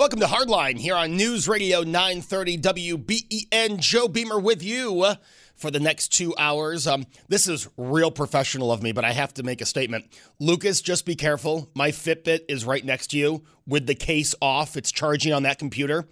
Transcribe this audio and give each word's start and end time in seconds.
Welcome 0.00 0.20
to 0.20 0.26
Hardline 0.26 0.78
here 0.78 0.94
on 0.94 1.14
News 1.14 1.46
Radio 1.46 1.82
930 1.82 2.56
WBEN. 2.56 3.78
Joe 3.80 4.08
Beamer 4.08 4.40
with 4.40 4.62
you 4.62 5.04
for 5.54 5.70
the 5.70 5.78
next 5.78 6.08
two 6.08 6.34
hours. 6.38 6.86
Um, 6.86 7.04
this 7.28 7.46
is 7.46 7.68
real 7.76 8.10
professional 8.10 8.72
of 8.72 8.82
me, 8.82 8.92
but 8.92 9.04
I 9.04 9.12
have 9.12 9.34
to 9.34 9.42
make 9.42 9.60
a 9.60 9.66
statement. 9.66 10.06
Lucas, 10.38 10.80
just 10.80 11.04
be 11.04 11.16
careful. 11.16 11.68
My 11.74 11.90
Fitbit 11.90 12.46
is 12.48 12.64
right 12.64 12.82
next 12.82 13.08
to 13.08 13.18
you 13.18 13.44
with 13.66 13.86
the 13.86 13.94
case 13.94 14.34
off. 14.40 14.74
It's 14.78 14.90
charging 14.90 15.34
on 15.34 15.42
that 15.42 15.58
computer. 15.58 16.08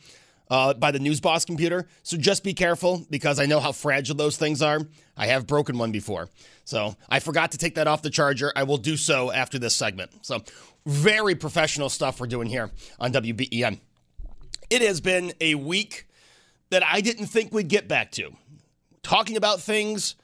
Uh, 0.51 0.73
by 0.73 0.91
the 0.91 0.99
News 0.99 1.21
Boss 1.21 1.45
computer. 1.45 1.87
So 2.03 2.17
just 2.17 2.43
be 2.43 2.55
careful 2.55 3.05
because 3.11 3.39
I 3.39 3.45
know 3.45 3.61
how 3.61 3.71
fragile 3.71 4.17
those 4.17 4.39
things 4.39 4.63
are. 4.63 4.81
I 5.15 5.27
have 5.27 5.47
broken 5.47 5.77
one 5.77 5.93
before. 5.93 6.31
So 6.65 6.97
I 7.11 7.21
forgot 7.21 7.53
to 7.53 7.59
take 7.59 7.75
that 7.75 7.87
off 7.87 8.01
the 8.01 8.09
charger. 8.09 8.51
I 8.57 8.63
will 8.63 8.79
do 8.79 8.97
so 8.97 9.31
after 9.31 9.59
this 9.59 9.77
segment. 9.77 10.11
So 10.25 10.43
very 10.87 11.35
professional 11.35 11.91
stuff 11.91 12.19
we're 12.19 12.29
doing 12.29 12.49
here 12.49 12.71
on 12.99 13.13
WBEN. 13.13 13.79
It 14.71 14.83
has 14.83 15.03
been 15.03 15.33
a 15.41 15.55
week 15.55 16.07
that 16.71 16.83
I 16.85 17.01
didn't 17.01 17.27
think 17.27 17.53
we'd 17.53 17.69
get 17.69 17.89
back 17.89 18.11
to. 18.13 18.33
Talking 19.03 19.37
about 19.37 19.61
things 19.61 20.15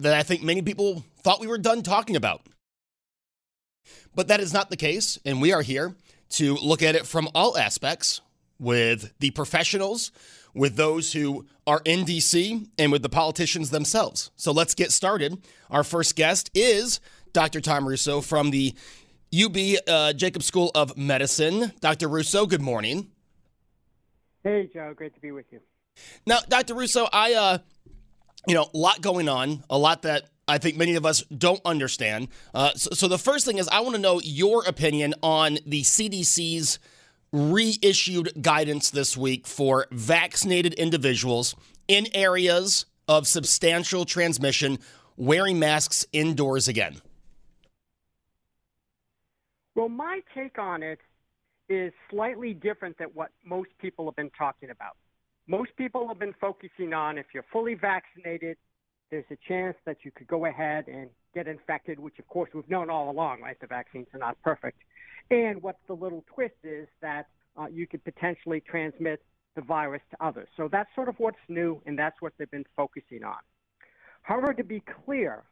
that 0.00 0.14
I 0.14 0.22
think 0.22 0.42
many 0.42 0.62
people 0.62 1.04
thought 1.18 1.40
we 1.40 1.46
were 1.46 1.58
done 1.58 1.82
talking 1.82 2.16
about. 2.16 2.42
But 4.14 4.28
that 4.28 4.40
is 4.40 4.52
not 4.52 4.70
the 4.70 4.76
case, 4.76 5.18
and 5.24 5.40
we 5.40 5.52
are 5.52 5.62
here 5.62 5.94
to 6.30 6.54
look 6.56 6.82
at 6.82 6.94
it 6.94 7.06
from 7.06 7.28
all 7.34 7.56
aspects 7.56 8.20
with 8.58 9.12
the 9.18 9.30
professionals, 9.30 10.12
with 10.54 10.76
those 10.76 11.12
who 11.12 11.46
are 11.66 11.80
in 11.84 12.04
DC, 12.04 12.68
and 12.78 12.92
with 12.92 13.02
the 13.02 13.08
politicians 13.08 13.70
themselves. 13.70 14.30
So 14.36 14.52
let's 14.52 14.74
get 14.74 14.92
started. 14.92 15.42
Our 15.70 15.84
first 15.84 16.16
guest 16.16 16.50
is 16.54 17.00
Dr. 17.32 17.60
Tom 17.60 17.86
Russo 17.86 18.20
from 18.20 18.50
the 18.50 18.74
UB 19.34 19.56
uh, 19.88 20.12
Jacob 20.12 20.42
School 20.42 20.70
of 20.74 20.96
Medicine. 20.96 21.72
Dr. 21.80 22.08
Russo, 22.08 22.46
good 22.46 22.62
morning. 22.62 23.10
Hey, 24.44 24.68
Joe. 24.72 24.92
Great 24.94 25.14
to 25.14 25.20
be 25.20 25.32
with 25.32 25.46
you. 25.50 25.60
Now, 26.26 26.38
Dr. 26.48 26.74
Russo, 26.74 27.08
I, 27.12 27.34
uh, 27.34 27.58
you 28.46 28.54
know, 28.54 28.68
a 28.72 28.76
lot 28.76 29.00
going 29.00 29.28
on, 29.28 29.64
a 29.70 29.78
lot 29.78 30.02
that 30.02 30.28
I 30.46 30.58
think 30.58 30.76
many 30.76 30.94
of 30.96 31.06
us 31.06 31.22
don't 31.22 31.60
understand. 31.64 32.28
Uh, 32.52 32.72
so, 32.74 32.90
so, 32.92 33.08
the 33.08 33.18
first 33.18 33.46
thing 33.46 33.58
is, 33.58 33.68
I 33.68 33.80
want 33.80 33.94
to 33.94 34.00
know 34.00 34.20
your 34.22 34.64
opinion 34.64 35.14
on 35.22 35.58
the 35.64 35.82
CDC's 35.82 36.78
reissued 37.34 38.30
guidance 38.40 38.90
this 38.90 39.16
week 39.16 39.44
for 39.44 39.88
vaccinated 39.90 40.72
individuals 40.74 41.56
in 41.88 42.06
areas 42.14 42.86
of 43.08 43.26
substantial 43.26 44.04
transmission 44.04 44.78
wearing 45.16 45.58
masks 45.58 46.06
indoors 46.12 46.68
again. 46.68 47.02
Well, 49.74 49.88
my 49.88 50.20
take 50.32 50.60
on 50.60 50.84
it 50.84 51.00
is 51.68 51.92
slightly 52.08 52.54
different 52.54 52.98
than 52.98 53.08
what 53.14 53.30
most 53.44 53.70
people 53.80 54.04
have 54.04 54.14
been 54.14 54.30
talking 54.38 54.70
about. 54.70 54.96
Most 55.48 55.76
people 55.76 56.06
have 56.06 56.20
been 56.20 56.34
focusing 56.40 56.94
on 56.94 57.18
if 57.18 57.26
you're 57.34 57.44
fully 57.52 57.74
vaccinated, 57.74 58.56
there's 59.10 59.24
a 59.32 59.36
chance 59.48 59.76
that 59.86 59.98
you 60.04 60.12
could 60.12 60.28
go 60.28 60.46
ahead 60.46 60.86
and 60.86 61.10
get 61.34 61.48
infected, 61.48 61.98
which 61.98 62.20
of 62.20 62.28
course 62.28 62.50
we've 62.54 62.68
known 62.70 62.90
all 62.90 63.10
along, 63.10 63.40
right? 63.40 63.58
The 63.60 63.66
vaccines 63.66 64.06
are 64.14 64.20
not 64.20 64.40
perfect. 64.42 64.78
And 65.30 65.62
what 65.62 65.76
the 65.86 65.94
little 65.94 66.24
twist 66.34 66.54
is 66.62 66.86
that 67.00 67.26
uh, 67.56 67.66
you 67.66 67.86
could 67.86 68.04
potentially 68.04 68.60
transmit 68.60 69.22
the 69.54 69.62
virus 69.62 70.02
to 70.10 70.24
others. 70.24 70.48
So 70.56 70.68
that's 70.70 70.88
sort 70.94 71.08
of 71.08 71.14
what's 71.18 71.38
new, 71.48 71.80
and 71.86 71.98
that's 71.98 72.20
what 72.20 72.32
they've 72.38 72.50
been 72.50 72.66
focusing 72.76 73.24
on. 73.24 73.38
However, 74.22 74.52
to 74.54 74.64
be 74.64 74.82
clear, 75.04 75.44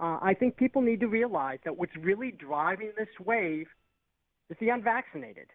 uh, 0.00 0.18
I 0.20 0.34
think 0.34 0.56
people 0.56 0.82
need 0.82 1.00
to 1.00 1.08
realize 1.08 1.58
that 1.64 1.76
what's 1.76 1.96
really 1.96 2.32
driving 2.32 2.92
this 2.96 3.08
wave 3.24 3.66
is 4.50 4.56
the 4.60 4.70
unvaccinated. 4.70 5.46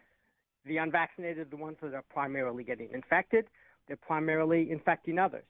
The 0.64 0.78
unvaccinated 0.78 1.46
are 1.46 1.50
the 1.50 1.56
ones 1.56 1.76
that 1.82 1.94
are 1.94 2.04
primarily 2.10 2.64
getting 2.64 2.88
infected. 2.92 3.46
They're 3.86 3.96
primarily 3.96 4.70
infecting 4.70 5.18
others. 5.18 5.44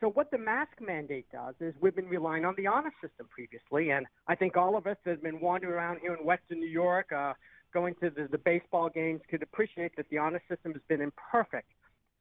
So 0.00 0.10
what 0.10 0.30
the 0.30 0.38
mask 0.38 0.72
mandate 0.80 1.26
does 1.32 1.54
is 1.58 1.74
we've 1.80 1.96
been 1.96 2.08
relying 2.08 2.44
on 2.44 2.54
the 2.58 2.66
honor 2.66 2.92
system 3.00 3.28
previously, 3.30 3.90
and 3.90 4.06
I 4.28 4.34
think 4.34 4.56
all 4.56 4.76
of 4.76 4.86
us 4.86 4.96
that 5.04 5.10
have 5.12 5.22
been 5.22 5.40
wandering 5.40 5.72
around 5.72 6.00
here 6.00 6.14
in 6.14 6.24
Western 6.24 6.60
New 6.60 6.68
York, 6.68 7.10
uh, 7.12 7.32
going 7.72 7.94
to 8.02 8.10
the, 8.10 8.28
the 8.30 8.38
baseball 8.38 8.90
games, 8.90 9.22
could 9.30 9.42
appreciate 9.42 9.96
that 9.96 10.06
the 10.10 10.18
honor 10.18 10.42
system 10.50 10.72
has 10.72 10.82
been 10.88 11.00
imperfect. 11.00 11.70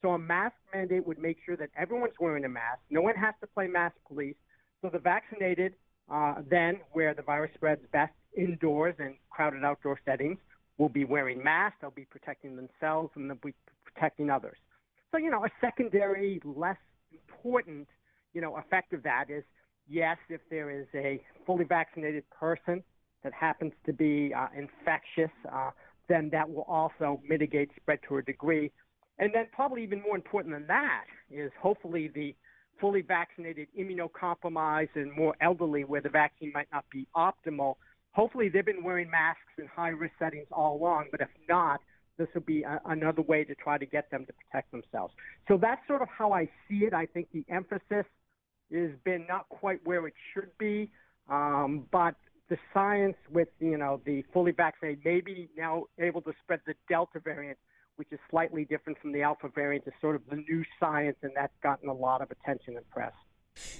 So 0.02 0.12
a 0.12 0.20
mask 0.20 0.56
mandate 0.74 1.06
would 1.06 1.20
make 1.20 1.38
sure 1.46 1.58
that 1.58 1.70
everyone's 1.78 2.14
wearing 2.18 2.46
a 2.46 2.50
mask. 2.50 2.80
No 2.90 3.02
one 3.02 3.16
has 3.16 3.34
to 3.42 3.48
play 3.48 3.68
mask 3.68 3.96
police. 4.08 4.36
So 4.82 4.90
the 4.90 5.00
vaccinated, 5.00 5.74
uh, 6.10 6.36
then 6.50 6.80
where 6.94 7.14
the 7.14 7.24
virus 7.24 7.52
spreads 7.56 7.82
best 7.92 8.14
indoors 8.38 8.96
and 9.00 9.16
crowded 9.30 9.66
outdoor 9.66 10.00
settings, 10.06 10.38
will 10.78 10.90
be 10.90 11.04
wearing 11.04 11.44
masks, 11.44 11.78
they'll 11.82 11.92
be 11.92 12.06
protecting 12.06 12.56
themselves, 12.56 13.10
and 13.16 13.30
they'll 13.30 13.38
be 13.38 13.54
protecting 13.84 14.30
others. 14.30 14.58
So, 15.12 15.18
you 15.18 15.30
know, 15.30 15.44
a 15.44 15.50
secondary, 15.60 16.42
less 16.44 16.78
important, 17.30 17.88
you 18.34 18.42
know, 18.42 18.58
effect 18.58 18.94
of 18.94 19.04
that 19.04 19.26
is 19.30 19.44
yes, 19.88 20.18
if 20.30 20.42
there 20.50 20.70
is 20.70 20.88
a 20.94 21.22
fully 21.46 21.66
vaccinated 21.66 22.24
person 22.30 22.84
that 23.24 23.34
happens 23.34 23.74
to 23.86 23.94
be 23.94 24.34
uh, 24.36 24.48
infectious, 24.56 25.32
uh, 25.52 25.72
then 26.08 26.30
that 26.32 26.50
will 26.50 26.66
also 26.68 27.22
mitigate 27.28 27.70
spread 27.76 28.00
to 28.08 28.18
a 28.18 28.22
degree. 28.22 28.72
And 29.18 29.32
then, 29.34 29.48
probably 29.52 29.84
even 29.84 30.02
more 30.02 30.16
important 30.16 30.54
than 30.54 30.68
that, 30.68 31.06
is 31.32 31.52
hopefully 31.62 32.12
the 32.14 32.36
fully 32.80 33.02
vaccinated, 33.02 33.68
immunocompromised, 33.80 34.96
and 34.96 35.16
more 35.16 35.36
elderly, 35.42 35.84
where 35.86 36.02
the 36.02 36.10
vaccine 36.10 36.52
might 36.54 36.68
not 36.74 36.84
be 36.92 37.08
optimal, 37.16 37.76
hopefully 38.12 38.50
they've 38.50 38.66
been 38.66 38.84
wearing 38.84 39.10
masks 39.10 39.42
in 39.58 39.68
high 39.68 39.90
risk 39.90 40.14
settings 40.20 40.48
all 40.52 40.78
along, 40.78 41.06
but 41.12 41.22
if 41.22 41.30
not, 41.48 41.80
this 42.18 42.28
will 42.34 42.42
be 42.42 42.64
a, 42.64 42.82
another 42.86 43.22
way 43.22 43.44
to 43.44 43.56
try 43.56 43.78
to 43.78 43.86
get 43.86 44.10
them 44.12 44.26
to 44.26 44.34
protect 44.34 44.72
themselves. 44.72 45.14
So 45.48 45.58
that's 45.58 45.86
sort 45.88 46.02
of 46.02 46.08
how 46.10 46.32
I 46.32 46.50
see 46.68 46.86
it. 46.86 46.94
I 46.94 47.06
think 47.06 47.28
the 47.34 47.46
emphasis 47.50 48.06
has 48.74 48.92
been 49.04 49.26
not 49.28 49.50
quite 49.50 49.80
where 49.86 50.08
it 50.08 50.14
should 50.34 50.58
be, 50.58 50.90
um, 51.30 51.86
but 51.92 52.16
the 52.50 52.58
science 52.74 53.18
with 53.32 53.48
you 53.60 53.78
know 53.78 54.02
the 54.06 54.24
fully 54.34 54.52
vaccinated 54.52 55.04
may 55.04 55.22
be 55.22 55.50
now 55.58 55.86
able 56.00 56.22
to 56.22 56.34
spread 56.44 56.62
the 56.66 56.76
Delta 56.88 57.20
variant, 57.20 57.58
which 57.96 58.08
is 58.12 58.20
slightly 58.30 58.66
different 58.66 59.00
from 59.00 59.12
the 59.12 59.22
Alpha 59.22 59.50
variant, 59.50 59.86
is 59.88 59.94
sort 60.02 60.16
of 60.16 60.22
the 60.30 60.38
new 60.38 60.64
science, 60.80 61.18
and 61.22 61.32
that's 61.36 61.54
gotten 61.64 61.90
a 61.90 61.94
lot 61.94 62.22
of 62.22 62.32
attention 62.32 62.78
and 62.78 62.90
press. 62.90 63.14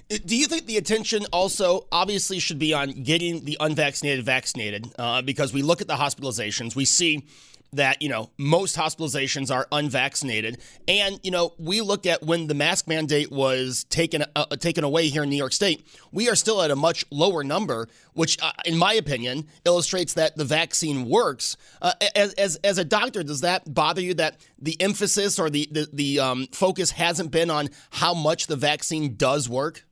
Do 0.08 0.36
you 0.36 0.46
think 0.46 0.66
the 0.66 0.78
attention 0.78 1.26
also 1.32 1.86
obviously 1.92 2.38
should 2.38 2.58
be 2.58 2.72
on 2.72 2.92
getting 3.02 3.44
the 3.44 3.58
unvaccinated 3.60 4.24
vaccinated? 4.24 4.90
Uh, 4.98 5.20
because 5.20 5.52
we 5.52 5.60
look 5.60 5.82
at 5.82 5.86
the 5.86 5.96
hospitalizations, 5.96 6.74
we 6.74 6.86
see 6.86 7.26
that 7.72 8.00
you 8.00 8.08
know 8.08 8.30
most 8.38 8.76
hospitalizations 8.76 9.54
are 9.54 9.66
unvaccinated, 9.72 10.58
and 10.88 11.20
you 11.22 11.30
know 11.30 11.54
we 11.58 11.80
look 11.80 12.06
at 12.06 12.22
when 12.22 12.46
the 12.46 12.54
mask 12.54 12.88
mandate 12.88 13.30
was 13.30 13.84
taken 13.84 14.24
uh, 14.34 14.46
taken 14.56 14.84
away 14.84 15.08
here 15.08 15.22
in 15.22 15.30
New 15.30 15.36
York 15.36 15.52
State, 15.52 15.86
we 16.12 16.28
are 16.28 16.34
still 16.34 16.62
at 16.62 16.70
a 16.70 16.76
much 16.76 17.04
lower 17.10 17.44
number, 17.44 17.88
which, 18.14 18.38
uh, 18.42 18.52
in 18.64 18.76
my 18.76 18.94
opinion, 18.94 19.46
illustrates 19.64 20.14
that 20.14 20.36
the 20.36 20.44
vaccine 20.44 21.08
works. 21.08 21.56
Uh, 21.82 21.92
as, 22.14 22.32
as 22.34 22.56
as 22.56 22.78
a 22.78 22.84
doctor, 22.84 23.22
does 23.22 23.40
that 23.42 23.72
bother 23.72 24.00
you 24.00 24.14
that 24.14 24.40
the 24.58 24.80
emphasis 24.80 25.38
or 25.38 25.50
the 25.50 25.68
the, 25.70 25.88
the 25.92 26.20
um, 26.20 26.46
focus 26.52 26.92
hasn't 26.92 27.30
been 27.30 27.50
on 27.50 27.68
how 27.90 28.14
much 28.14 28.46
the 28.46 28.56
vaccine 28.56 29.16
does 29.16 29.48
work? 29.48 29.84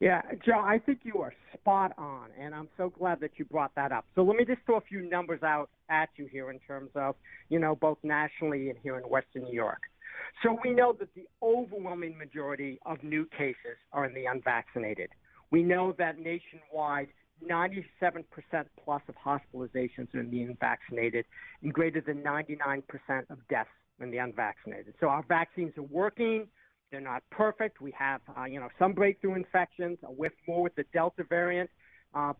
Yeah, 0.00 0.20
Joe, 0.44 0.60
I 0.60 0.78
think 0.78 1.00
you 1.04 1.18
are 1.22 1.32
spot 1.66 1.92
on, 1.98 2.28
and 2.40 2.54
I'm 2.54 2.68
so 2.76 2.92
glad 2.96 3.18
that 3.20 3.32
you 3.38 3.44
brought 3.44 3.74
that 3.74 3.90
up. 3.90 4.04
So 4.14 4.22
let 4.22 4.36
me 4.36 4.44
just 4.44 4.60
throw 4.66 4.76
a 4.76 4.80
few 4.80 5.08
numbers 5.10 5.42
out 5.42 5.68
at 5.90 6.08
you 6.14 6.28
here 6.30 6.52
in 6.52 6.60
terms 6.60 6.90
of, 6.94 7.16
you 7.48 7.58
know, 7.58 7.74
both 7.74 7.98
nationally 8.04 8.70
and 8.70 8.78
here 8.84 8.96
in 8.98 9.02
Western 9.02 9.42
New 9.42 9.52
York. 9.52 9.80
So 10.44 10.56
we 10.62 10.72
know 10.72 10.94
that 11.00 11.08
the 11.16 11.26
overwhelming 11.42 12.16
majority 12.16 12.78
of 12.86 13.02
new 13.02 13.26
cases 13.36 13.76
are 13.92 14.04
in 14.04 14.14
the 14.14 14.26
unvaccinated. 14.26 15.08
We 15.50 15.64
know 15.64 15.92
that 15.98 16.20
nationwide, 16.20 17.08
97% 17.44 18.24
plus 18.84 19.02
of 19.08 19.14
hospitalizations 19.16 20.14
are 20.14 20.20
in 20.20 20.30
the 20.30 20.42
unvaccinated, 20.42 21.24
and 21.62 21.72
greater 21.72 22.00
than 22.00 22.22
99% 22.22 22.82
of 23.28 23.38
deaths 23.48 23.68
in 24.00 24.12
the 24.12 24.18
unvaccinated. 24.18 24.94
So 25.00 25.08
our 25.08 25.24
vaccines 25.28 25.72
are 25.76 25.82
working. 25.82 26.46
They're 26.90 27.00
not 27.00 27.22
perfect. 27.30 27.80
We 27.80 27.92
have, 27.98 28.20
uh, 28.36 28.44
you 28.44 28.60
know, 28.60 28.68
some 28.78 28.92
breakthrough 28.92 29.34
infections, 29.34 29.98
whiff 30.02 30.32
more 30.46 30.62
with 30.62 30.74
the 30.76 30.84
Delta 30.92 31.24
variant 31.28 31.70
uh, 32.14 32.32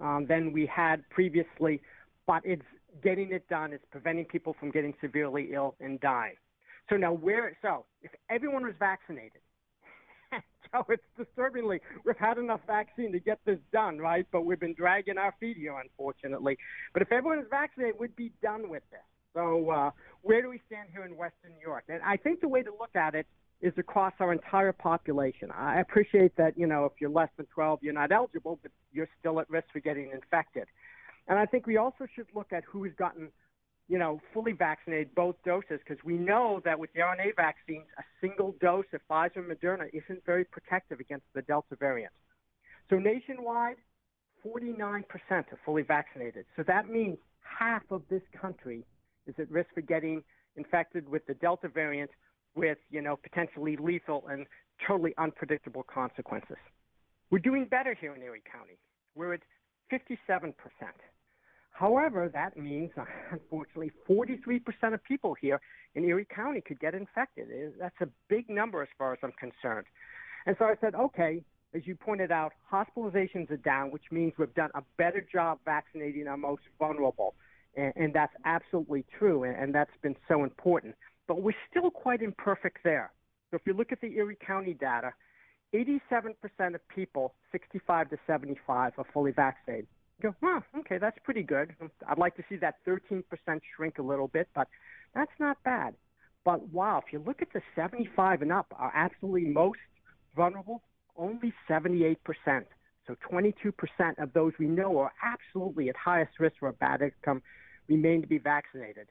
um, 0.00 0.26
than 0.26 0.52
we 0.52 0.66
had 0.66 1.08
previously, 1.10 1.82
but 2.26 2.42
it's 2.44 2.64
getting 3.02 3.32
it 3.32 3.48
done. 3.48 3.72
It's 3.72 3.84
preventing 3.90 4.24
people 4.24 4.56
from 4.58 4.70
getting 4.70 4.94
severely 5.00 5.50
ill 5.52 5.74
and 5.80 6.00
dying. 6.00 6.36
So 6.88 6.96
now 6.96 7.12
where? 7.12 7.56
So 7.62 7.84
if 8.02 8.10
everyone 8.30 8.64
was 8.64 8.74
vaccinated, 8.78 9.42
so 10.72 10.84
it's 10.88 11.02
disturbingly 11.16 11.80
we've 12.04 12.16
had 12.16 12.38
enough 12.38 12.60
vaccine 12.66 13.12
to 13.12 13.20
get 13.20 13.38
this 13.44 13.58
done, 13.72 13.98
right? 13.98 14.26
But 14.32 14.42
we've 14.42 14.60
been 14.60 14.74
dragging 14.74 15.18
our 15.18 15.34
feet 15.38 15.56
here, 15.56 15.78
unfortunately. 15.80 16.58
But 16.92 17.02
if 17.02 17.12
everyone 17.12 17.38
is 17.38 17.46
vaccinated, 17.50 17.96
we'd 18.00 18.16
be 18.16 18.32
done 18.42 18.68
with 18.68 18.82
this. 18.90 19.00
So 19.34 19.70
uh, 19.70 19.90
where 20.22 20.42
do 20.42 20.48
we 20.48 20.60
stand 20.66 20.88
here 20.92 21.04
in 21.04 21.16
Western 21.16 21.52
New 21.52 21.62
York? 21.64 21.84
And 21.88 22.02
I 22.02 22.16
think 22.16 22.40
the 22.40 22.48
way 22.48 22.62
to 22.62 22.70
look 22.70 22.96
at 22.96 23.14
it 23.14 23.26
is 23.60 23.72
across 23.76 24.14
our 24.20 24.32
entire 24.32 24.72
population. 24.72 25.50
I 25.50 25.80
appreciate 25.80 26.36
that, 26.36 26.56
you 26.56 26.66
know, 26.66 26.86
if 26.86 26.92
you're 27.00 27.10
less 27.10 27.28
than 27.36 27.46
12, 27.46 27.80
you're 27.82 27.92
not 27.92 28.10
eligible, 28.10 28.58
but 28.62 28.72
you're 28.92 29.08
still 29.18 29.38
at 29.40 29.50
risk 29.50 29.66
for 29.72 29.80
getting 29.80 30.10
infected. 30.12 30.64
And 31.28 31.38
I 31.38 31.46
think 31.46 31.66
we 31.66 31.76
also 31.76 32.06
should 32.14 32.26
look 32.34 32.52
at 32.52 32.64
who 32.64 32.84
has 32.84 32.92
gotten, 32.98 33.28
you 33.88 33.98
know, 33.98 34.20
fully 34.32 34.52
vaccinated 34.52 35.14
both 35.14 35.36
doses 35.44 35.78
because 35.86 36.02
we 36.04 36.14
know 36.14 36.62
that 36.64 36.78
with 36.78 36.92
the 36.94 37.00
RNA 37.00 37.36
vaccines, 37.36 37.84
a 37.98 38.02
single 38.20 38.54
dose 38.60 38.86
of 38.94 39.00
Pfizer 39.10 39.36
and 39.36 39.50
Moderna 39.50 39.88
isn't 39.92 40.24
very 40.24 40.44
protective 40.44 40.98
against 40.98 41.26
the 41.34 41.42
Delta 41.42 41.76
variant. 41.78 42.12
So 42.88 42.98
nationwide, 42.98 43.76
49% 44.44 45.04
are 45.30 45.44
fully 45.64 45.82
vaccinated. 45.82 46.46
So 46.56 46.62
that 46.66 46.88
means 46.88 47.18
half 47.42 47.82
of 47.90 48.02
this 48.08 48.22
country 48.40 48.84
is 49.26 49.34
at 49.38 49.50
risk 49.50 49.68
for 49.74 49.82
getting 49.82 50.22
infected 50.56 51.08
with 51.08 51.26
the 51.26 51.34
Delta 51.34 51.68
variant 51.68 52.10
with, 52.54 52.78
you 52.90 53.00
know, 53.00 53.16
potentially 53.16 53.76
lethal 53.76 54.24
and 54.28 54.46
totally 54.86 55.14
unpredictable 55.18 55.82
consequences. 55.82 56.56
We're 57.30 57.38
doing 57.38 57.66
better 57.66 57.94
here 57.98 58.14
in 58.14 58.22
Erie 58.22 58.42
County. 58.50 58.78
We're 59.14 59.34
at 59.34 59.40
57%. 59.92 60.54
However, 61.72 62.30
that 62.32 62.56
means, 62.56 62.90
unfortunately, 63.30 63.92
43% 64.08 64.60
of 64.94 65.02
people 65.04 65.34
here 65.40 65.60
in 65.94 66.04
Erie 66.04 66.26
County 66.34 66.60
could 66.60 66.80
get 66.80 66.94
infected. 66.94 67.48
That's 67.78 68.00
a 68.00 68.08
big 68.28 68.48
number 68.50 68.82
as 68.82 68.88
far 68.98 69.12
as 69.12 69.18
I'm 69.22 69.32
concerned. 69.32 69.86
And 70.46 70.56
so 70.58 70.64
I 70.64 70.74
said, 70.80 70.94
okay, 70.94 71.42
as 71.74 71.86
you 71.86 71.94
pointed 71.94 72.32
out, 72.32 72.52
hospitalizations 72.72 73.50
are 73.50 73.56
down, 73.58 73.90
which 73.90 74.04
means 74.10 74.32
we've 74.38 74.54
done 74.54 74.70
a 74.74 74.82
better 74.98 75.24
job 75.32 75.58
vaccinating 75.64 76.26
our 76.26 76.36
most 76.36 76.62
vulnerable. 76.78 77.34
And, 77.76 77.92
and 77.94 78.14
that's 78.14 78.32
absolutely 78.44 79.04
true, 79.18 79.44
and, 79.44 79.56
and 79.56 79.74
that's 79.74 79.90
been 80.02 80.16
so 80.28 80.42
important 80.42 80.96
but 81.30 81.42
we're 81.42 81.54
still 81.70 81.92
quite 81.92 82.22
imperfect 82.22 82.78
there. 82.82 83.12
So 83.50 83.56
if 83.56 83.62
you 83.64 83.72
look 83.72 83.92
at 83.92 84.00
the 84.00 84.16
Erie 84.16 84.36
County 84.44 84.74
data, 84.74 85.12
87% 85.72 86.34
of 86.74 86.88
people 86.88 87.34
65 87.52 88.10
to 88.10 88.18
75 88.26 88.94
are 88.98 89.04
fully 89.14 89.30
vaccinated. 89.30 89.86
You 90.20 90.30
go, 90.30 90.34
huh, 90.42 90.60
okay, 90.80 90.98
that's 90.98 91.16
pretty 91.22 91.44
good. 91.44 91.72
I'd 92.08 92.18
like 92.18 92.34
to 92.34 92.42
see 92.48 92.56
that 92.56 92.84
13% 92.84 93.22
shrink 93.76 93.98
a 93.98 94.02
little 94.02 94.26
bit, 94.26 94.48
but 94.56 94.66
that's 95.14 95.30
not 95.38 95.62
bad. 95.62 95.94
But 96.44 96.68
wow, 96.70 97.00
if 97.06 97.12
you 97.12 97.22
look 97.24 97.42
at 97.42 97.52
the 97.52 97.62
75 97.76 98.42
and 98.42 98.50
up 98.50 98.66
are 98.76 98.90
absolutely 98.92 99.44
most 99.44 99.78
vulnerable, 100.34 100.82
only 101.16 101.54
78%. 101.68 102.16
So 103.06 103.14
22% 103.30 103.72
of 104.18 104.32
those 104.32 104.52
we 104.58 104.66
know 104.66 104.98
are 104.98 105.12
absolutely 105.22 105.90
at 105.90 105.96
highest 105.96 106.40
risk 106.40 106.56
for 106.58 106.70
a 106.70 106.72
bad 106.72 107.02
outcome 107.02 107.40
remain 107.86 108.20
to 108.20 108.26
be 108.26 108.38
vaccinated. 108.38 109.06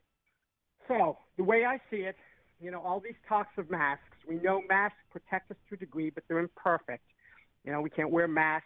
So 0.90 1.18
the 1.38 1.44
way 1.44 1.66
I 1.66 1.80
see 1.92 1.98
it, 1.98 2.16
you 2.60 2.72
know, 2.72 2.82
all 2.82 3.00
these 3.00 3.14
talks 3.30 3.58
of 3.58 3.70
masks, 3.70 4.04
we 4.28 4.36
know 4.36 4.62
masks 4.68 4.98
protect 5.12 5.52
us 5.52 5.58
to 5.70 5.76
a 5.76 5.78
degree, 5.78 6.10
but 6.10 6.24
they're 6.28 6.40
imperfect. 6.40 7.04
You 7.64 7.72
know, 7.72 7.80
we 7.80 7.90
can't 7.90 8.10
wear 8.10 8.28
masks 8.28 8.66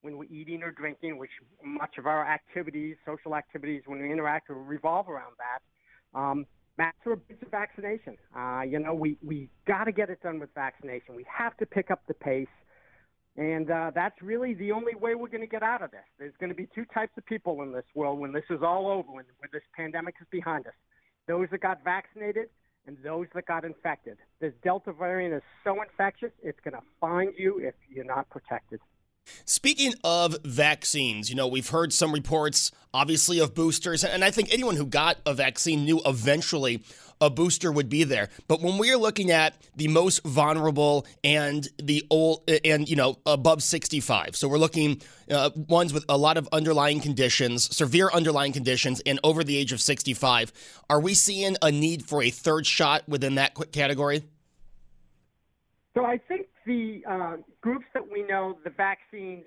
when 0.00 0.16
we're 0.16 0.24
eating 0.24 0.62
or 0.62 0.70
drinking, 0.70 1.18
which 1.18 1.30
much 1.62 1.98
of 1.98 2.06
our 2.06 2.26
activities, 2.26 2.96
social 3.04 3.36
activities, 3.36 3.82
when 3.86 4.00
we 4.00 4.10
interact, 4.10 4.48
revolve 4.48 5.08
around 5.08 5.34
that. 5.38 6.18
Um, 6.18 6.46
masks 6.78 7.00
are 7.06 7.12
a 7.12 7.16
bit 7.16 7.38
of 7.42 7.50
vaccination. 7.50 8.16
Uh, 8.36 8.62
you 8.62 8.78
know, 8.78 8.94
we 8.94 9.18
we 9.24 9.50
got 9.66 9.84
to 9.84 9.92
get 9.92 10.08
it 10.08 10.22
done 10.22 10.40
with 10.40 10.48
vaccination. 10.54 11.14
We 11.14 11.26
have 11.36 11.56
to 11.58 11.66
pick 11.66 11.90
up 11.90 12.00
the 12.08 12.14
pace, 12.14 12.46
and 13.36 13.70
uh, 13.70 13.90
that's 13.94 14.20
really 14.22 14.54
the 14.54 14.72
only 14.72 14.94
way 14.94 15.14
we're 15.14 15.28
going 15.28 15.42
to 15.42 15.46
get 15.46 15.62
out 15.62 15.82
of 15.82 15.90
this. 15.90 16.06
There's 16.18 16.34
going 16.40 16.50
to 16.50 16.56
be 16.56 16.68
two 16.74 16.86
types 16.94 17.12
of 17.18 17.26
people 17.26 17.62
in 17.62 17.72
this 17.72 17.84
world 17.94 18.18
when 18.18 18.32
this 18.32 18.44
is 18.48 18.60
all 18.62 18.88
over, 18.88 19.08
when, 19.08 19.26
when 19.38 19.50
this 19.52 19.62
pandemic 19.76 20.14
is 20.20 20.26
behind 20.30 20.66
us 20.66 20.74
those 21.28 21.46
that 21.52 21.60
got 21.60 21.84
vaccinated 21.84 22.48
and 22.86 22.96
those 23.04 23.26
that 23.34 23.46
got 23.46 23.64
infected. 23.64 24.16
This 24.40 24.52
Delta 24.64 24.92
variant 24.92 25.34
is 25.34 25.42
so 25.62 25.82
infectious, 25.82 26.32
it's 26.42 26.58
going 26.64 26.74
to 26.74 26.82
find 27.00 27.34
you 27.36 27.60
if 27.60 27.74
you're 27.88 28.04
not 28.04 28.28
protected. 28.30 28.80
Speaking 29.44 29.94
of 30.04 30.36
vaccines, 30.44 31.30
you 31.30 31.36
know, 31.36 31.46
we've 31.46 31.68
heard 31.68 31.92
some 31.92 32.12
reports, 32.12 32.70
obviously, 32.92 33.38
of 33.38 33.54
boosters, 33.54 34.04
and 34.04 34.24
I 34.24 34.30
think 34.30 34.52
anyone 34.52 34.76
who 34.76 34.86
got 34.86 35.18
a 35.26 35.34
vaccine 35.34 35.84
knew 35.84 36.00
eventually 36.04 36.82
a 37.20 37.30
booster 37.30 37.70
would 37.72 37.88
be 37.88 38.04
there. 38.04 38.28
But 38.46 38.60
when 38.60 38.78
we 38.78 38.90
are 38.92 38.96
looking 38.96 39.30
at 39.30 39.54
the 39.76 39.88
most 39.88 40.22
vulnerable 40.24 41.06
and 41.24 41.66
the 41.78 42.06
old 42.10 42.48
and 42.64 42.88
you 42.88 42.96
know 42.96 43.18
above 43.26 43.62
65, 43.62 44.36
so 44.36 44.48
we're 44.48 44.58
looking 44.58 45.02
uh, 45.30 45.50
ones 45.54 45.92
with 45.92 46.04
a 46.08 46.16
lot 46.16 46.36
of 46.36 46.48
underlying 46.52 47.00
conditions, 47.00 47.74
severe 47.76 48.10
underlying 48.12 48.52
conditions, 48.52 49.00
and 49.04 49.18
over 49.24 49.42
the 49.44 49.56
age 49.56 49.72
of 49.72 49.80
65, 49.80 50.52
are 50.88 51.00
we 51.00 51.14
seeing 51.14 51.56
a 51.62 51.70
need 51.70 52.04
for 52.04 52.22
a 52.22 52.30
third 52.30 52.66
shot 52.66 53.02
within 53.08 53.34
that 53.36 53.54
category? 53.72 54.24
So 55.98 56.04
I 56.04 56.16
think 56.28 56.46
the 56.64 57.02
uh, 57.10 57.36
groups 57.60 57.86
that 57.92 58.08
we 58.08 58.22
know 58.22 58.56
the 58.62 58.70
vaccines 58.70 59.42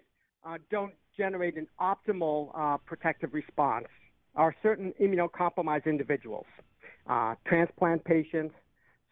uh, 0.45 0.57
don't 0.69 0.92
generate 1.18 1.56
an 1.56 1.65
optimal 1.80 2.51
uh, 2.53 2.75
protective 2.86 3.33
response 3.33 3.86
are 4.36 4.53
certain 4.62 4.94
immunocompromised 5.01 5.86
individuals 5.86 6.45
uh, 7.09 7.36
transplant 7.48 8.03
patients, 8.03 8.53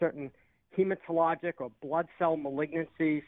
certain 0.02 0.30
hematologic 0.78 1.54
or 1.60 1.72
blood 1.82 2.08
cell 2.18 2.36
malignancies. 2.36 3.24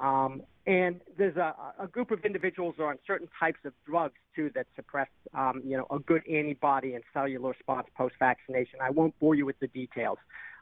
Um, 0.00 0.42
and 0.66 1.00
there's 1.18 1.36
a, 1.36 1.54
a, 1.78 1.86
group 1.86 2.10
of 2.10 2.24
individuals 2.24 2.76
on 2.80 2.96
certain 3.06 3.28
types 3.38 3.58
of 3.64 3.72
drugs 3.86 4.14
too 4.34 4.50
that 4.54 4.66
suppress, 4.74 5.08
um, 5.34 5.60
you 5.64 5.76
know, 5.76 5.86
a 5.90 5.98
good 5.98 6.22
antibody 6.30 6.94
and 6.94 7.04
cellular 7.12 7.50
response 7.50 7.86
post-vaccination. 7.96 8.78
I 8.80 8.90
won't 8.90 9.18
bore 9.20 9.34
you 9.34 9.44
with 9.44 9.58
the 9.60 9.66
details, 9.68 10.18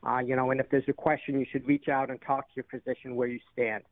uh, 0.06 0.18
you 0.18 0.34
know. 0.34 0.50
And 0.50 0.60
if 0.60 0.68
there's 0.70 0.88
a 0.88 0.92
question, 0.92 1.38
you 1.38 1.46
should 1.50 1.66
reach 1.68 1.88
out 1.88 2.10
and 2.10 2.20
talk 2.22 2.49
to 2.49 2.52
your 2.56 2.64
physician 2.70 3.14
where 3.14 3.28
you 3.28 3.38
stand. 3.52 3.84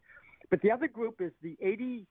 But 0.51 0.61
the 0.63 0.71
other 0.71 0.89
group 0.89 1.21
is 1.21 1.31
the 1.43 1.57
80 1.63 2.07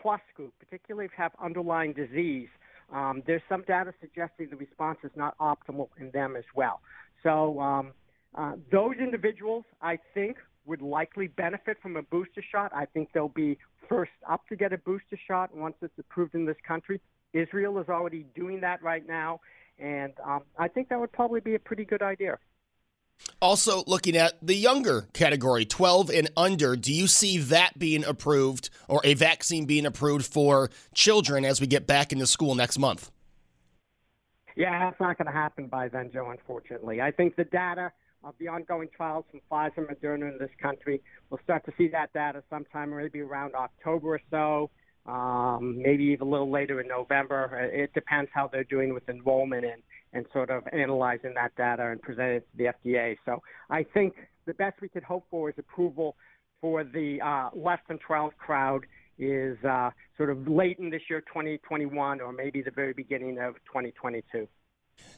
plus 0.00 0.20
group, 0.34 0.54
particularly 0.58 1.06
if 1.06 1.12
you 1.18 1.22
have 1.22 1.32
underlying 1.42 1.92
disease 1.92 2.48
um, 2.92 3.22
there's 3.26 3.42
some 3.48 3.62
data 3.66 3.92
suggesting 4.00 4.48
the 4.50 4.56
response 4.56 4.98
is 5.04 5.10
not 5.14 5.36
optimal 5.38 5.88
in 5.98 6.10
them 6.10 6.36
as 6.36 6.44
well. 6.54 6.80
So 7.22 7.60
um, 7.60 7.92
uh, 8.34 8.52
those 8.72 8.94
individuals, 8.98 9.64
I 9.80 9.98
think, 10.14 10.36
would 10.66 10.82
likely 10.82 11.26
benefit 11.26 11.78
from 11.80 11.96
a 11.96 12.02
booster 12.02 12.42
shot. 12.42 12.72
I 12.74 12.86
think 12.86 13.10
they'll 13.12 13.28
be 13.28 13.58
first 13.88 14.12
up 14.28 14.46
to 14.48 14.56
get 14.56 14.72
a 14.72 14.78
booster 14.78 15.18
shot 15.26 15.54
once 15.54 15.74
it's 15.82 15.98
approved 15.98 16.34
in 16.34 16.46
this 16.46 16.56
country. 16.66 17.00
Israel 17.32 17.78
is 17.78 17.88
already 17.88 18.26
doing 18.34 18.60
that 18.60 18.82
right 18.82 19.06
now, 19.06 19.40
and 19.78 20.12
um, 20.24 20.42
I 20.58 20.68
think 20.68 20.88
that 20.88 20.98
would 20.98 21.12
probably 21.12 21.40
be 21.40 21.54
a 21.54 21.58
pretty 21.58 21.84
good 21.84 22.02
idea. 22.02 22.38
Also, 23.40 23.84
looking 23.86 24.16
at 24.16 24.34
the 24.42 24.54
younger 24.54 25.06
category, 25.12 25.64
12 25.64 26.10
and 26.10 26.30
under, 26.36 26.76
do 26.76 26.92
you 26.92 27.06
see 27.06 27.38
that 27.38 27.78
being 27.78 28.04
approved 28.04 28.70
or 28.88 29.00
a 29.04 29.14
vaccine 29.14 29.66
being 29.66 29.86
approved 29.86 30.26
for 30.26 30.70
children 30.94 31.44
as 31.44 31.60
we 31.60 31.66
get 31.66 31.86
back 31.86 32.12
into 32.12 32.26
school 32.26 32.54
next 32.54 32.78
month? 32.78 33.10
Yeah, 34.56 34.78
that's 34.78 35.00
not 35.00 35.16
going 35.16 35.26
to 35.26 35.32
happen 35.32 35.68
by 35.68 35.88
then, 35.88 36.10
Joe, 36.12 36.30
unfortunately. 36.30 37.00
I 37.00 37.10
think 37.12 37.36
the 37.36 37.44
data 37.44 37.92
of 38.22 38.34
the 38.38 38.48
ongoing 38.48 38.88
trials 38.96 39.24
from 39.30 39.40
Pfizer 39.50 39.78
and 39.78 39.88
Moderna 39.88 40.32
in 40.32 40.38
this 40.38 40.50
country, 40.60 41.00
we'll 41.28 41.40
start 41.44 41.64
to 41.66 41.72
see 41.78 41.88
that 41.88 42.12
data 42.12 42.42
sometime 42.50 42.94
maybe 42.94 43.20
around 43.20 43.54
October 43.54 44.14
or 44.14 44.20
so, 44.30 44.70
um, 45.10 45.80
maybe 45.80 46.04
even 46.04 46.26
a 46.26 46.30
little 46.30 46.50
later 46.50 46.80
in 46.80 46.88
November. 46.88 47.70
It 47.72 47.92
depends 47.94 48.30
how 48.34 48.48
they're 48.48 48.64
doing 48.64 48.92
with 48.94 49.08
enrollment 49.08 49.64
and 49.64 49.82
and 50.12 50.26
sort 50.32 50.50
of 50.50 50.64
analyzing 50.72 51.34
that 51.34 51.54
data 51.56 51.86
and 51.88 52.02
presenting 52.02 52.36
it 52.36 52.48
to 52.50 52.56
the 52.56 52.90
FDA. 52.90 53.16
So 53.24 53.42
I 53.70 53.84
think 53.94 54.14
the 54.46 54.54
best 54.54 54.80
we 54.80 54.88
could 54.88 55.04
hope 55.04 55.24
for 55.30 55.50
is 55.50 55.54
approval 55.56 56.16
for 56.60 56.84
the 56.84 57.20
uh, 57.24 57.50
less 57.54 57.78
than 57.88 57.98
12 57.98 58.32
crowd 58.36 58.86
is 59.18 59.56
uh, 59.64 59.90
sort 60.16 60.30
of 60.30 60.48
late 60.48 60.78
in 60.78 60.90
this 60.90 61.02
year, 61.08 61.20
2021, 61.20 62.20
or 62.20 62.32
maybe 62.32 62.62
the 62.62 62.70
very 62.70 62.92
beginning 62.92 63.38
of 63.38 63.54
2022. 63.66 64.48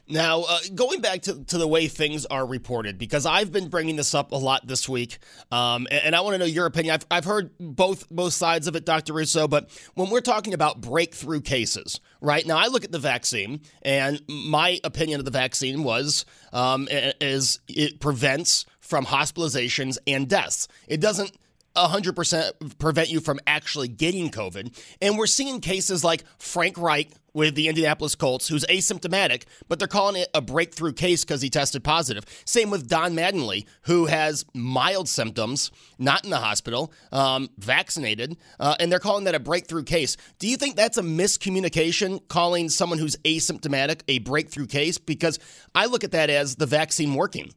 Now, 0.07 0.41
uh, 0.41 0.59
going 0.75 0.99
back 0.99 1.21
to, 1.23 1.45
to 1.45 1.57
the 1.57 1.67
way 1.67 1.87
things 1.87 2.25
are 2.25 2.45
reported, 2.45 2.97
because 2.97 3.25
I've 3.25 3.53
been 3.53 3.69
bringing 3.69 3.95
this 3.95 4.13
up 4.13 4.33
a 4.33 4.35
lot 4.35 4.67
this 4.67 4.89
week, 4.89 5.17
um, 5.49 5.87
and, 5.89 6.01
and, 6.07 6.15
I 6.15 6.19
want 6.21 6.33
to 6.33 6.39
know 6.39 6.45
your 6.45 6.65
opinion. 6.65 6.95
I've, 6.95 7.05
I've 7.09 7.25
heard 7.25 7.51
both 7.57 8.09
both 8.09 8.33
sides 8.33 8.67
of 8.67 8.75
it, 8.75 8.85
Dr. 8.85 9.13
Russo, 9.13 9.47
but 9.47 9.69
when 9.93 10.09
we're 10.09 10.19
talking 10.19 10.53
about 10.53 10.81
breakthrough 10.81 11.39
cases, 11.39 12.01
right 12.19 12.45
now, 12.45 12.57
I 12.57 12.67
look 12.67 12.83
at 12.83 12.91
the 12.91 12.99
vaccine, 12.99 13.61
and 13.81 14.21
my 14.27 14.79
opinion 14.83 15.19
of 15.19 15.25
the 15.25 15.31
vaccine 15.31 15.85
was 15.85 16.25
um, 16.51 16.89
is 16.91 17.59
it 17.69 18.01
prevents 18.01 18.65
from 18.81 19.05
hospitalizations 19.05 19.97
and 20.05 20.27
deaths. 20.27 20.67
It 20.87 20.99
doesn't 20.99 21.31
100% 21.75 22.77
prevent 22.77 23.09
you 23.09 23.19
from 23.19 23.39
actually 23.47 23.87
getting 23.87 24.29
COVID. 24.29 24.75
And 25.01 25.17
we're 25.17 25.27
seeing 25.27 25.59
cases 25.59 26.03
like 26.03 26.23
Frank 26.37 26.77
Reich 26.77 27.11
with 27.33 27.55
the 27.55 27.67
Indianapolis 27.67 28.15
Colts, 28.15 28.47
who's 28.47 28.65
asymptomatic, 28.65 29.43
but 29.67 29.79
they're 29.79 29.87
calling 29.87 30.21
it 30.21 30.29
a 30.33 30.41
breakthrough 30.41 30.93
case 30.93 31.23
because 31.23 31.41
he 31.41 31.49
tested 31.49 31.83
positive. 31.83 32.25
Same 32.45 32.69
with 32.69 32.87
Don 32.87 33.13
Mattingly, 33.15 33.65
who 33.83 34.05
has 34.05 34.45
mild 34.53 35.09
symptoms, 35.09 35.71
not 35.97 36.23
in 36.23 36.29
the 36.29 36.37
hospital, 36.37 36.93
um, 37.11 37.49
vaccinated, 37.57 38.37
uh, 38.59 38.75
and 38.79 38.91
they're 38.91 38.99
calling 38.99 39.23
that 39.23 39.35
a 39.35 39.39
breakthrough 39.39 39.83
case. 39.83 40.15
Do 40.39 40.47
you 40.47 40.57
think 40.57 40.75
that's 40.75 40.97
a 40.97 41.03
miscommunication, 41.03 42.27
calling 42.27 42.69
someone 42.69 42.99
who's 42.99 43.17
asymptomatic 43.17 44.01
a 44.07 44.19
breakthrough 44.19 44.67
case? 44.67 44.97
Because 44.97 45.39
I 45.73 45.87
look 45.87 46.03
at 46.03 46.11
that 46.11 46.29
as 46.29 46.55
the 46.55 46.67
vaccine 46.67 47.15
working. 47.15 47.51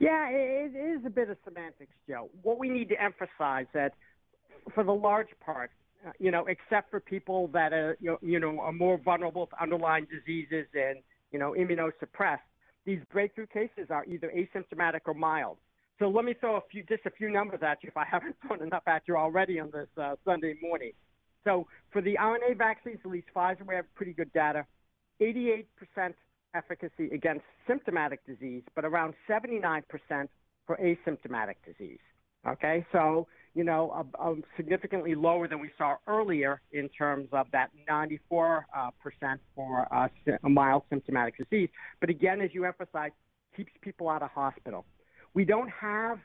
Yeah, 0.00 0.30
it 0.30 0.74
is 0.74 1.04
a 1.04 1.10
bit 1.10 1.28
of 1.28 1.36
semantics, 1.44 1.92
Joe. 2.08 2.30
What 2.42 2.58
we 2.58 2.70
need 2.70 2.88
to 2.88 3.00
emphasize 3.00 3.66
that 3.74 3.92
for 4.74 4.82
the 4.82 4.94
large 4.94 5.28
part, 5.44 5.70
uh, 6.06 6.12
you 6.18 6.30
know, 6.30 6.46
except 6.46 6.90
for 6.90 7.00
people 7.00 7.48
that 7.48 7.74
are, 7.74 7.98
you 8.00 8.12
know, 8.12 8.18
you 8.22 8.40
know, 8.40 8.58
are 8.60 8.72
more 8.72 8.96
vulnerable 8.96 9.46
to 9.46 9.62
underlying 9.62 10.06
diseases 10.10 10.66
and, 10.72 11.00
you 11.32 11.38
know, 11.38 11.54
immunosuppressed, 11.56 12.38
these 12.86 13.00
breakthrough 13.12 13.46
cases 13.46 13.88
are 13.90 14.06
either 14.06 14.32
asymptomatic 14.34 15.00
or 15.04 15.12
mild. 15.12 15.58
So 15.98 16.08
let 16.08 16.24
me 16.24 16.32
throw 16.32 16.56
a 16.56 16.62
few, 16.72 16.82
just 16.84 17.04
a 17.04 17.10
few 17.10 17.30
numbers 17.30 17.60
at 17.62 17.82
you 17.82 17.90
if 17.90 17.96
I 17.98 18.06
haven't 18.10 18.36
thrown 18.46 18.62
enough 18.62 18.84
at 18.86 19.02
you 19.06 19.18
already 19.18 19.60
on 19.60 19.70
this 19.70 19.88
uh, 19.98 20.16
Sunday 20.24 20.54
morning. 20.62 20.92
So 21.44 21.66
for 21.92 22.00
the 22.00 22.16
RNA 22.18 22.56
vaccines, 22.56 23.00
at 23.04 23.10
least 23.10 23.26
Pfizer, 23.36 23.66
we 23.66 23.74
have 23.74 23.84
pretty 23.94 24.14
good 24.14 24.32
data. 24.32 24.64
88% 25.20 25.64
efficacy 26.54 27.10
against 27.12 27.44
symptomatic 27.66 28.24
disease, 28.26 28.62
but 28.74 28.84
around 28.84 29.14
79% 29.28 29.82
for 30.66 30.76
asymptomatic 30.76 31.56
disease. 31.66 31.98
Okay, 32.46 32.86
so 32.90 33.26
you 33.54 33.64
know, 33.64 34.06
significantly 34.56 35.14
lower 35.14 35.48
than 35.48 35.60
we 35.60 35.70
saw 35.76 35.96
earlier 36.06 36.60
in 36.72 36.88
terms 36.90 37.28
of 37.32 37.46
that 37.52 37.70
94 37.88 38.66
uh, 38.76 38.90
percent 39.02 39.40
for 39.56 39.88
uh, 39.92 40.08
mild 40.48 40.84
symptomatic 40.88 41.36
disease. 41.36 41.68
But 42.00 42.10
again, 42.10 42.40
as 42.40 42.50
you 42.52 42.64
emphasize, 42.64 43.10
keeps 43.56 43.72
people 43.82 44.08
out 44.08 44.22
of 44.22 44.30
hospital. 44.30 44.84
We 45.34 45.44
don't 45.44 45.68
have 45.68 46.18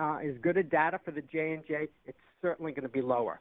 uh, 0.00 0.18
as 0.26 0.34
good 0.40 0.56
a 0.56 0.62
data 0.62 0.98
for 1.04 1.10
the 1.10 1.20
J 1.20 1.52
and 1.52 1.62
J. 1.66 1.88
It's 2.06 2.18
certainly 2.40 2.72
going 2.72 2.84
to 2.84 2.88
be 2.88 3.02
lower. 3.02 3.40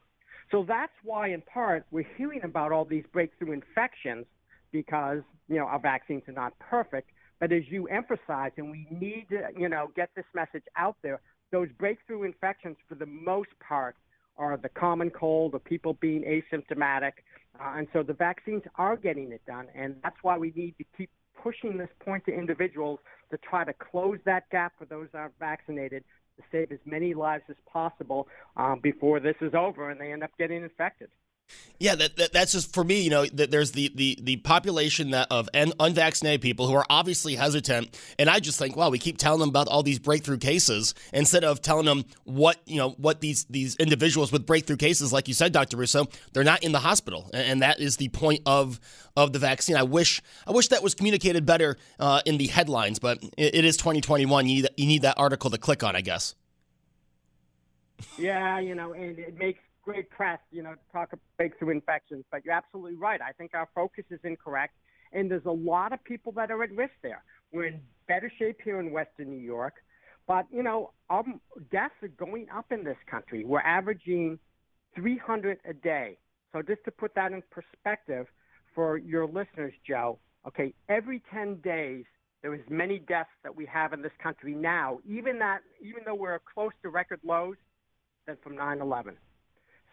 So 0.52 0.66
that's 0.68 0.92
why, 1.04 1.30
in 1.30 1.42
part, 1.42 1.86
we're 1.92 2.08
hearing 2.18 2.42
about 2.44 2.74
all 2.74 2.84
these 2.84 3.06
breakthrough 3.14 3.54
infections 3.54 4.26
because 4.72 5.22
you 5.48 5.58
know 5.58 5.66
our 5.66 5.80
vaccines 5.80 6.24
are 6.28 6.34
not 6.34 6.58
perfect. 6.60 7.10
But 7.40 7.52
as 7.52 7.64
you 7.70 7.88
emphasize, 7.88 8.52
and 8.58 8.70
we 8.70 8.88
need 8.92 9.28
to 9.30 9.48
you 9.58 9.70
know 9.70 9.92
get 9.96 10.10
this 10.16 10.26
message 10.34 10.64
out 10.78 10.98
there, 11.02 11.22
those 11.52 11.70
breakthrough 11.78 12.24
infections, 12.24 12.78
for 12.88 12.96
the 12.96 13.06
most 13.06 13.50
part, 13.66 13.96
are 14.38 14.58
the 14.58 14.70
common 14.70 15.10
cold 15.10 15.54
or 15.54 15.60
people 15.60 15.98
being 16.02 16.24
asymptomatic, 16.24 17.14
uh, 17.60 17.74
and 17.78 17.88
so 17.94 18.04
the 18.04 18.14
vaccines 18.14 18.64
are 18.76 18.96
getting 18.96 19.32
it 19.32 19.42
done, 19.46 19.68
and 19.76 19.96
that's 20.04 20.18
why 20.22 20.38
we 20.38 20.54
need 20.56 20.76
to 20.78 20.86
keep 20.98 21.10
pushing 21.42 21.78
this 21.78 21.90
point 22.04 22.24
to 22.26 22.32
individuals 22.32 23.00
to 23.32 23.38
try 23.38 23.64
to 23.64 23.74
close 23.74 24.20
that 24.26 24.50
gap 24.52 24.74
for 24.78 24.86
those 24.86 25.08
that 25.14 25.20
are 25.20 25.32
vaccinated 25.40 26.04
to 26.38 26.44
save 26.52 26.72
as 26.72 26.80
many 26.86 27.14
lives 27.14 27.44
as 27.50 27.56
possible 27.72 28.28
um, 28.58 28.80
before 28.82 29.20
this 29.20 29.36
is 29.42 29.54
over 29.54 29.90
and 29.90 30.00
they 30.00 30.12
end 30.12 30.24
up 30.24 30.32
getting 30.38 30.64
infected. 30.64 31.10
Yeah, 31.82 31.96
that, 31.96 32.16
that, 32.18 32.32
that's 32.32 32.52
just 32.52 32.76
for 32.76 32.84
me. 32.84 33.02
You 33.02 33.10
know, 33.10 33.26
that 33.26 33.50
there's 33.50 33.72
the 33.72 33.92
the 33.96 34.16
the 34.22 34.36
population 34.38 35.10
that 35.12 35.28
of 35.32 35.50
un- 35.56 35.74
unvaccinated 35.80 36.40
people 36.40 36.68
who 36.68 36.76
are 36.76 36.86
obviously 36.92 37.34
hesitant, 37.34 38.00
and 38.20 38.30
I 38.30 38.40
just 38.40 38.60
think, 38.60 38.76
wow, 38.76 38.92
we 38.92 39.00
keep 39.00 39.18
telling 39.18 39.40
them 39.40 39.50
about 39.50 39.68
all 39.68 39.82
these 39.82 39.98
breakthrough 39.98 40.38
cases 40.38 40.94
instead 41.12 41.44
of 41.44 41.60
telling 41.60 41.88
them 41.88 42.06
what 42.24 42.58
you 42.68 42.78
know 42.78 42.92
what 43.00 43.20
these 43.20 43.46
these 43.46 43.76
individuals 43.78 44.32
with 44.32 44.46
breakthrough 44.46 44.78
cases, 44.78 45.12
like 45.12 45.28
you 45.28 45.34
said, 45.34 45.54
Doctor 45.54 45.76
Russo, 45.76 46.06
they're 46.34 46.44
not 46.44 46.64
in 46.64 46.72
the 46.72 46.78
hospital, 46.78 47.32
and, 47.34 47.48
and 47.48 47.62
that 47.64 47.80
is 47.80 47.98
the 47.98 48.10
point 48.10 48.42
of 48.46 48.80
of 49.18 49.34
the 49.34 49.40
vaccine. 49.40 49.76
I 49.76 49.82
wish 49.82 50.22
I 50.46 50.52
wish 50.52 50.68
that 50.68 50.84
was 50.84 50.94
communicated 50.94 51.48
better 51.48 51.78
uh, 52.00 52.22
in 52.28 52.38
the 52.38 52.46
headlines, 52.46 53.00
but 53.00 53.24
it, 53.38 53.56
it 53.56 53.66
is 53.66 53.76
2021. 53.78 54.48
You 54.48 54.62
need 54.62 54.70
you 54.78 54.86
need 54.86 55.02
that 55.02 55.18
article 55.18 55.50
to 55.50 55.58
click 55.58 55.82
on, 55.82 55.96
I 55.96 56.02
guess. 56.02 56.36
Yeah, 58.20 58.60
you 58.60 58.76
know, 58.76 58.94
and 58.94 59.18
it 59.18 59.36
makes 59.40 59.62
great 59.84 60.10
press, 60.10 60.40
you 60.52 60.64
know, 60.64 60.74
to 60.74 60.80
talk 60.92 61.14
about 61.14 61.24
breakthrough 61.38 61.72
infections. 61.72 62.24
But 62.32 62.46
you're 62.46 62.54
absolutely 62.54 62.96
right. 62.96 63.22
I 63.22 63.32
think 63.32 63.54
our 63.54 63.68
focus 63.74 64.06
is 64.10 64.20
incorrect, 64.24 64.76
and 65.12 65.30
there's 65.30 65.46
a 65.46 65.52
lot 65.52 65.94
of 65.94 66.04
people 66.04 66.32
that 66.34 66.52
are 66.52 66.64
at 66.64 66.72
risk 66.72 66.94
there. 67.02 67.24
We're 67.52 67.66
in 67.66 67.82
better 68.08 68.32
shape 68.40 68.60
here 68.64 68.80
in 68.80 68.92
Western 68.92 69.30
New 69.30 69.40
York, 69.40 69.76
but 70.28 70.46
you 70.52 70.64
know, 70.64 70.92
our 71.10 71.24
deaths 71.72 71.96
are 72.02 72.08
going 72.10 72.48
up 72.56 72.72
in 72.72 72.84
this 72.84 72.98
country. 73.10 73.44
We're 73.44 73.62
averaging 73.62 74.40
300 74.96 75.60
a 75.66 75.74
day. 75.74 76.18
So 76.54 76.62
just 76.62 76.84
to 76.86 76.92
put 76.92 77.16
that 77.16 77.32
in 77.32 77.42
perspective 77.50 78.28
for 78.76 78.98
your 78.98 79.26
listeners, 79.26 79.74
Joe, 79.88 80.20
okay, 80.48 80.74
every 80.90 81.22
10 81.34 81.56
days 81.58 82.06
there 82.42 82.54
is 82.54 82.62
many 82.70 83.00
deaths 83.00 83.30
that 83.44 83.56
we 83.56 83.66
have 83.68 83.94
in 83.94 84.02
this 84.02 84.12
country 84.22 84.54
now, 84.54 85.00
even 85.06 85.40
that 85.40 85.60
even 85.82 86.04
though 86.06 86.16
we're 86.16 86.40
close 86.40 86.72
to 86.82 86.90
record 86.90 87.20
lows 87.24 87.56
than 88.28 88.38
from 88.44 88.56
9/11. 88.56 89.16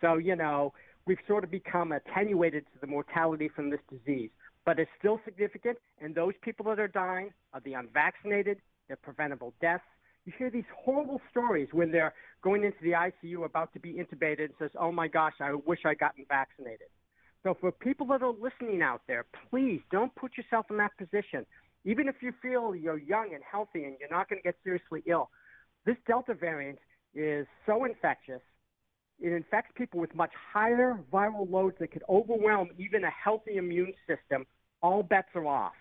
So, 0.01 0.17
you 0.17 0.37
know, 0.37 0.73
we've 1.07 1.19
sort 1.27 1.45
of 1.45 1.51
become 1.51 1.93
attenuated 1.93 2.65
to 2.73 2.81
the 2.81 2.87
mortality 2.87 3.49
from 3.49 3.71
this 3.71 3.81
disease, 3.91 4.31
but 4.65 4.79
it's 4.79 4.91
still 4.99 5.21
significant. 5.25 5.79
And 6.01 6.15
those 6.15 6.35
people 6.43 6.67
that 6.67 6.79
are 6.79 6.89
dying 6.89 7.33
are 7.53 7.61
the 7.61 7.75
unvaccinated, 7.75 8.59
they're 8.87 8.97
preventable 8.97 9.55
deaths. 9.61 9.85
You 10.25 10.33
hear 10.37 10.51
these 10.51 10.65
horrible 10.77 11.21
stories 11.31 11.69
when 11.73 11.91
they're 11.91 12.13
going 12.43 12.65
into 12.65 12.77
the 12.83 12.93
ICU 12.93 13.45
about 13.45 13.73
to 13.73 13.81
be 13.81 13.95
intubated 13.95 14.45
and 14.47 14.55
says, 14.59 14.71
oh 14.79 14.93
my 14.93 15.09
gosh, 15.09 15.35
I 15.41 15.55
wish 15.55 15.81
I'd 15.87 15.99
gotten 15.99 16.27
vaccinated. 16.29 16.89
So 17.45 17.57
for 17.59 17.73
people 17.73 18.07
that 18.09 18.23
are 18.23 18.33
listening 18.33 18.83
out 18.83 19.03
there, 19.07 19.25
please 19.49 19.81
don't 19.91 20.15
put 20.17 20.37
yourself 20.37 20.67
in 20.71 20.77
that 20.79 20.91
position. 20.99 21.47
Even 21.85 22.09
if 22.09 22.17
you 22.21 22.33
feel 22.43 22.75
you're 22.75 22.99
young 22.99 23.31
and 23.33 23.43
healthy 23.51 23.85
and 23.85 23.97
you're 24.01 24.11
not 24.11 24.29
going 24.29 24.41
to 24.41 24.43
get 24.43 24.57
seriously 24.65 25.03
ill, 25.07 25.31
this 25.87 25.97
Delta 26.07 26.35
variant 26.35 26.79
is 27.15 27.47
so 27.65 27.85
infectious 27.85 28.43
it 29.21 29.33
infects 29.33 29.73
people 29.77 29.99
with 29.99 30.15
much 30.15 30.31
higher 30.53 30.99
viral 31.13 31.51
loads 31.51 31.77
that 31.81 31.91
could 31.91 32.05
overwhelm 32.09 32.71
even 32.79 33.05
a 33.05 33.11
healthy 33.11 33.57
immune 33.57 33.93
system. 34.07 34.47
All 34.81 35.03
bets 35.03 35.29
are 35.35 35.47
off. 35.47 35.73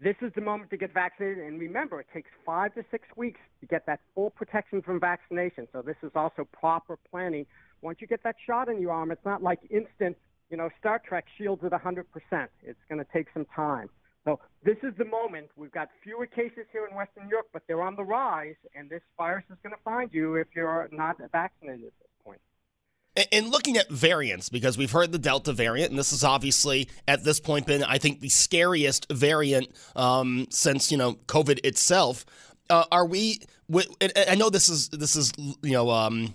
This 0.00 0.14
is 0.22 0.32
the 0.34 0.40
moment 0.40 0.70
to 0.70 0.76
get 0.76 0.94
vaccinated. 0.94 1.44
And 1.44 1.58
remember, 1.58 2.00
it 2.00 2.06
takes 2.14 2.30
five 2.46 2.74
to 2.74 2.84
six 2.90 3.06
weeks 3.16 3.40
to 3.60 3.66
get 3.66 3.86
that 3.86 4.00
full 4.14 4.30
protection 4.30 4.82
from 4.82 5.00
vaccination. 5.00 5.66
So 5.72 5.82
this 5.82 5.96
is 6.02 6.12
also 6.14 6.46
proper 6.52 6.96
planning. 7.10 7.44
Once 7.82 7.98
you 8.00 8.06
get 8.06 8.22
that 8.22 8.36
shot 8.46 8.68
in 8.68 8.80
your 8.80 8.92
arm, 8.92 9.10
it's 9.10 9.24
not 9.24 9.42
like 9.42 9.58
instant, 9.68 10.16
you 10.48 10.56
know, 10.56 10.70
Star 10.78 11.00
Trek 11.04 11.24
shields 11.36 11.62
at 11.64 11.72
100%. 11.72 12.04
It's 12.62 12.78
going 12.88 13.04
to 13.04 13.06
take 13.12 13.26
some 13.34 13.46
time. 13.54 13.90
So 14.24 14.38
this 14.64 14.76
is 14.82 14.92
the 14.96 15.04
moment. 15.06 15.48
We've 15.56 15.72
got 15.72 15.88
fewer 16.04 16.26
cases 16.26 16.66
here 16.72 16.86
in 16.86 16.94
Western 16.94 17.28
York, 17.28 17.46
but 17.52 17.62
they're 17.66 17.82
on 17.82 17.96
the 17.96 18.04
rise, 18.04 18.54
and 18.74 18.88
this 18.88 19.00
virus 19.16 19.44
is 19.50 19.56
going 19.62 19.74
to 19.74 19.82
find 19.82 20.10
you 20.12 20.36
if 20.36 20.46
you're 20.54 20.88
not 20.92 21.16
vaccinated. 21.32 21.92
And 23.32 23.48
looking 23.48 23.76
at 23.76 23.90
variants, 23.90 24.48
because 24.48 24.78
we've 24.78 24.90
heard 24.90 25.10
the 25.10 25.18
Delta 25.18 25.52
variant, 25.52 25.90
and 25.90 25.98
this 25.98 26.12
is 26.12 26.22
obviously 26.22 26.88
at 27.08 27.24
this 27.24 27.40
point 27.40 27.66
been, 27.66 27.82
I 27.82 27.98
think, 27.98 28.20
the 28.20 28.28
scariest 28.28 29.10
variant 29.10 29.68
um, 29.96 30.46
since 30.50 30.92
you 30.92 30.96
know 30.96 31.14
COVID 31.26 31.64
itself. 31.64 32.24
Uh, 32.68 32.84
are 32.92 33.04
we? 33.04 33.40
I 34.16 34.36
know 34.36 34.48
this 34.48 34.68
is 34.68 34.90
this 34.90 35.16
is 35.16 35.32
you 35.36 35.72
know 35.72 35.90
um, 35.90 36.34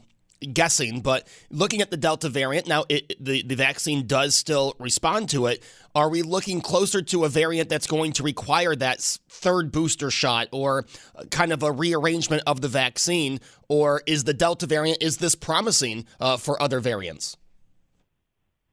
guessing, 0.53 1.01
but 1.01 1.27
looking 1.49 1.81
at 1.81 1.91
the 1.91 1.97
Delta 1.97 2.29
variant, 2.29 2.67
now 2.67 2.85
it, 2.89 3.23
the, 3.23 3.41
the 3.43 3.55
vaccine 3.55 4.07
does 4.07 4.35
still 4.35 4.75
respond 4.79 5.29
to 5.29 5.47
it. 5.47 5.63
Are 5.93 6.09
we 6.09 6.21
looking 6.21 6.61
closer 6.61 7.01
to 7.01 7.23
a 7.23 7.29
variant 7.29 7.69
that's 7.69 7.87
going 7.87 8.13
to 8.13 8.23
require 8.23 8.75
that 8.75 9.01
third 9.29 9.71
booster 9.71 10.11
shot 10.11 10.47
or 10.51 10.85
kind 11.31 11.51
of 11.51 11.63
a 11.63 11.71
rearrangement 11.71 12.43
of 12.45 12.61
the 12.61 12.67
vaccine? 12.67 13.39
Or 13.69 14.01
is 14.05 14.25
the 14.25 14.33
Delta 14.33 14.67
variant, 14.67 15.01
is 15.01 15.17
this 15.17 15.35
promising 15.35 16.05
uh, 16.19 16.37
for 16.37 16.61
other 16.61 16.79
variants? 16.79 17.37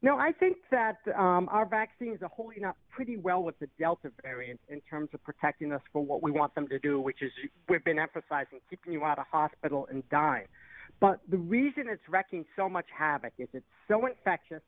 No, 0.05 0.17
I 0.17 0.33
think 0.33 0.57
that 0.73 0.99
um, 1.17 1.49
our 1.53 1.65
vaccines 1.65 2.23
are 2.23 2.29
holding 2.29 2.65
up 2.65 2.77
pretty 2.91 3.17
well 3.17 3.41
with 3.45 3.57
the 3.61 3.69
Delta 3.79 4.11
variant 4.21 4.59
in 4.69 4.81
terms 4.91 5.11
of 5.15 5.23
protecting 5.23 5.73
us 5.73 5.81
for 5.93 6.05
what 6.05 6.25
we 6.25 6.33
want 6.33 6.57
them 6.57 6.67
to 6.69 6.79
do, 6.81 7.01
which 7.01 7.23
is 7.23 7.31
we've 7.69 7.85
been 7.85 8.01
emphasizing 8.01 8.59
keeping 8.69 8.93
you 8.93 9.05
out 9.05 9.21
of 9.21 9.27
hospital 9.31 9.87
and 9.89 10.03
dying. 10.11 10.47
But 11.03 11.19
the 11.29 11.37
reason 11.37 11.89
it's 11.89 12.09
wrecking 12.09 12.45
so 12.55 12.69
much 12.69 12.87
havoc 12.97 13.33
is 13.37 13.49
it's 13.53 13.67
so 13.89 14.07
infectious, 14.07 14.63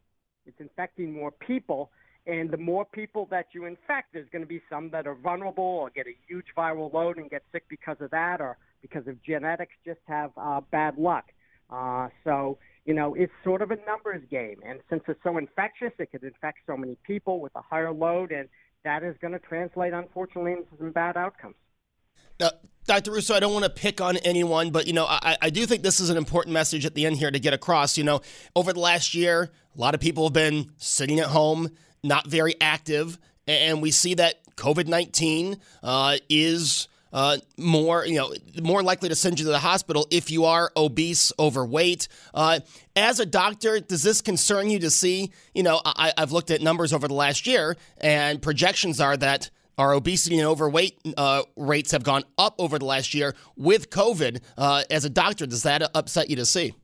it's 0.47 0.59
infecting 0.59 1.12
more 1.12 1.31
people, 1.31 1.93
and 2.26 2.50
the 2.50 2.57
more 2.57 2.85
people 2.85 3.29
that 3.31 3.47
you 3.53 3.67
infect, 3.67 4.12
there's 4.12 4.29
going 4.31 4.43
to 4.43 4.49
be 4.49 4.61
some 4.69 4.91
that 4.91 5.07
are 5.07 5.14
vulnerable 5.14 5.62
or 5.62 5.91
get 5.91 6.09
a 6.09 6.17
huge 6.26 6.47
viral 6.59 6.93
load 6.93 7.19
and 7.19 7.31
get 7.31 7.45
sick 7.53 7.62
because 7.69 7.99
of 8.00 8.11
that, 8.11 8.41
or 8.41 8.57
because 8.83 9.07
of 9.07 9.23
genetics, 9.23 9.75
just 9.87 10.00
have 10.09 10.33
uh, 10.37 10.61
bad 10.73 10.99
luck. 10.99 11.26
Uh, 11.71 12.09
so, 12.25 12.59
you 12.85 12.95
know, 12.95 13.14
it's 13.14 13.33
sort 13.45 13.62
of 13.62 13.71
a 13.71 13.76
numbers 13.87 14.23
game. 14.29 14.59
And 14.67 14.81
since 14.91 15.05
it's 15.07 15.21
so 15.23 15.38
infectious, 15.38 15.93
it 16.00 16.11
could 16.11 16.25
infect 16.25 16.59
so 16.67 16.76
many 16.76 16.97
people 17.07 17.38
with 17.38 17.53
a 17.55 17.62
higher 17.62 17.93
load, 17.93 18.33
and 18.33 18.49
that 18.83 19.05
is 19.05 19.14
going 19.21 19.35
to 19.35 19.38
translate, 19.38 19.93
unfortunately, 19.93 20.55
into 20.55 20.76
some 20.79 20.91
bad 20.91 21.17
outcomes. 21.17 21.55
Dr. 22.87 23.12
Russo, 23.12 23.35
I 23.35 23.40
don't 23.40 23.52
want 23.52 23.64
to 23.64 23.71
pick 23.71 24.00
on 24.00 24.18
anyone, 24.18 24.71
but 24.71 24.87
you 24.87 24.92
know, 24.92 25.06
I, 25.06 25.37
I 25.40 25.50
do 25.50 25.64
think 25.64 25.83
this 25.83 26.00
is 26.00 26.11
an 26.11 26.18
important 26.18 26.52
message 26.52 26.85
at 26.85 26.94
the 26.94 27.06
end 27.06 27.16
here 27.16 27.30
to 27.30 27.38
get 27.38 27.54
across. 27.54 27.97
You 27.97 28.04
know, 28.04 28.21
over 28.54 28.73
the 28.73 28.80
last 28.80 29.14
year, 29.14 29.50
a 29.75 29.80
lot 29.80 29.94
of 29.94 30.00
people 30.00 30.25
have 30.25 30.35
been 30.35 30.71
sitting 30.76 31.18
at 31.18 31.26
home, 31.26 31.71
not 32.02 32.26
very 32.26 32.61
active, 32.61 33.18
and 33.47 33.80
we 33.80 33.90
see 33.90 34.14
that 34.14 34.44
COVID 34.56 34.87
nineteen 34.87 35.59
uh, 35.83 36.18
is. 36.28 36.88
Uh, 37.12 37.37
more, 37.56 38.04
you 38.04 38.16
know, 38.16 38.35
more 38.61 38.83
likely 38.83 39.09
to 39.09 39.14
send 39.14 39.38
you 39.38 39.44
to 39.44 39.52
the 39.52 39.61
hospital 39.61 40.04
if 40.11 40.33
you 40.33 40.47
are 40.47 40.73
obese, 40.76 41.33
overweight. 41.38 42.09
Uh, 42.35 42.59
as 42.97 43.21
a 43.21 43.25
doctor, 43.25 43.78
does 43.78 44.02
this 44.02 44.21
concern 44.21 44.68
you 44.68 44.80
to 44.80 44.90
see? 44.90 45.30
You 45.54 45.62
know, 45.62 45.80
I, 45.85 46.12
I've 46.18 46.33
looked 46.33 46.50
at 46.50 46.61
numbers 46.61 46.92
over 46.92 47.06
the 47.06 47.14
last 47.14 47.47
year, 47.47 47.76
and 47.99 48.42
projections 48.42 49.00
are 49.00 49.16
that 49.18 49.50
our 49.78 49.93
obesity 49.93 50.38
and 50.38 50.47
overweight 50.47 50.99
uh, 51.16 51.43
rates 51.57 51.93
have 51.93 52.02
gone 52.02 52.25
up 52.38 52.54
over 52.59 52.78
the 52.78 52.85
last 52.85 53.14
year 53.14 53.35
with 53.57 53.90
COVID. 53.90 54.40
Uh, 54.57 54.85
as 54.90 55.04
a 55.04 55.11
doctor, 55.11 55.47
does 55.47 55.62
that 55.62 55.83
upset 55.95 56.31
you 56.31 56.37
to 56.37 56.47
see? 56.47 56.75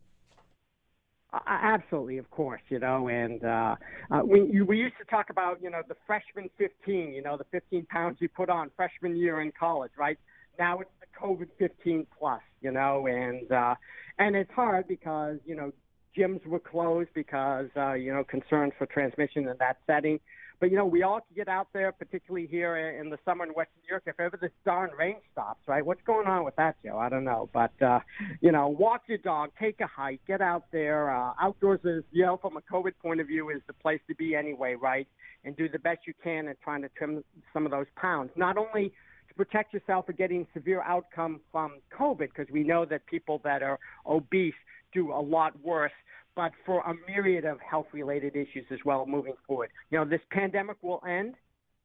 Uh, 1.33 1.39
absolutely, 1.47 2.19
of 2.19 2.29
course, 2.31 2.61
you 2.69 2.79
know, 2.81 3.09
and 3.09 3.45
uh, 3.45 3.77
uh, 4.11 4.21
we 4.25 4.51
you, 4.51 4.65
we 4.65 4.77
used 4.77 4.97
to 4.99 5.05
talk 5.05 5.31
about 5.31 5.63
you 5.63 5.71
know 5.71 5.81
the 5.87 5.95
freshman 6.05 6.51
15, 6.59 7.13
you 7.13 7.23
know, 7.23 7.37
the 7.37 7.47
15 7.53 7.87
pounds 7.87 8.17
you 8.21 8.29
put 8.29 8.51
on 8.51 8.71
freshman 8.77 9.17
year 9.17 9.41
in 9.41 9.53
college, 9.53 9.93
right? 9.97 10.19
Now 10.59 10.81
it's 10.81 10.91
the 11.01 11.07
COVID 11.19 11.49
15 11.59 12.07
plus, 12.19 12.41
you 12.61 12.73
know, 12.73 13.07
and 13.07 13.51
uh, 13.53 13.77
and 14.19 14.35
it's 14.35 14.51
hard 14.51 14.89
because 14.89 15.39
you 15.47 15.55
know 15.55 15.73
gyms 16.17 16.45
were 16.47 16.59
closed 16.59 17.11
because 17.15 17.69
uh, 17.77 17.93
you 17.93 18.13
know 18.13 18.25
concerns 18.25 18.73
for 18.77 18.87
transmission 18.87 19.49
in 19.49 19.57
that 19.61 19.79
setting. 19.87 20.19
But 20.61 20.71
you 20.71 20.77
know, 20.77 20.85
we 20.85 21.03
all 21.03 21.21
get 21.35 21.49
out 21.49 21.69
there, 21.73 21.91
particularly 21.91 22.47
here 22.47 22.77
in 22.77 23.09
the 23.09 23.19
summer 23.25 23.45
in 23.45 23.51
Western 23.51 23.81
New 23.83 23.89
York. 23.89 24.03
If 24.07 24.21
ever 24.21 24.37
this 24.37 24.51
darn 24.67 24.91
rain 24.97 25.17
stops, 25.33 25.67
right? 25.67 25.85
What's 25.85 26.03
going 26.07 26.27
on 26.27 26.45
with 26.45 26.55
that, 26.57 26.77
Joe? 26.85 26.99
I 26.99 27.09
don't 27.09 27.25
know. 27.25 27.49
But 27.55 27.73
uh, 27.81 28.01
you 28.43 28.53
know, 28.53 28.69
walk 28.69 29.05
your 29.07 29.19
dog, 29.19 29.51
take 29.59 29.81
a 29.81 29.87
hike, 29.87 30.21
get 30.27 30.43
out 30.43 30.65
there. 30.71 31.11
Uh, 31.11 31.33
outdoors 31.41 31.81
is, 31.85 32.05
you 32.13 32.27
know, 32.27 32.37
from 32.37 32.59
a 32.59 32.61
COVID 32.61 32.93
point 33.03 33.23
of 33.23 33.27
view, 33.27 33.49
is 33.49 33.63
the 33.67 33.73
place 33.73 34.01
to 34.09 34.15
be 34.15 34.35
anyway, 34.35 34.75
right? 34.75 35.09
And 35.45 35.57
do 35.57 35.67
the 35.67 35.79
best 35.79 36.01
you 36.07 36.13
can 36.23 36.47
at 36.49 36.61
trying 36.61 36.83
to 36.83 36.91
trim 36.91 37.25
some 37.55 37.65
of 37.65 37.71
those 37.71 37.87
pounds. 37.97 38.31
Not 38.37 38.59
only 38.59 38.93
to 39.29 39.35
protect 39.35 39.73
yourself 39.73 40.05
from 40.05 40.17
getting 40.17 40.47
severe 40.53 40.83
outcome 40.83 41.41
from 41.51 41.79
COVID, 41.99 42.29
because 42.37 42.53
we 42.53 42.65
know 42.65 42.85
that 42.85 43.07
people 43.07 43.41
that 43.45 43.63
are 43.63 43.79
obese 44.07 44.53
do 44.93 45.13
a 45.13 45.23
lot 45.23 45.59
worse 45.65 45.93
but 46.41 46.53
for 46.65 46.81
a 46.91 46.95
myriad 47.07 47.45
of 47.45 47.61
health 47.61 47.89
related 47.93 48.35
issues 48.35 48.65
as 48.71 48.79
well 48.83 49.05
moving 49.05 49.35
forward. 49.47 49.69
You 49.91 49.99
know, 49.99 50.07
this 50.07 50.23
pandemic 50.31 50.79
will 50.81 51.03
end, 51.07 51.35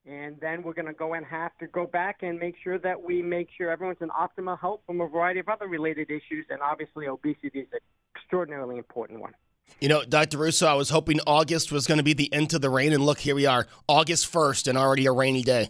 and 0.05 0.37
then 0.39 0.63
we're 0.63 0.73
going 0.73 0.85
to 0.85 0.93
go 0.93 1.13
and 1.13 1.25
have 1.25 1.51
to 1.57 1.67
go 1.67 1.85
back 1.85 2.19
and 2.21 2.39
make 2.39 2.55
sure 2.63 2.79
that 2.79 3.03
we 3.03 3.21
make 3.21 3.49
sure 3.57 3.69
everyone's 3.69 3.97
in 3.99 4.07
optimal 4.11 4.57
health 4.57 4.79
from 4.85 5.01
a 5.01 5.07
variety 5.09 5.41
of 5.41 5.49
other 5.49 5.67
related 5.67 6.09
issues, 6.09 6.45
and 6.49 6.61
obviously 6.61 7.05
obesity 7.05 7.59
is 7.59 7.67
an 7.73 7.79
extraordinarily 8.15 8.77
important 8.77 9.19
one. 9.19 9.33
You 9.81 9.89
know, 9.89 10.05
Dr. 10.05 10.37
Russo, 10.37 10.67
I 10.67 10.75
was 10.75 10.89
hoping 10.89 11.19
August 11.27 11.73
was 11.73 11.85
going 11.85 11.97
to 11.97 12.03
be 12.03 12.13
the 12.13 12.31
end 12.31 12.53
of 12.53 12.61
the 12.61 12.69
rain, 12.69 12.93
and 12.93 13.05
look, 13.05 13.19
here 13.19 13.35
we 13.35 13.45
are, 13.45 13.67
August 13.89 14.31
1st, 14.31 14.69
and 14.69 14.77
already 14.77 15.05
a 15.05 15.11
rainy 15.11 15.43
day. 15.43 15.67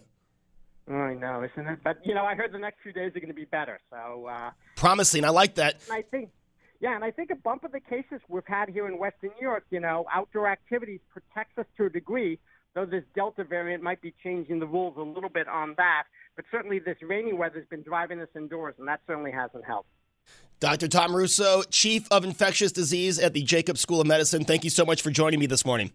I 0.88 1.15
know, 1.15 1.44
isn't 1.44 1.68
it? 1.68 1.80
But, 1.84 2.06
you 2.06 2.13
know, 2.13 2.24
I 2.24 2.36
heard 2.36 2.51
the 2.51 2.60
next 2.60 2.84
few 2.84 2.94
days 2.94 3.15
are 3.15 3.20
going 3.20 3.30
to 3.30 3.34
be 3.34 3.46
better, 3.46 3.80
so. 3.89 4.27
Uh, 4.27 4.51
Promising. 4.75 5.26
I 5.26 5.30
like 5.30 5.56
that. 5.56 5.82
I 5.89 6.04
think 6.04 6.30
yeah, 6.86 6.93
and 6.93 7.04
I 7.04 7.10
think 7.10 7.32
a 7.32 7.36
bump 7.36 7.63
of 7.63 7.71
the 7.71 7.80
cases 7.80 8.21
we've 8.28 8.45
had 8.45 8.69
here 8.69 8.88
in 8.88 9.00
Western 9.00 9.32
New 9.41 9.48
York, 9.48 9.65
you 9.71 9.80
know, 9.80 10.06
outdoor 10.13 10.48
activities 10.48 11.00
protects 11.12 11.58
us 11.58 11.65
to 11.78 11.86
a 11.86 11.89
degree, 11.89 12.38
though 12.76 12.86
this 12.86 13.04
Delta 13.15 13.43
variant 13.43 13.82
might 13.82 14.00
be 14.04 14.13
changing 14.21 14.60
the 14.60 14.67
rules 14.67 14.95
a 14.95 15.02
little 15.02 15.32
bit 15.32 15.48
on 15.48 15.74
that. 15.78 16.04
But 16.36 16.45
certainly 16.52 16.78
this 16.78 16.98
rainy 17.02 17.34
weather 17.34 17.58
has 17.58 17.67
been 17.69 17.82
driving 17.82 18.21
us 18.21 18.28
indoors, 18.36 18.76
and 18.78 18.88
that 18.88 19.02
certainly 19.08 19.32
hasn't 19.32 19.65
helped. 19.65 19.89
Dr. 20.60 20.88
Tom 20.88 21.15
Russo, 21.15 21.63
Chief 21.63 22.08
of 22.12 22.24
Infectious 22.24 22.71
Disease 22.71 23.17
at 23.17 23.34
the 23.34 23.41
Jacobs 23.41 23.82
School 23.82 24.00
of 24.00 24.06
Medicine, 24.06 24.45
thank 24.45 24.63
you 24.63 24.69
so 24.69 24.86
much 24.86 25.02
for 25.02 25.10
joining 25.10 25.39
me 25.39 25.48
this 25.48 25.65
morning. 25.65 25.91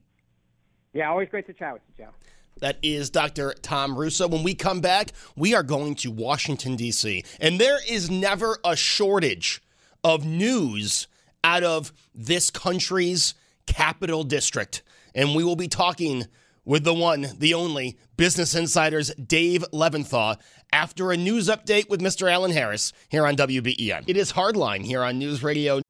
Yeah, 0.92 1.08
always 1.08 1.28
great 1.28 1.46
to 1.46 1.52
chat 1.52 1.72
with 1.72 1.82
you, 1.86 2.04
Joe. 2.04 2.10
That 2.58 2.78
is 2.82 3.10
Dr. 3.10 3.54
Tom 3.62 3.96
Russo. 3.96 4.26
When 4.26 4.42
we 4.42 4.56
come 4.56 4.80
back, 4.80 5.12
we 5.36 5.54
are 5.54 5.62
going 5.62 5.94
to 5.96 6.10
Washington, 6.10 6.74
D.C., 6.74 7.22
and 7.38 7.60
there 7.60 7.78
is 7.88 8.10
never 8.10 8.58
a 8.64 8.74
shortage 8.74 9.62
of 10.04 10.24
news 10.24 11.06
out 11.42 11.62
of 11.62 11.92
this 12.14 12.50
country's 12.50 13.34
capital 13.66 14.24
district. 14.24 14.82
And 15.14 15.34
we 15.34 15.44
will 15.44 15.56
be 15.56 15.68
talking 15.68 16.26
with 16.64 16.84
the 16.84 16.94
one, 16.94 17.26
the 17.38 17.54
only 17.54 17.98
Business 18.16 18.54
Insider's 18.54 19.12
Dave 19.14 19.64
Levinthal 19.72 20.38
after 20.72 21.10
a 21.10 21.16
news 21.16 21.48
update 21.48 21.88
with 21.88 22.00
Mr. 22.00 22.30
Alan 22.30 22.52
Harris 22.52 22.92
here 23.08 23.26
on 23.26 23.34
WBEN. 23.36 24.04
It 24.06 24.16
is 24.16 24.32
Hardline 24.32 24.84
here 24.84 25.02
on 25.02 25.18
News 25.18 25.42
Radio. 25.42 25.80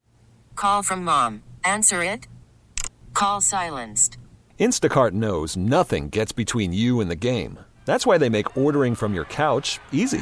Call 0.55 0.81
from 0.81 1.03
mom. 1.03 1.43
Answer 1.63 2.03
it. 2.03 2.27
Call 3.13 3.41
silenced. 3.41 4.17
Instacart 4.59 5.11
knows 5.11 5.57
nothing 5.57 6.09
gets 6.09 6.31
between 6.31 6.71
you 6.71 7.01
and 7.01 7.11
the 7.11 7.15
game. 7.15 7.59
That's 7.85 8.05
why 8.05 8.17
they 8.17 8.29
make 8.29 8.55
ordering 8.57 8.95
from 8.95 9.13
your 9.13 9.25
couch 9.25 9.79
easy. 9.91 10.21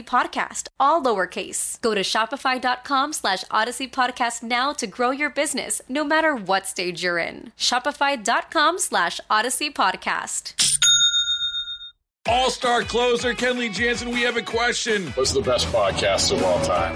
podcast, 0.05 0.67
all 0.79 1.01
lowercase. 1.01 1.79
Go 1.81 1.93
to 1.95 2.01
shopify.com 2.01 3.13
slash 3.13 3.43
audacy 3.45 3.89
podcast 3.89 4.43
now 4.43 4.73
to 4.73 4.87
grow 4.87 5.11
your 5.11 5.29
business, 5.29 5.81
no 5.89 6.03
matter 6.03 6.35
what 6.35 6.67
stage 6.67 7.03
you're 7.03 7.17
in. 7.17 7.51
Shopify.com 7.57 8.79
slash 8.79 9.19
audacy 9.29 9.71
podcast. 9.73 10.53
All 12.27 12.51
star 12.51 12.83
closer 12.83 13.33
Kenley 13.33 13.73
Jansen, 13.73 14.09
we 14.09 14.21
have 14.21 14.37
a 14.37 14.43
question. 14.43 15.07
What's 15.13 15.31
the 15.31 15.41
best 15.41 15.67
podcast 15.67 16.31
of 16.31 16.43
all 16.43 16.63
time? 16.63 16.95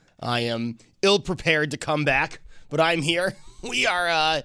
I 0.21 0.41
am 0.41 0.77
ill 1.01 1.19
prepared 1.19 1.71
to 1.71 1.77
come 1.77 2.05
back, 2.05 2.39
but 2.69 2.79
I'm 2.79 3.01
here. 3.01 3.35
We 3.63 3.85
are 3.85 4.09
uh, 4.09 4.41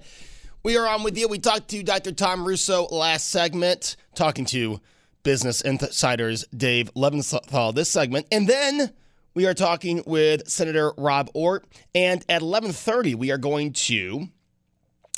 we 0.61 0.77
are 0.77 0.85
on 0.87 1.01
with 1.01 1.17
you. 1.17 1.27
We 1.27 1.39
talked 1.39 1.69
to 1.69 1.81
Dr. 1.81 2.11
Tom 2.11 2.45
Russo 2.45 2.85
last 2.85 3.29
segment, 3.29 3.95
talking 4.13 4.45
to 4.45 4.79
Business 5.23 5.61
Insider's 5.61 6.45
Dave 6.55 6.93
Levinthal 6.93 7.73
this 7.73 7.89
segment, 7.89 8.27
and 8.31 8.47
then 8.47 8.93
we 9.33 9.47
are 9.47 9.55
talking 9.55 10.03
with 10.05 10.47
Senator 10.47 10.93
Rob 10.95 11.31
Ortt. 11.33 11.65
And 11.95 12.23
at 12.29 12.43
11:30, 12.43 13.15
we 13.15 13.31
are 13.31 13.39
going 13.39 13.73
to, 13.73 14.27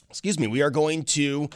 excuse 0.10 0.40
me, 0.40 0.48
we 0.48 0.62
are 0.62 0.72
going 0.72 1.04
to 1.04 1.50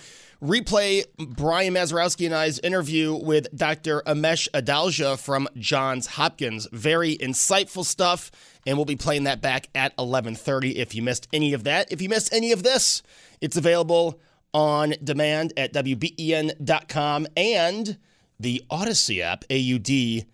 replay 0.43 1.05
Brian 1.17 1.73
Mazurowski 1.73 2.25
and 2.25 2.35
I's 2.35 2.59
interview 2.59 3.15
with 3.15 3.47
Dr. 3.55 4.01
Amesh 4.01 4.49
Adalja 4.51 5.17
from 5.17 5.47
Johns 5.55 6.07
Hopkins. 6.07 6.67
Very 6.73 7.15
insightful 7.15 7.85
stuff, 7.85 8.29
and 8.67 8.77
we'll 8.77 8.85
be 8.85 8.97
playing 8.97 9.23
that 9.23 9.41
back 9.41 9.69
at 9.73 9.95
11:30 9.95 10.75
if 10.75 10.93
you 10.93 11.01
missed 11.01 11.27
any 11.31 11.53
of 11.53 11.63
that. 11.63 11.91
If 11.91 12.01
you 12.01 12.09
missed 12.09 12.33
any 12.33 12.51
of 12.51 12.61
this, 12.61 13.01
it's 13.39 13.55
available 13.55 14.19
on 14.53 14.95
demand 15.01 15.53
at 15.55 15.73
wben.com 15.73 17.27
and 17.37 17.97
the 18.39 18.61
Audacy 18.69 19.21
app, 19.21 19.45
A 19.49 19.57
U 19.57 19.79
D 19.79 20.25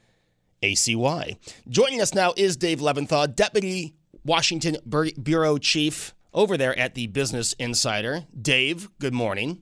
A 0.64 0.74
C 0.74 0.96
Y. 0.96 1.38
Joining 1.68 2.02
us 2.02 2.16
now 2.16 2.34
is 2.36 2.58
Dave 2.58 2.80
Levinthal, 2.80 3.36
Deputy 3.36 3.94
Washington 4.26 4.78
Bureau 5.22 5.60
Chief 5.60 6.16
over 6.34 6.58
there 6.58 6.78
at 6.78 6.96
the 6.96 7.08
Business 7.08 7.54
Insider. 7.54 8.26
Dave, 8.40 8.90
good 9.00 9.14
morning. 9.14 9.62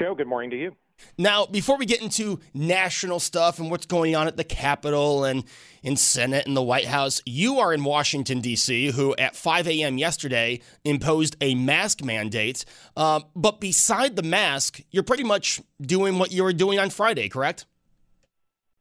Joe, 0.00 0.14
good 0.14 0.26
morning 0.26 0.48
to 0.48 0.56
you. 0.56 0.74
Now, 1.18 1.44
before 1.44 1.76
we 1.76 1.84
get 1.84 2.00
into 2.00 2.40
national 2.54 3.20
stuff 3.20 3.58
and 3.58 3.70
what's 3.70 3.84
going 3.84 4.16
on 4.16 4.28
at 4.28 4.38
the 4.38 4.44
Capitol 4.44 5.24
and 5.24 5.44
in 5.82 5.94
Senate 5.96 6.46
and 6.46 6.56
the 6.56 6.62
White 6.62 6.86
House, 6.86 7.20
you 7.26 7.58
are 7.58 7.74
in 7.74 7.84
Washington, 7.84 8.40
D.C., 8.40 8.92
who 8.92 9.14
at 9.16 9.36
5 9.36 9.68
a.m. 9.68 9.98
yesterday 9.98 10.62
imposed 10.84 11.36
a 11.42 11.54
mask 11.54 12.02
mandate. 12.02 12.64
Uh, 12.96 13.20
but 13.36 13.60
beside 13.60 14.16
the 14.16 14.22
mask, 14.22 14.80
you're 14.90 15.02
pretty 15.02 15.22
much 15.24 15.60
doing 15.82 16.18
what 16.18 16.32
you 16.32 16.44
were 16.44 16.54
doing 16.54 16.78
on 16.78 16.88
Friday, 16.88 17.28
correct? 17.28 17.66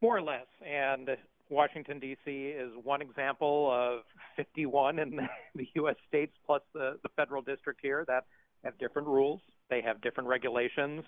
More 0.01 0.15
or 0.15 0.21
less. 0.21 0.47
And 0.65 1.17
Washington, 1.49 1.99
D.C. 1.99 2.31
is 2.31 2.71
one 2.81 3.01
example 3.01 3.69
of 3.69 4.03
51 4.37 4.99
in 4.99 5.17
the 5.55 5.67
U.S. 5.75 5.97
states 6.07 6.37
plus 6.45 6.61
the, 6.73 6.97
the 7.03 7.09
federal 7.17 7.41
district 7.41 7.81
here 7.83 8.05
that 8.07 8.23
have 8.63 8.77
different 8.77 9.09
rules. 9.09 9.41
They 9.69 9.81
have 9.81 10.01
different 10.01 10.29
regulations. 10.29 11.03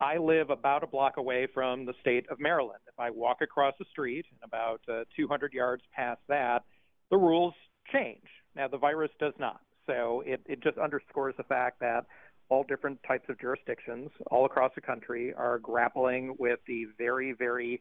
I 0.00 0.16
live 0.18 0.50
about 0.50 0.84
a 0.84 0.86
block 0.86 1.16
away 1.16 1.48
from 1.52 1.84
the 1.84 1.94
state 2.00 2.26
of 2.30 2.38
Maryland. 2.38 2.80
If 2.86 2.98
I 2.98 3.10
walk 3.10 3.38
across 3.40 3.74
the 3.78 3.84
street 3.90 4.26
and 4.30 4.40
about 4.44 4.80
uh, 4.88 5.04
200 5.16 5.52
yards 5.52 5.82
past 5.92 6.20
that, 6.28 6.62
the 7.10 7.16
rules 7.16 7.54
change. 7.92 8.22
Now, 8.54 8.68
the 8.68 8.78
virus 8.78 9.10
does 9.18 9.34
not. 9.38 9.60
So 9.86 10.22
it, 10.26 10.40
it 10.46 10.62
just 10.62 10.78
underscores 10.78 11.34
the 11.36 11.42
fact 11.44 11.80
that 11.80 12.04
all 12.48 12.64
different 12.64 12.98
types 13.06 13.28
of 13.28 13.40
jurisdictions 13.40 14.10
all 14.30 14.46
across 14.46 14.70
the 14.74 14.80
country 14.80 15.34
are 15.34 15.58
grappling 15.58 16.34
with 16.38 16.60
the 16.66 16.86
very, 16.96 17.32
very 17.32 17.80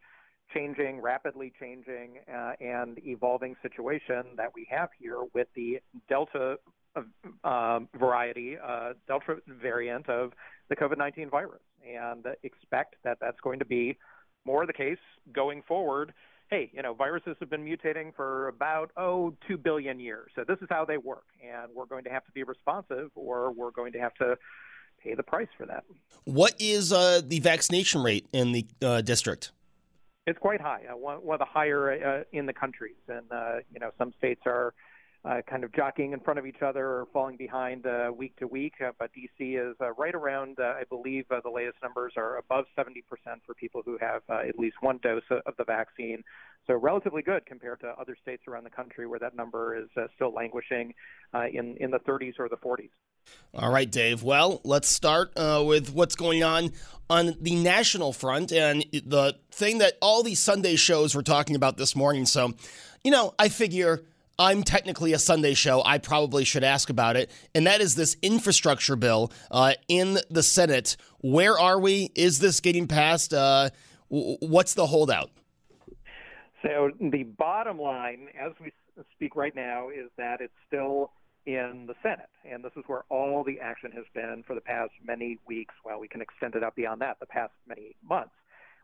changing, 0.54 1.02
rapidly 1.02 1.54
changing, 1.60 2.20
uh, 2.34 2.54
and 2.60 2.98
evolving 3.06 3.56
situation 3.62 4.24
that 4.38 4.52
we 4.56 4.68
have 4.70 4.90
here 5.00 5.20
with 5.34 5.48
the 5.56 5.80
Delta 6.10 6.56
uh, 7.44 7.80
variety, 7.98 8.58
uh, 8.58 8.94
Delta 9.08 9.38
variant 9.48 10.10
of 10.10 10.34
the 10.70 10.76
COVID 10.76 10.98
19 10.98 11.30
virus, 11.30 11.62
and 11.88 12.26
expect 12.44 12.96
that 13.04 13.18
that's 13.22 13.40
going 13.42 13.60
to 13.60 13.66
be 13.66 13.98
more 14.48 14.66
the 14.66 14.74
case 14.74 14.98
going 15.34 15.62
forward. 15.68 16.14
Hey, 16.50 16.72
you 16.74 16.82
know, 16.82 16.94
viruses 16.94 17.36
have 17.42 17.50
been 17.50 17.66
mutating 17.66 18.16
for 18.16 18.48
about, 18.48 18.92
oh, 18.96 19.34
two 19.46 19.58
billion 19.58 20.00
years. 20.00 20.32
So 20.34 20.46
this 20.48 20.58
is 20.62 20.68
how 20.70 20.86
they 20.86 20.98
work. 20.98 21.26
And 21.44 21.70
we're 21.76 21.86
going 21.86 22.06
to 22.06 22.10
have 22.10 22.26
to 22.26 22.32
be 22.32 22.44
responsive 22.44 23.12
or 23.16 23.52
we're 23.52 23.72
going 23.72 23.92
to 23.92 24.00
have 24.00 24.14
to 24.16 24.38
pay 25.04 25.14
the 25.14 25.24
price 25.24 25.50
for 25.58 25.66
that. 25.66 25.84
What 26.24 26.56
is 26.58 26.94
uh, 26.94 27.22
the 27.24 27.42
vaccination 27.42 28.02
rate 28.02 28.28
in 28.32 28.54
the 28.54 28.66
uh, 28.82 29.02
district? 29.02 29.52
It's 30.26 30.40
quite 30.40 30.62
high, 30.62 30.84
uh, 30.90 30.96
one, 30.96 31.18
one, 31.18 31.36
of 31.36 31.40
the 31.40 31.46
higher 31.46 31.92
uh, 31.92 32.24
in 32.32 32.46
the 32.46 32.54
countries. 32.54 32.96
And, 33.10 33.30
uh, 33.30 33.56
you 33.74 33.80
know, 33.80 33.92
some 33.98 34.14
states 34.18 34.42
are 34.46 34.74
uh, 35.28 35.42
kind 35.50 35.64
of 35.64 35.74
jockeying 35.74 36.14
in 36.14 36.20
front 36.20 36.40
of 36.40 36.46
each 36.46 36.62
other 36.62 36.86
or 36.86 37.08
falling 37.12 37.38
behind 37.38 37.86
uh, 37.86 38.12
week 38.16 38.36
to 38.38 38.48
week. 38.48 38.74
Uh, 38.86 38.92
but 38.98 39.12
DC 39.14 39.60
is 39.60 39.76
uh, 39.82 39.92
right 39.94 40.16
around, 40.16 40.58
uh, 40.60 40.76
I 40.80 40.84
believe 40.90 41.26
uh, 41.30 41.42
the 41.44 41.50
latest 41.50 41.78
numbers 41.84 42.14
are 42.16 42.38
above 42.38 42.66
70% 42.78 43.04
for 43.46 43.54
people 43.54 43.82
who 43.84 43.98
have 44.00 44.22
uh, 44.30 44.48
at 44.48 44.58
least 44.58 44.78
one 44.82 45.00
dose 45.04 45.24
of 45.30 45.54
the 45.58 45.66
vaccine. 45.66 46.24
So 46.66 46.76
relatively 46.76 47.22
good 47.22 47.46
compared 47.46 47.82
to 47.82 47.88
other 48.00 48.16
states 48.22 48.44
around 48.48 48.64
the 48.64 48.70
country 48.70 49.08
where 49.08 49.20
that 49.20 49.36
number 49.36 49.78
is 49.78 49.90
uh, 49.98 50.08
still 50.16 50.34
languishing 50.34 50.94
uh, 51.34 51.46
in, 51.52 51.76
in 51.78 51.92
the 51.92 52.00
30s 52.00 52.34
or 52.40 52.48
the 52.50 52.58
40s. 52.58 52.90
All 53.54 53.72
right, 53.72 53.90
Dave. 53.90 54.24
Well, 54.24 54.62
let's 54.64 54.88
start 54.88 55.34
uh, 55.36 55.62
with 55.66 55.94
what's 55.94 56.16
going 56.16 56.44
on 56.44 56.72
on 57.10 57.36
the 57.42 57.56
national 57.56 58.14
front 58.14 58.54
and 58.54 58.86
the 58.92 59.36
thing 59.52 59.80
that 59.80 59.98
all 60.02 60.24
these 60.24 60.40
Sunday 60.40 60.78
shows 60.78 61.14
were 61.14 61.24
talking 61.24 61.58
about 61.58 61.76
this 61.76 61.94
morning. 61.96 62.26
So, 62.26 62.54
you 63.04 63.12
know, 63.12 63.34
I 63.38 63.50
figure– 63.50 64.04
I'm 64.40 64.62
technically 64.62 65.14
a 65.14 65.20
Sunday 65.20 65.56
show. 65.56 65.82
I 65.84 65.98
probably 65.98 66.44
should 66.44 66.64
ask 66.64 66.90
about 66.90 67.16
it. 67.16 67.32
And 67.56 67.66
that 67.66 67.82
is 67.82 67.96
this 67.96 68.16
infrastructure 68.22 68.96
bill 68.96 69.32
uh, 69.50 69.74
in 69.88 70.20
the 70.30 70.44
Senate. 70.44 70.96
Where 71.22 71.60
are 71.60 71.80
we? 71.80 72.12
Is 72.14 72.38
this 72.38 72.60
getting 72.60 72.88
passed? 72.88 73.34
Uh, 73.34 73.72
what's 74.10 74.76
the 74.76 74.86
holdout? 74.86 75.32
So, 76.62 76.92
the 77.00 77.24
bottom 77.24 77.80
line, 77.80 78.28
as 78.40 78.52
we 78.62 78.72
speak 79.16 79.36
right 79.36 79.56
now, 79.56 79.90
is 79.90 80.10
that 80.18 80.42
it's 80.42 80.54
still 80.68 81.12
in 81.48 81.86
the 81.88 81.96
Senate. 82.04 82.30
And 82.46 82.64
this 82.64 82.74
is 82.76 82.84
where 82.88 83.06
all 83.10 83.44
the 83.44 83.60
action 83.60 83.92
has 83.94 84.06
been 84.14 84.44
for 84.46 84.54
the 84.54 84.62
past 84.62 84.92
many 85.04 85.40
weeks. 85.48 85.74
Well, 85.84 86.00
we 86.00 86.08
can 86.08 86.22
extend 86.22 86.56
it 86.56 86.64
up 86.64 86.76
beyond 86.76 87.02
that, 87.02 87.20
the 87.20 87.26
past 87.26 87.54
many 87.68 87.96
months. 88.08 88.32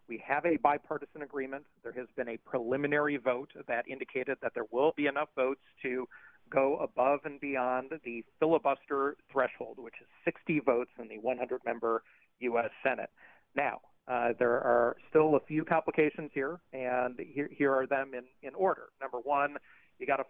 We 0.08 0.24
have 0.28 0.46
a 0.46 0.58
bipartisan 0.58 1.22
agreement. 1.22 1.66
There 1.82 1.94
has 1.94 2.08
been 2.16 2.30
a 2.30 2.38
preliminary 2.38 3.18
vote 3.18 3.52
that 3.68 3.88
indicated 3.88 4.38
that 4.42 4.54
there 4.54 4.66
will 4.72 4.94
be 4.96 5.08
enough 5.08 5.30
votes 5.36 5.62
to 5.84 6.08
go 6.50 6.78
above 6.78 7.22
and 7.26 7.40
beyond 7.40 7.92
the 8.04 8.24
filibuster 8.40 9.16
threshold, 9.32 9.78
which 9.80 9.96
is 10.02 10.08
60 10.26 10.60
votes 10.60 10.92
in 11.00 11.08
the 11.08 11.18
100 11.20 11.62
member 11.66 12.04
U.S. 12.40 12.70
Senate. 12.84 13.10
Now, 13.56 13.80
uh, 14.08 14.34
there 14.38 14.60
are 14.60 14.98
still 15.10 15.36
a 15.36 15.40
few 15.48 15.64
complications 15.64 16.32
here, 16.34 16.60
and 16.74 17.18
here, 17.20 17.50
here 17.52 17.74
are 17.74 17.88
them 17.88 18.12
in, 18.14 18.24
in 18.48 18.54
order. 18.56 18.90
Number 19.02 19.20
one, 19.20 19.56
you 20.00 20.06
got 20.06 20.18
to 20.18 20.26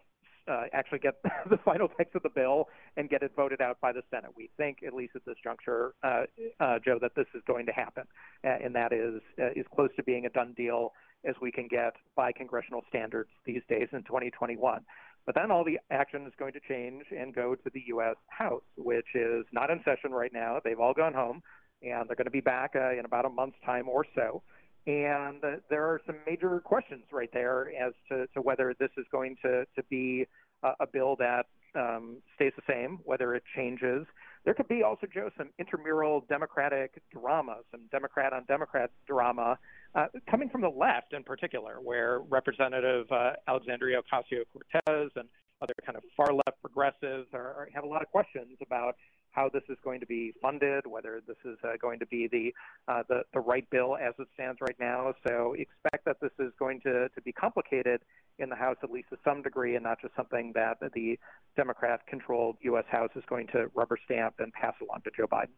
uh, 0.48 0.64
actually 0.74 1.00
get 1.00 1.16
the 1.50 1.58
final 1.58 1.88
text 1.88 2.16
of 2.16 2.24
the 2.24 2.30
bill 2.30 2.68
and 2.98 3.10
get 3.10 3.24
it 3.24 3.32
voted 3.36 3.62
out 3.62 3.80
by 3.82 3.92
the 3.92 4.02
Senate. 4.10 4.32
We 4.36 4.50
think, 4.58 4.80
at 4.86 4.94
least 4.94 5.16
at 5.16 5.26
this 5.26 5.36
juncture, 5.44 5.94
uh, 6.04 6.24
uh, 6.60 6.80
Joe, 6.84 7.00
that 7.02 7.16
this 7.16 7.28
is 7.36 7.42
going 7.48 7.66
to 7.68 7.72
happen, 7.72 8.04
uh, 8.44 8.58
and 8.64 8.76
that 8.76 8.94
is 8.94 9.22
uh, 9.40 9.52
is 9.56 9.66
close 9.74 9.90
to 9.98 10.04
being 10.04 10.26
a 10.26 10.30
done 10.30 10.54
deal 10.56 10.94
as 11.26 11.36
we 11.42 11.52
can 11.52 11.68
get 11.68 11.94
by 12.16 12.32
congressional 12.32 12.82
standards 12.90 13.30
these 13.46 13.62
days 13.70 13.88
in 13.94 14.04
2021. 14.04 14.82
But 15.26 15.36
then 15.36 15.52
all 15.52 15.64
the 15.64 15.80
action 15.90 16.26
is 16.28 16.34
going 16.38 16.54
to 16.54 16.60
change 16.68 17.06
and 17.18 17.34
go 17.34 17.56
to 17.56 17.70
the 17.74 17.82
U.S. 17.88 18.16
House, 18.28 18.64
which 18.76 19.16
is 19.16 19.46
not 19.54 19.70
in 19.70 19.80
session 19.86 20.12
right 20.12 20.34
now. 20.34 20.60
They've 20.64 20.80
all 20.80 20.94
gone 20.94 21.14
home, 21.14 21.42
and 21.82 22.10
they're 22.10 22.18
going 22.18 22.26
to 22.26 22.32
be 22.32 22.42
back 22.42 22.72
uh, 22.76 22.92
in 22.92 23.06
about 23.06 23.26
a 23.26 23.30
month's 23.30 23.58
time 23.66 23.88
or 23.88 24.06
so. 24.16 24.42
And 24.86 25.44
uh, 25.44 25.58
there 25.70 25.86
are 25.86 26.02
some 26.06 26.18
major 26.28 26.60
questions 26.60 27.04
right 27.12 27.30
there 27.32 27.72
as 27.82 27.94
to, 28.10 28.28
to 28.34 28.42
whether 28.42 28.76
this 28.80 28.90
is 28.98 29.06
going 29.12 29.38
to, 29.44 29.66
to 29.76 29.84
be 29.90 30.26
a, 30.64 30.88
bill 30.88 31.16
that 31.18 31.46
um, 31.76 32.18
stays 32.36 32.52
the 32.56 32.62
same, 32.68 33.00
whether 33.04 33.34
it 33.36 33.44
changes. 33.56 34.06
There 34.46 34.54
could 34.54 34.68
be 34.68 34.84
also, 34.84 35.08
Joe, 35.14 35.30
some 35.38 35.50
intramural 35.58 36.26
Democratic 36.28 37.02
drama, 37.12 37.58
some 37.72 37.82
Democrat 37.92 38.34
on 38.34 38.44
Democrat 38.46 38.92
drama 39.08 39.58
uh, 39.96 40.08
coming 40.30 40.50
from 40.50 40.62
the 40.62 40.70
left 40.70 41.14
in 41.14 41.24
particular, 41.24 41.78
where 41.82 42.20
Representative 42.20 43.06
uh, 43.12 43.32
Alexandria 43.48 44.02
Ocasio 44.02 44.44
Cortez 44.52 45.12
and 45.16 45.30
other 45.62 45.74
kind 45.86 45.98
of 45.98 46.04
far 46.16 46.34
left 46.34 46.60
progressives 46.62 47.28
are, 47.34 47.54
are, 47.54 47.70
have 47.74 47.86
a 47.86 47.88
lot 47.88 48.02
of 48.02 48.10
questions 48.10 48.58
about 48.66 48.96
how 49.34 49.50
this 49.52 49.64
is 49.68 49.78
going 49.84 50.00
to 50.00 50.06
be 50.06 50.34
funded, 50.42 50.88
whether 50.88 51.22
this 51.28 51.38
is 51.44 51.58
uh, 51.64 51.74
going 51.82 52.00
to 52.00 52.06
be 52.06 52.28
the, 52.28 52.54
uh, 52.88 53.04
the 53.10 53.24
the 53.34 53.40
right 53.40 53.70
bill 53.70 53.98
as 53.98 54.14
it 54.20 54.28
stands 54.34 54.60
right 54.62 54.76
now. 54.80 55.14
So 55.28 55.54
expect 55.54 56.06
that 56.06 56.18
this 56.22 56.32
is 56.40 56.54
going 56.58 56.80
to, 56.82 57.10
to 57.10 57.22
be 57.22 57.32
complicated 57.32 58.02
in 58.40 58.50
the 58.50 58.56
House, 58.56 58.78
at 58.84 58.92
least 58.92 59.10
to 59.10 59.18
some 59.24 59.42
degree, 59.42 59.76
and 59.76 59.84
not 59.84 60.02
just 60.02 60.16
something 60.16 60.52
that 60.56 60.78
the 60.94 61.20
Democrat-controlled 61.56 62.58
U.S. 62.62 62.86
House 62.90 63.12
is 63.16 63.24
going 63.28 63.48
to 63.48 63.70
rubber 63.76 63.98
stamp 64.06 64.36
and 64.40 64.54
pass 64.54 64.74
along 64.82 65.02
to 65.04 65.12
Joe 65.16 65.28
Biden. 65.28 65.50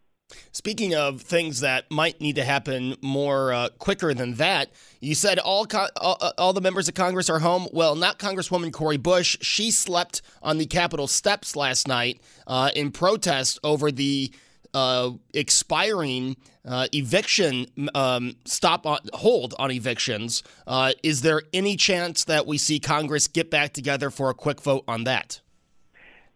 Speaking 0.51 0.95
of 0.95 1.21
things 1.21 1.59
that 1.59 1.89
might 1.91 2.19
need 2.19 2.35
to 2.37 2.43
happen 2.43 2.95
more 3.01 3.53
uh, 3.53 3.69
quicker 3.77 4.13
than 4.13 4.35
that, 4.35 4.71
you 4.99 5.13
said 5.13 5.37
all, 5.37 5.67
all, 6.01 6.17
uh, 6.19 6.31
all 6.37 6.53
the 6.53 6.61
members 6.61 6.87
of 6.87 6.95
Congress 6.95 7.29
are 7.29 7.39
home. 7.39 7.67
Well, 7.71 7.95
not 7.95 8.19
Congresswoman 8.19 8.71
Cori 8.71 8.97
Bush. 8.97 9.37
She 9.41 9.69
slept 9.69 10.21
on 10.41 10.57
the 10.57 10.65
Capitol 10.65 11.07
steps 11.07 11.55
last 11.55 11.87
night 11.87 12.21
uh, 12.47 12.71
in 12.75 12.91
protest 12.91 13.59
over 13.63 13.91
the 13.91 14.31
uh, 14.73 15.11
expiring 15.33 16.35
uh, 16.65 16.87
eviction 16.93 17.67
um, 17.93 18.35
stop 18.45 18.85
on, 18.85 18.99
hold 19.13 19.53
on 19.59 19.71
evictions. 19.71 20.43
Uh, 20.65 20.93
is 21.03 21.21
there 21.21 21.43
any 21.53 21.75
chance 21.75 22.23
that 22.23 22.47
we 22.47 22.57
see 22.57 22.79
Congress 22.79 23.27
get 23.27 23.51
back 23.51 23.73
together 23.73 24.09
for 24.09 24.29
a 24.29 24.33
quick 24.33 24.61
vote 24.61 24.83
on 24.87 25.03
that? 25.03 25.41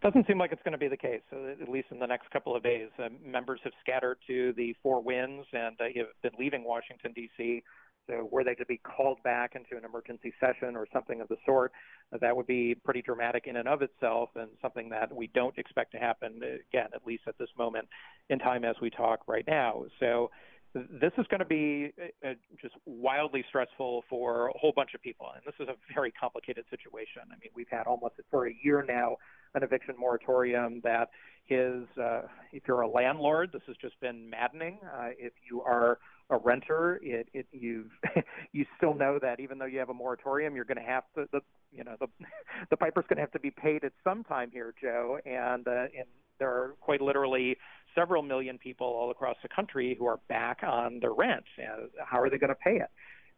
Doesn't 0.01 0.27
seem 0.27 0.37
like 0.37 0.53
it's 0.53 0.61
going 0.63 0.71
to 0.71 0.77
be 0.77 0.87
the 0.87 0.97
case, 0.97 1.21
at 1.33 1.67
least 1.67 1.87
in 1.91 1.99
the 1.99 2.05
next 2.05 2.31
couple 2.31 2.55
of 2.55 2.63
days. 2.63 2.87
Uh, 2.97 3.09
members 3.25 3.59
have 3.65 3.73
scattered 3.81 4.17
to 4.27 4.53
the 4.53 4.73
four 4.81 5.03
winds 5.03 5.45
and 5.51 5.75
uh, 5.81 5.85
have 5.95 6.07
been 6.23 6.31
leaving 6.39 6.63
Washington, 6.63 7.11
D.C. 7.13 7.61
So, 8.07 8.27
were 8.31 8.45
they 8.45 8.55
to 8.55 8.65
be 8.65 8.77
called 8.77 9.21
back 9.23 9.55
into 9.55 9.75
an 9.77 9.83
emergency 9.83 10.33
session 10.39 10.77
or 10.77 10.87
something 10.93 11.19
of 11.19 11.27
the 11.27 11.35
sort, 11.45 11.73
uh, 12.13 12.17
that 12.21 12.35
would 12.35 12.47
be 12.47 12.75
pretty 12.75 13.01
dramatic 13.01 13.45
in 13.45 13.57
and 13.57 13.67
of 13.67 13.81
itself 13.81 14.29
and 14.35 14.49
something 14.61 14.87
that 14.89 15.13
we 15.13 15.27
don't 15.27 15.57
expect 15.57 15.91
to 15.91 15.97
happen, 15.97 16.37
again, 16.37 16.87
at 16.95 17.05
least 17.05 17.23
at 17.27 17.37
this 17.37 17.49
moment 17.57 17.87
in 18.29 18.39
time 18.39 18.63
as 18.63 18.77
we 18.81 18.89
talk 18.89 19.19
right 19.27 19.45
now. 19.47 19.83
So, 19.99 20.31
this 20.73 21.11
is 21.17 21.25
going 21.27 21.39
to 21.39 21.45
be 21.45 21.91
uh, 22.25 22.33
just 22.61 22.75
wildly 22.85 23.43
stressful 23.49 24.03
for 24.09 24.49
a 24.49 24.57
whole 24.57 24.73
bunch 24.75 24.91
of 24.93 25.01
people. 25.01 25.27
And 25.33 25.41
this 25.45 25.55
is 25.59 25.67
a 25.67 25.75
very 25.93 26.11
complicated 26.11 26.65
situation. 26.69 27.23
I 27.25 27.35
mean, 27.41 27.49
we've 27.55 27.69
had 27.69 27.87
almost 27.87 28.15
for 28.29 28.47
a 28.47 28.55
year 28.63 28.85
now 28.87 29.17
an 29.55 29.63
eviction 29.63 29.95
moratorium 29.99 30.81
that 30.83 31.09
is, 31.49 31.85
uh, 31.99 32.21
if 32.51 32.63
you're 32.67 32.81
a 32.81 32.89
landlord, 32.89 33.49
this 33.51 33.63
has 33.65 33.75
just 33.81 33.99
been 33.99 34.29
maddening. 34.29 34.77
Uh, 34.83 35.09
if 35.17 35.33
you 35.49 35.61
are 35.61 35.97
a 36.29 36.37
renter, 36.37 36.99
it, 37.01 37.27
it 37.33 37.47
you 37.51 37.85
you 38.51 38.65
still 38.77 38.93
know 38.93 39.17
that 39.19 39.39
even 39.39 39.57
though 39.57 39.65
you 39.65 39.79
have 39.79 39.89
a 39.89 39.93
moratorium, 39.93 40.55
you're 40.55 40.65
going 40.65 40.77
to 40.77 40.83
have 40.83 41.03
to 41.15 41.25
the 41.31 41.41
you 41.71 41.83
know 41.83 41.95
the 41.99 42.07
the 42.69 42.77
piper's 42.77 43.05
going 43.09 43.17
to 43.17 43.21
have 43.21 43.31
to 43.31 43.39
be 43.39 43.49
paid 43.49 43.83
at 43.83 43.93
some 44.03 44.23
time 44.23 44.51
here, 44.51 44.73
Joe, 44.79 45.17
and 45.25 45.67
uh, 45.67 45.87
and 45.97 46.05
there 46.37 46.49
are 46.49 46.75
quite 46.79 47.01
literally 47.01 47.57
several 47.95 48.21
million 48.21 48.57
people 48.57 48.87
all 48.87 49.11
across 49.11 49.37
the 49.41 49.49
country 49.49 49.95
who 49.97 50.05
are 50.05 50.19
back 50.27 50.59
on 50.63 50.99
their 50.99 51.13
rent. 51.13 51.45
And 51.57 51.89
how 52.05 52.19
are 52.19 52.29
they 52.29 52.37
going 52.37 52.49
to 52.49 52.55
pay 52.55 52.77
it? 52.77 52.89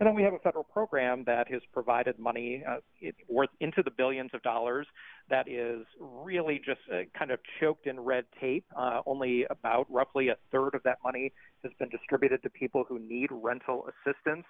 And 0.01 0.07
then 0.07 0.15
we 0.15 0.23
have 0.23 0.33
a 0.33 0.39
federal 0.39 0.63
program 0.63 1.23
that 1.27 1.47
has 1.51 1.61
provided 1.71 2.17
money 2.17 2.63
uh, 2.67 2.77
worth 3.29 3.51
into 3.59 3.83
the 3.83 3.91
billions 3.91 4.31
of 4.33 4.41
dollars 4.41 4.87
that 5.29 5.47
is 5.47 5.85
really 5.99 6.59
just 6.65 6.79
uh, 6.91 7.01
kind 7.15 7.29
of 7.29 7.39
choked 7.59 7.85
in 7.85 7.99
red 7.99 8.25
tape. 8.39 8.65
Uh, 8.75 9.01
only 9.05 9.45
about 9.51 9.85
roughly 9.91 10.29
a 10.29 10.37
third 10.51 10.73
of 10.73 10.81
that 10.85 10.97
money 11.03 11.31
has 11.61 11.71
been 11.77 11.89
distributed 11.89 12.41
to 12.41 12.49
people 12.49 12.83
who 12.89 12.97
need 12.97 13.29
rental 13.31 13.87
assistance. 13.89 14.43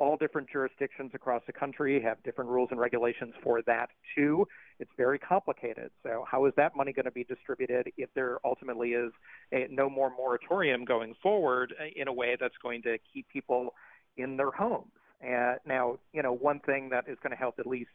All 0.00 0.16
different 0.16 0.48
jurisdictions 0.50 1.12
across 1.14 1.42
the 1.46 1.52
country 1.52 2.02
have 2.02 2.22
different 2.24 2.50
rules 2.50 2.68
and 2.72 2.80
regulations 2.80 3.34
for 3.44 3.62
that 3.66 3.90
too. 4.16 4.48
It's 4.78 4.90
very 4.96 5.18
complicated. 5.18 5.90
So, 6.02 6.24
how 6.28 6.46
is 6.46 6.54
that 6.56 6.74
money 6.74 6.92
going 6.92 7.04
to 7.04 7.10
be 7.10 7.24
distributed 7.24 7.92
if 7.96 8.08
there 8.14 8.38
ultimately 8.44 8.90
is 8.92 9.12
a, 9.52 9.68
no 9.70 9.88
more 9.88 10.10
moratorium 10.10 10.84
going 10.84 11.14
forward 11.22 11.74
uh, 11.78 11.84
in 11.94 12.08
a 12.08 12.12
way 12.12 12.36
that's 12.40 12.56
going 12.62 12.82
to 12.82 12.96
keep 13.12 13.28
people 13.28 13.74
in 14.16 14.36
their 14.36 14.50
homes. 14.50 14.90
And 15.20 15.58
now, 15.66 15.98
you 16.12 16.22
know, 16.22 16.32
one 16.32 16.60
thing 16.60 16.88
that 16.90 17.04
is 17.08 17.18
going 17.22 17.30
to 17.30 17.36
help 17.36 17.58
at 17.58 17.66
least 17.66 17.90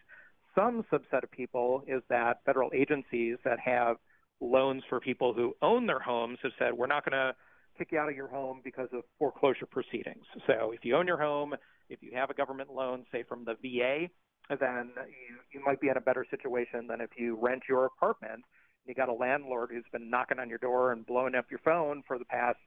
some 0.56 0.86
subset 0.92 1.24
of 1.24 1.32
people 1.32 1.84
is 1.88 2.02
that 2.10 2.40
federal 2.46 2.70
agencies 2.74 3.38
that 3.44 3.60
have 3.60 3.98
loans 4.40 4.84
for 4.90 5.00
people 5.00 5.34
who 5.34 5.56
own 5.62 5.86
their 5.86 6.00
homes 6.00 6.38
have 6.44 6.52
said, 6.58 6.74
we're 6.74 6.88
not 6.88 7.04
going 7.04 7.14
to 7.14 7.36
kick 7.78 7.90
you 7.92 8.00
out 8.00 8.10
of 8.10 8.16
your 8.16 8.28
home 8.28 8.62
because 8.64 8.88
of 8.94 9.04
foreclosure 9.20 9.66
proceedings. 9.66 10.24
So 10.48 10.72
if 10.72 10.84
you 10.84 10.96
own 10.96 11.08
your 11.08 11.20
home, 11.20 11.56
if 11.90 12.02
you 12.02 12.12
have 12.16 12.30
a 12.30 12.34
government 12.34 12.74
loan, 12.74 13.06
say 13.12 13.24
from 13.24 13.46
the 13.46 13.56
VA, 13.62 14.08
then 14.50 14.92
you, 14.96 15.38
you 15.60 15.66
might 15.66 15.82
be 15.82 15.90
in 15.90 15.98
a 15.98 16.02
better 16.02 16.26
situation 16.30 16.88
than 16.88 17.02
if 17.02 17.10
you 17.18 17.38
rent 17.42 17.64
your 17.68 17.86
apartment. 17.86 18.44
You 18.86 18.94
got 18.94 19.10
a 19.10 19.14
landlord 19.14 19.72
who's 19.72 19.86
been 19.92 20.10
knocking 20.10 20.40
on 20.40 20.50
your 20.50 20.60
door 20.60 20.92
and 20.92 21.06
blowing 21.06 21.36
up 21.36 21.46
your 21.50 21.60
phone 21.66 22.04
for 22.08 22.20
the 22.20 22.26
past 22.26 22.58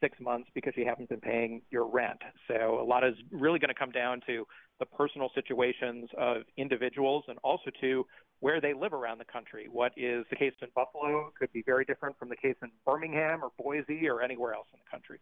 six 0.00 0.18
months 0.20 0.48
because 0.54 0.72
you 0.76 0.84
haven't 0.86 1.08
been 1.08 1.20
paying 1.20 1.62
your 1.70 1.86
rent. 1.86 2.20
So 2.48 2.80
a 2.80 2.84
lot 2.84 3.04
is 3.04 3.14
really 3.30 3.58
going 3.58 3.68
to 3.68 3.78
come 3.78 3.90
down 3.90 4.20
to 4.26 4.46
the 4.78 4.86
personal 4.86 5.30
situations 5.34 6.08
of 6.18 6.42
individuals 6.56 7.24
and 7.28 7.38
also 7.42 7.70
to 7.80 8.04
where 8.40 8.60
they 8.60 8.74
live 8.74 8.92
around 8.92 9.18
the 9.18 9.24
country. 9.24 9.68
What 9.70 9.92
is 9.96 10.24
the 10.28 10.36
case 10.36 10.52
in 10.60 10.68
Buffalo 10.74 11.32
could 11.38 11.52
be 11.52 11.62
very 11.64 11.84
different 11.84 12.18
from 12.18 12.28
the 12.28 12.36
case 12.36 12.56
in 12.62 12.70
Birmingham 12.84 13.40
or 13.42 13.50
Boise 13.58 14.08
or 14.08 14.22
anywhere 14.22 14.52
else 14.52 14.66
in 14.72 14.80
the 14.84 14.90
country. 14.90 15.18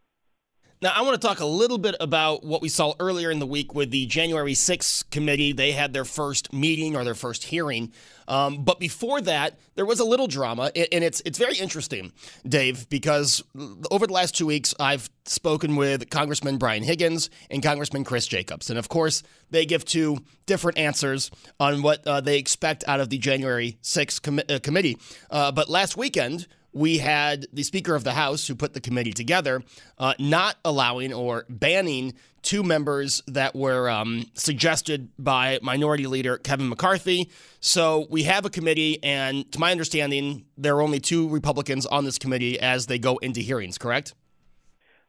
Now, 0.85 0.92
I 0.94 1.01
want 1.01 1.18
to 1.18 1.27
talk 1.27 1.40
a 1.40 1.47
little 1.47 1.79
bit 1.79 1.97
about 1.99 2.44
what 2.44 2.61
we 2.61 2.68
saw 2.68 2.92
earlier 3.01 3.31
in 3.31 3.38
the 3.38 3.47
week 3.47 3.75
with 3.75 3.90
the 3.90 4.05
January 4.05 4.53
6th 4.53 5.09
committee. 5.09 5.53
They 5.53 5.73
had 5.73 5.94
their 5.94 6.05
first 6.05 6.53
meeting 6.53 6.94
or 6.94 7.05
their 7.05 7.14
first 7.14 7.44
hearing. 7.44 7.90
Um, 8.29 8.64
but 8.64 8.79
before 8.79 9.23
that, 9.23 9.59
there 9.77 9.87
was 9.87 9.99
a 9.99 10.05
little 10.05 10.27
drama, 10.27 10.70
and 10.75 11.03
it's 11.03 11.23
it's 11.25 11.38
very 11.38 11.57
interesting, 11.57 12.12
Dave, 12.47 12.87
because 12.90 13.42
over 13.90 14.07
the 14.07 14.12
last 14.12 14.37
two 14.37 14.44
weeks, 14.44 14.75
I've 14.79 15.09
spoken 15.25 15.77
with 15.77 16.11
Congressman 16.11 16.59
Brian 16.59 16.83
Higgins 16.83 17.31
and 17.49 17.62
Congressman 17.62 18.05
Chris 18.05 18.27
Jacobs, 18.27 18.68
and 18.68 18.79
of 18.79 18.90
course, 18.90 19.23
they 19.49 19.64
give 19.64 19.87
two 19.87 20.18
different 20.44 20.77
answers 20.77 21.31
on 21.59 21.81
what 21.81 22.07
uh, 22.07 22.20
they 22.20 22.37
expect 22.37 22.85
out 22.87 23.01
of 23.01 23.09
the 23.09 23.16
January 23.16 23.79
6th 23.83 24.20
com- 24.20 24.40
uh, 24.51 24.59
committee. 24.62 24.99
Uh, 25.31 25.51
but 25.51 25.70
last 25.70 25.97
weekend 25.97 26.47
we 26.74 26.98
had 26.98 27.46
the 27.52 27.62
Speaker 27.62 27.94
of 27.94 28.04
the 28.04 28.12
House, 28.12 28.46
who 28.46 28.54
put 28.54 28.74
the 28.74 28.80
committee 28.80 29.12
together, 29.12 29.62
uh, 29.98 30.14
not 30.18 30.56
allowing 30.64 31.12
or 31.12 31.46
banning 31.48 32.14
two 32.42 32.62
members 32.62 33.22
that 33.26 33.56
were 33.56 33.88
um, 33.88 34.26
suggested 34.34 35.08
by 35.18 35.58
Minority 35.62 36.06
Leader 36.06 36.37
Kevin 36.37 36.68
McCarthy. 36.68 37.30
So 37.60 38.06
we 38.10 38.24
have 38.24 38.44
a 38.44 38.50
committee, 38.50 39.02
and 39.02 39.50
to 39.52 39.58
my 39.58 39.70
understanding, 39.70 40.44
there 40.58 40.76
are 40.76 40.82
only 40.82 41.00
two 41.00 41.28
Republicans 41.28 41.87
on 41.87 42.04
this 42.04 42.18
committee 42.18 42.60
as 42.60 42.87
they 42.87 42.98
go 42.98 43.16
into 43.18 43.40
hearings, 43.40 43.78
correct? 43.78 44.14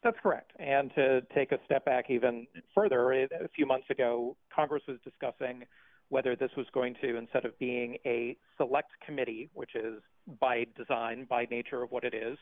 That's 0.02 0.18
correct. 0.22 0.52
And 0.60 0.94
to 0.96 1.22
take 1.34 1.52
a 1.52 1.58
step 1.66 1.84
back 1.84 2.10
even 2.10 2.48
further, 2.74 3.12
a 3.12 3.50
few 3.56 3.66
months 3.66 3.90
ago, 3.90 4.38
Congress 4.56 4.84
was 4.88 4.98
discussing 5.04 5.66
whether 6.10 6.36
this 6.36 6.52
was 6.56 6.68
going 6.74 6.96
to, 7.02 7.18
instead 7.18 7.46
of 7.46 7.58
being 7.60 7.98
a 8.06 8.38
select 8.58 8.92
committee, 9.06 9.50
which 9.54 9.76
is 9.76 10.02
by 10.40 10.66
design, 10.78 11.26
by 11.30 11.46
nature 11.50 11.82
of 11.84 11.92
what 11.92 12.04
it 12.04 12.14
is, 12.14 12.38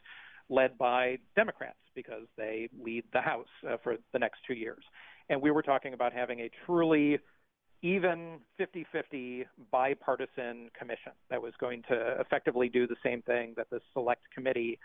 led 0.49 0.77
by 0.77 1.17
Democrats 1.35 1.77
because 1.95 2.27
they 2.37 2.69
lead 2.83 3.03
the 3.13 3.21
House 3.21 3.47
uh, 3.69 3.77
for 3.83 3.95
the 4.11 4.19
next 4.19 4.39
two 4.45 4.53
years. 4.53 4.83
And 5.29 5.41
we 5.41 5.51
were 5.51 5.61
talking 5.61 5.93
about 5.93 6.13
having 6.13 6.41
a 6.41 6.49
truly 6.65 7.19
even 7.81 8.39
50 8.57 8.85
50 8.91 9.45
bipartisan 9.71 10.69
commission 10.77 11.11
that 11.29 11.41
was 11.41 11.53
going 11.59 11.83
to 11.89 12.19
effectively 12.19 12.69
do 12.69 12.87
the 12.87 12.95
same 13.03 13.21
thing 13.23 13.53
that 13.57 13.69
the 13.69 13.79
select 13.93 14.21
committee 14.33 14.79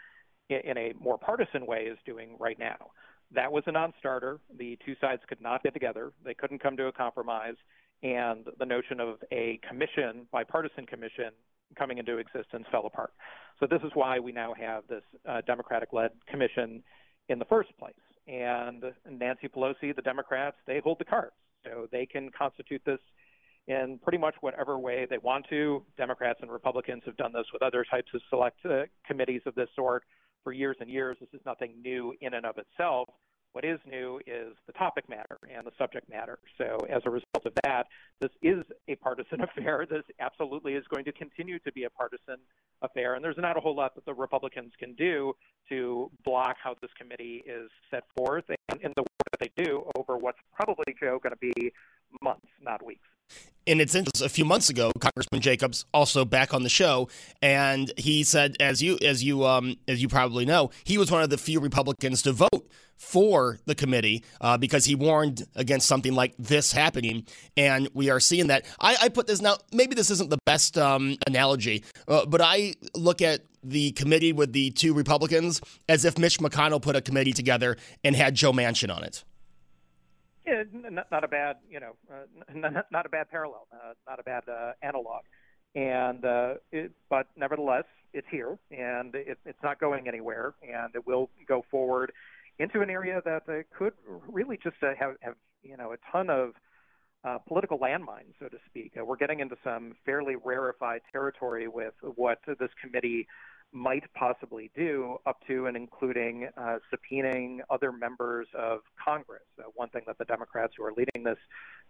in 0.51 0.77
a 0.77 0.93
more 1.01 1.19
partisan 1.19 1.67
way 1.67 1.85
is 1.85 1.99
doing 2.07 2.31
right 2.38 2.59
now. 2.59 2.91
That 3.35 3.53
was 3.53 3.62
a 3.67 3.73
non 3.73 3.93
starter. 3.99 4.41
The 4.57 4.79
two 4.85 4.95
sides 5.01 5.23
could 5.29 5.41
not 5.41 5.62
get 5.62 5.75
together, 5.75 6.12
they 6.25 6.35
couldn't 6.35 6.62
come 6.62 6.77
to 6.77 6.87
a 6.87 6.93
compromise 6.93 7.57
and 8.03 8.47
the 8.59 8.67
notion 8.67 9.01
of 9.01 9.17
a 9.33 9.61
commission, 9.69 10.27
bipartisan 10.33 10.87
commission, 10.87 11.31
coming 11.77 11.99
into 11.99 12.19
existence 12.19 12.65
fell 12.71 12.87
apart. 12.87 13.13
So 13.61 13.67
this 13.67 13.83
is 13.83 13.91
why 13.95 14.19
we 14.19 14.33
now 14.33 14.55
have 14.55 14.85
this 14.89 15.03
uh, 15.29 15.41
Democratic-led 15.47 16.11
commission 16.31 16.83
in 17.29 17.39
the 17.39 17.45
first 17.45 17.71
place. 17.79 17.95
And 18.27 18.85
Nancy 19.11 19.49
Pelosi, 19.49 19.95
the 19.95 20.03
Democrats, 20.03 20.57
they 20.67 20.81
hold 20.81 20.99
the 20.99 21.05
cards, 21.05 21.33
so 21.65 21.89
they 21.91 22.07
can 22.07 22.31
constitute 22.37 22.83
this 22.85 23.01
in 23.67 23.99
pretty 24.03 24.19
much 24.19 24.35
whatever 24.41 24.79
way 24.79 25.07
they 25.09 25.19
want 25.19 25.47
to. 25.51 25.83
Democrats 25.97 26.39
and 26.43 26.51
Republicans 26.51 27.03
have 27.05 27.17
done 27.17 27.33
this 27.33 27.47
with 27.53 27.63
other 27.63 27.85
types 27.91 28.09
of 28.15 28.21
select 28.31 28.59
uh, 28.65 28.83
committees 29.07 29.43
of 29.45 29.55
this 29.55 29.69
sort 29.75 30.05
for 30.45 30.53
years 30.53 30.77
and 30.81 30.89
years. 30.89 31.17
This 31.21 31.29
is 31.33 31.41
nothing 31.45 31.75
new 31.83 32.15
in 32.21 32.35
and 32.35 32.47
of 32.47 32.57
itself. 32.59 33.09
What 33.53 33.65
is 33.65 33.81
new 33.87 34.21
is 34.27 34.55
the 34.67 34.73
topic 34.75 35.09
matter 35.09 35.39
and 35.53 35.67
the 35.67 35.73
subject 35.79 36.09
matter. 36.09 36.39
So, 36.59 36.79
as 36.89 37.03
a 37.07 37.11
result 37.11 37.45
of 37.45 37.53
that, 37.65 37.87
this 38.21 38.31
is 38.43 38.65
a 38.89 38.95
partisan 38.97 39.41
affair. 39.43 39.87
This 39.89 40.05
absolutely 40.21 40.75
is 40.75 40.85
going 40.93 41.05
to 41.07 41.13
continue 41.13 41.59
to 41.61 41.73
be 41.73 41.85
a 41.85 41.91
partisan 41.91 42.37
affair. 42.83 43.15
And 43.15 43.25
there's 43.25 43.39
not 43.39 43.57
a 43.57 43.61
whole 43.61 43.75
lot 43.75 43.95
that 43.95 44.05
the 44.05 44.15
Republicans 44.15 44.73
can 44.79 44.95
do 44.95 45.33
to 45.71 46.11
block 46.25 46.57
how 46.63 46.75
this 46.81 46.91
committee 46.99 47.43
is 47.47 47.71
set 47.91 48.05
forth 48.17 48.45
and 48.49 48.81
in 48.81 48.93
the 48.97 49.03
work 49.03 49.31
that 49.33 49.41
they 49.41 49.65
do 49.65 49.85
over 49.97 50.17
what's 50.17 50.39
probably, 50.55 50.95
Joe, 51.01 51.19
going 51.23 51.35
to 51.35 51.55
be 51.55 51.73
months, 52.23 52.47
not 52.63 52.85
weeks. 52.85 53.09
And 53.69 53.83
it's 53.83 53.95
interesting. 53.95 54.25
A 54.25 54.31
few 54.31 54.47
months 54.47 54.71
ago, 54.71 54.91
Congressman 54.99 55.43
Jacobs 55.43 55.85
also 55.93 56.25
back 56.25 56.55
on 56.55 56.63
the 56.63 56.71
show, 56.71 57.09
and 57.43 57.93
he 57.99 58.25
said, 58.25 58.57
as 58.61 58.83
you 58.83 58.99
as 59.03 59.23
you 59.23 59.45
um, 59.45 59.77
as 59.87 60.01
you 60.01 60.09
probably 60.09 60.47
know, 60.47 60.71
he 60.85 60.97
was 60.97 61.11
one 61.11 61.23
of 61.23 61.29
the 61.29 61.37
few 61.37 61.61
Republicans 61.61 62.23
to 62.23 62.33
vote 62.33 62.67
for 62.97 63.59
the 63.67 63.75
committee 63.75 64.25
uh, 64.41 64.57
because 64.57 64.87
he 64.87 64.95
warned 64.95 65.47
against 65.55 65.87
something 65.87 66.15
like 66.15 66.35
this 66.39 66.73
happening, 66.73 67.27
and 67.59 67.91
we 67.93 68.09
are 68.09 68.21
seeing 68.21 68.47
that. 68.47 68.65
I, 68.81 68.97
I 69.03 69.09
put 69.11 69.27
this 69.27 69.43
now. 69.43 69.59
Maybe 69.71 69.95
this 69.95 70.11
isn't 70.11 70.31
the 70.31 70.39
best 70.47 70.79
um, 70.79 71.19
analogy, 71.27 71.85
uh, 72.09 72.25
but 72.25 72.41
I 72.41 72.75
look 72.95 73.21
at 73.21 73.43
the 73.63 73.93
committee 73.93 74.33
with 74.33 74.55
the 74.55 74.71
two 74.71 74.95
Republicans 74.95 75.61
as 75.91 76.07
if 76.07 76.17
Mitch 76.17 76.39
McConnell 76.39 76.81
put 76.81 76.97
a 76.97 77.03
committee 77.03 77.35
together 77.35 77.77
and 78.03 78.17
had 78.17 78.35
Joe 78.35 78.53
Manchin 78.53 78.95
on 78.95 79.05
it. 79.05 79.25
Yeah, 80.49 80.63
not, 80.73 81.11
not 81.11 81.25
a 81.25 81.29
bad, 81.29 81.57
you 81.69 81.81
know, 81.81 81.93
uh, 82.11 82.25
not, 82.55 82.87
not 82.91 83.07
a 83.07 83.09
bad 83.09 83.31
parallel, 83.31 83.67
uh, 83.73 83.93
not 84.09 84.19
a 84.19 84.23
bad 84.23 84.45
uh, 84.49 84.73
analog, 84.83 85.23
and 85.75 86.25
uh, 86.25 86.55
it, 86.73 86.93
but 87.11 87.27
nevertheless, 87.37 87.85
it's 88.15 88.27
here, 88.31 88.59
and 88.71 89.15
it, 89.15 89.39
it's 89.45 89.63
not 89.63 89.79
going 89.79 90.09
anywhere, 90.09 90.55
and 90.63 90.95
it 90.95 91.07
will 91.07 91.29
go 91.47 91.65
forward 91.71 92.13
into 92.59 92.81
an 92.81 92.89
area 92.89 93.21
that 93.25 93.43
uh, 93.49 93.63
could 93.77 93.93
really 94.27 94.59
just 94.63 94.77
uh, 94.83 94.93
have, 94.99 95.17
have, 95.21 95.35
you 95.63 95.77
know, 95.77 95.93
a 95.93 95.97
ton 96.11 96.31
of 96.31 96.53
uh, 97.25 97.39
political 97.47 97.79
landmines, 97.79 98.33
so 98.41 98.49
to 98.49 98.57
speak. 98.67 98.93
Uh, 98.99 99.05
we're 99.05 99.17
getting 99.17 99.41
into 99.41 99.57
some 99.63 99.95
fairly 100.07 100.37
rarefied 100.43 101.03
territory 101.13 101.69
with 101.69 101.95
what 102.15 102.39
this 102.47 102.71
committee 102.83 103.27
might 103.73 104.05
possibly 104.15 104.71
do, 104.75 105.19
up 105.27 105.39
to 105.47 105.67
and 105.67 105.77
including 105.77 106.49
uh, 106.57 106.79
subpoenaing 106.93 107.59
other 107.71 107.93
members 107.93 108.47
of 108.57 108.81
Congress. 109.03 109.43
Uh, 109.59 109.65
one 109.75 109.89
thing 109.91 110.03
that 110.07 110.19
the 110.19 110.25
Democrats 110.25 110.73
who 110.77 110.85
are 110.85 110.93
leading 110.97 111.23
this 111.23 111.39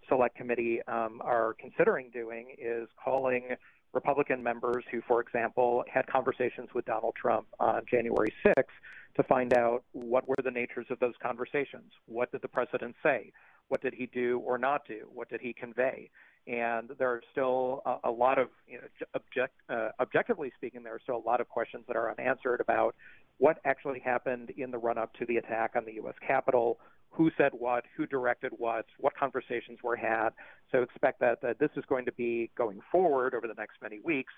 select 0.09 0.37
committee 0.37 0.81
um, 0.89 1.21
are 1.25 1.55
considering 1.61 2.11
doing 2.11 2.55
is 2.59 2.89
calling 3.03 3.51
Republican 3.93 4.43
members 4.43 4.85
who, 4.91 5.01
for 5.07 5.21
example, 5.21 5.85
had 5.93 6.07
conversations 6.07 6.69
with 6.75 6.85
Donald 6.85 7.15
Trump 7.17 7.47
on 7.59 7.83
January 7.91 8.33
6th 8.45 8.65
to 9.17 9.23
find 9.25 9.55
out 9.55 9.83
what 9.93 10.29
were 10.29 10.37
the 10.45 10.51
natures 10.51 10.87
of 10.91 10.99
those 11.01 11.15
conversations. 11.23 11.93
What 12.07 12.31
did 12.31 12.43
the 12.43 12.49
president 12.49 12.97
say? 13.03 13.33
What 13.69 13.83
did 13.83 13.95
he 13.95 14.07
do 14.07 14.41
or 14.41 14.59
not 14.59 14.87
do? 14.87 15.09
What 15.13 15.29
did 15.29 15.41
he 15.41 15.53
convey? 15.53 16.11
And 16.49 16.91
there 16.99 17.11
are 17.11 17.23
still 17.31 17.83
a, 17.85 18.09
a 18.09 18.11
lot 18.11 18.39
of, 18.39 18.49
you 18.67 18.79
know, 18.79 18.87
object, 19.15 19.55
uh, 19.69 19.91
objectively 20.01 20.51
speaking, 20.57 20.83
there 20.83 20.95
are 20.95 21.01
still 21.01 21.17
a 21.17 21.27
lot 21.29 21.41
of 21.41 21.49
questions 21.49 21.85
that 21.87 21.97
are 21.97 22.11
unanswered 22.11 22.61
about 22.61 22.95
what 23.37 23.59
actually 23.65 24.01
happened 24.01 24.51
in 24.57 24.71
the 24.71 24.79
run-up 24.79 25.13
to 25.15 25.27
the 25.27 25.37
attack 25.37 25.73
on 25.77 25.85
the 25.85 25.93
U.S. 25.95 26.15
Capitol, 26.27 26.79
who 27.11 27.31
said 27.37 27.53
what, 27.53 27.85
who 27.97 28.07
directed 28.07 28.53
what, 28.57 28.87
what 28.99 29.15
conversations 29.15 29.79
were 29.83 29.97
had. 29.97 30.31
So 30.73 30.83
expect 30.83 31.21
that, 31.21 31.43
that 31.43 31.59
this 31.59 31.71
is 31.77 31.85
going 31.89 32.07
to 32.07 32.13
be 32.13 32.51
going 32.57 32.81
forward 32.91 33.35
over 33.35 33.47
the 33.47 33.55
next 33.55 33.77
many 33.83 34.01
weeks 34.01 34.33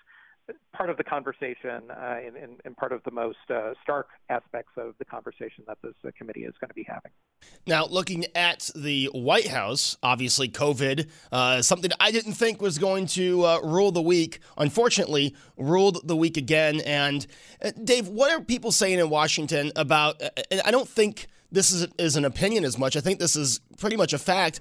part 0.73 0.89
of 0.89 0.97
the 0.97 1.03
conversation 1.03 1.89
uh, 1.89 2.15
and, 2.25 2.35
and, 2.35 2.61
and, 2.65 2.77
part 2.77 2.91
of 2.91 3.03
the 3.03 3.11
most 3.11 3.37
uh, 3.49 3.73
stark 3.83 4.09
aspects 4.29 4.71
of 4.77 4.95
the 4.99 5.05
conversation 5.05 5.63
that 5.67 5.77
this 5.83 5.93
uh, 6.05 6.09
committee 6.17 6.41
is 6.41 6.53
going 6.59 6.69
to 6.69 6.73
be 6.73 6.85
having. 6.87 7.11
Now, 7.67 7.85
looking 7.85 8.25
at 8.35 8.69
the 8.75 9.05
White 9.13 9.47
House, 9.47 9.97
obviously 10.01 10.49
COVID, 10.49 11.09
uh, 11.31 11.61
something 11.61 11.91
I 11.99 12.11
didn't 12.11 12.33
think 12.33 12.61
was 12.61 12.77
going 12.77 13.07
to 13.07 13.45
uh, 13.45 13.59
rule 13.61 13.91
the 13.91 14.01
week, 14.01 14.39
unfortunately, 14.57 15.35
ruled 15.57 16.07
the 16.07 16.15
week 16.15 16.37
again. 16.37 16.81
And 16.81 17.25
uh, 17.63 17.71
Dave, 17.83 18.07
what 18.07 18.31
are 18.31 18.41
people 18.41 18.71
saying 18.71 18.99
in 18.99 19.09
Washington 19.09 19.71
about? 19.75 20.21
I 20.65 20.71
don't 20.71 20.89
think 20.89 21.27
this 21.51 21.71
is, 21.71 21.87
is 21.97 22.15
an 22.15 22.25
opinion 22.25 22.63
as 22.63 22.77
much. 22.77 22.95
I 22.95 23.01
think 23.01 23.19
this 23.19 23.35
is 23.35 23.59
pretty 23.77 23.97
much 23.97 24.13
a 24.13 24.17
fact. 24.17 24.59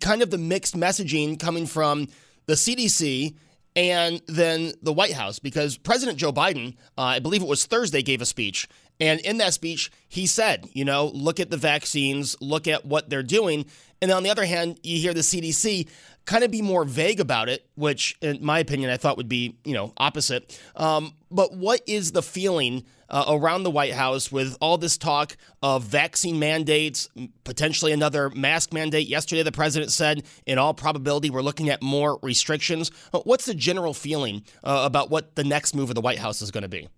kind 0.00 0.22
of 0.22 0.30
the 0.30 0.38
mixed 0.38 0.76
messaging 0.76 1.38
coming 1.38 1.66
from 1.66 2.08
the 2.46 2.54
CDC 2.54 3.34
and 3.74 4.20
then 4.26 4.72
the 4.82 4.92
White 4.92 5.14
House, 5.14 5.38
because 5.38 5.78
President 5.78 6.18
Joe 6.18 6.32
Biden, 6.32 6.76
uh, 6.98 7.02
I 7.02 7.18
believe 7.18 7.42
it 7.42 7.48
was 7.48 7.64
Thursday, 7.64 8.02
gave 8.02 8.20
a 8.20 8.26
speech. 8.26 8.68
And 9.00 9.20
in 9.20 9.38
that 9.38 9.54
speech, 9.54 9.90
he 10.08 10.26
said, 10.26 10.68
you 10.72 10.84
know, 10.84 11.06
look 11.14 11.40
at 11.40 11.50
the 11.50 11.56
vaccines, 11.56 12.36
look 12.40 12.68
at 12.68 12.84
what 12.84 13.08
they're 13.08 13.22
doing. 13.22 13.66
And 14.00 14.10
on 14.10 14.22
the 14.22 14.30
other 14.30 14.44
hand, 14.44 14.78
you 14.82 14.98
hear 14.98 15.14
the 15.14 15.20
CDC 15.20 15.88
kind 16.24 16.44
of 16.44 16.50
be 16.50 16.62
more 16.62 16.84
vague 16.84 17.18
about 17.18 17.48
it, 17.48 17.66
which, 17.74 18.16
in 18.20 18.44
my 18.44 18.58
opinion, 18.58 18.90
I 18.90 18.96
thought 18.96 19.16
would 19.16 19.28
be, 19.28 19.56
you 19.64 19.74
know, 19.74 19.92
opposite. 19.96 20.60
Um, 20.76 21.14
but 21.32 21.54
what 21.54 21.80
is 21.86 22.12
the 22.12 22.22
feeling 22.22 22.84
uh, 23.08 23.24
around 23.28 23.62
the 23.62 23.70
White 23.70 23.94
House 23.94 24.30
with 24.30 24.56
all 24.60 24.78
this 24.78 24.96
talk 24.96 25.36
of 25.62 25.82
vaccine 25.84 26.38
mandates, 26.38 27.08
potentially 27.44 27.92
another 27.92 28.30
mask 28.30 28.72
mandate? 28.72 29.08
Yesterday, 29.08 29.42
the 29.42 29.52
president 29.52 29.90
said, 29.92 30.24
in 30.46 30.58
all 30.58 30.74
probability, 30.74 31.30
we're 31.30 31.42
looking 31.42 31.68
at 31.68 31.82
more 31.82 32.18
restrictions. 32.22 32.90
Uh, 33.12 33.20
what's 33.20 33.46
the 33.46 33.54
general 33.54 33.94
feeling 33.94 34.44
uh, 34.62 34.82
about 34.84 35.10
what 35.10 35.34
the 35.34 35.44
next 35.44 35.74
move 35.74 35.88
of 35.88 35.94
the 35.94 36.00
White 36.00 36.18
House 36.18 36.42
is 36.42 36.50
going 36.50 36.62
to 36.62 36.68
be? 36.68 36.88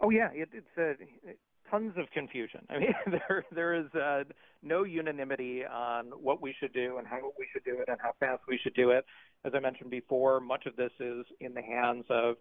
Oh 0.00 0.10
yeah, 0.10 0.28
it, 0.32 0.50
it's 0.52 0.66
uh, 0.78 1.32
tons 1.70 1.94
of 1.96 2.10
confusion. 2.10 2.60
I 2.70 2.78
mean, 2.78 2.94
there 3.06 3.44
there 3.52 3.74
is 3.74 3.86
uh, 3.94 4.24
no 4.62 4.84
unanimity 4.84 5.64
on 5.64 6.06
what 6.20 6.42
we 6.42 6.54
should 6.58 6.72
do 6.72 6.98
and 6.98 7.06
how 7.06 7.18
we 7.38 7.46
should 7.52 7.64
do 7.64 7.80
it 7.80 7.88
and 7.88 7.98
how 8.00 8.12
fast 8.20 8.42
we 8.48 8.58
should 8.62 8.74
do 8.74 8.90
it. 8.90 9.04
As 9.44 9.52
I 9.54 9.60
mentioned 9.60 9.90
before, 9.90 10.40
much 10.40 10.66
of 10.66 10.76
this 10.76 10.90
is 10.98 11.24
in 11.40 11.54
the 11.54 11.62
hands 11.62 12.04
of 12.10 12.36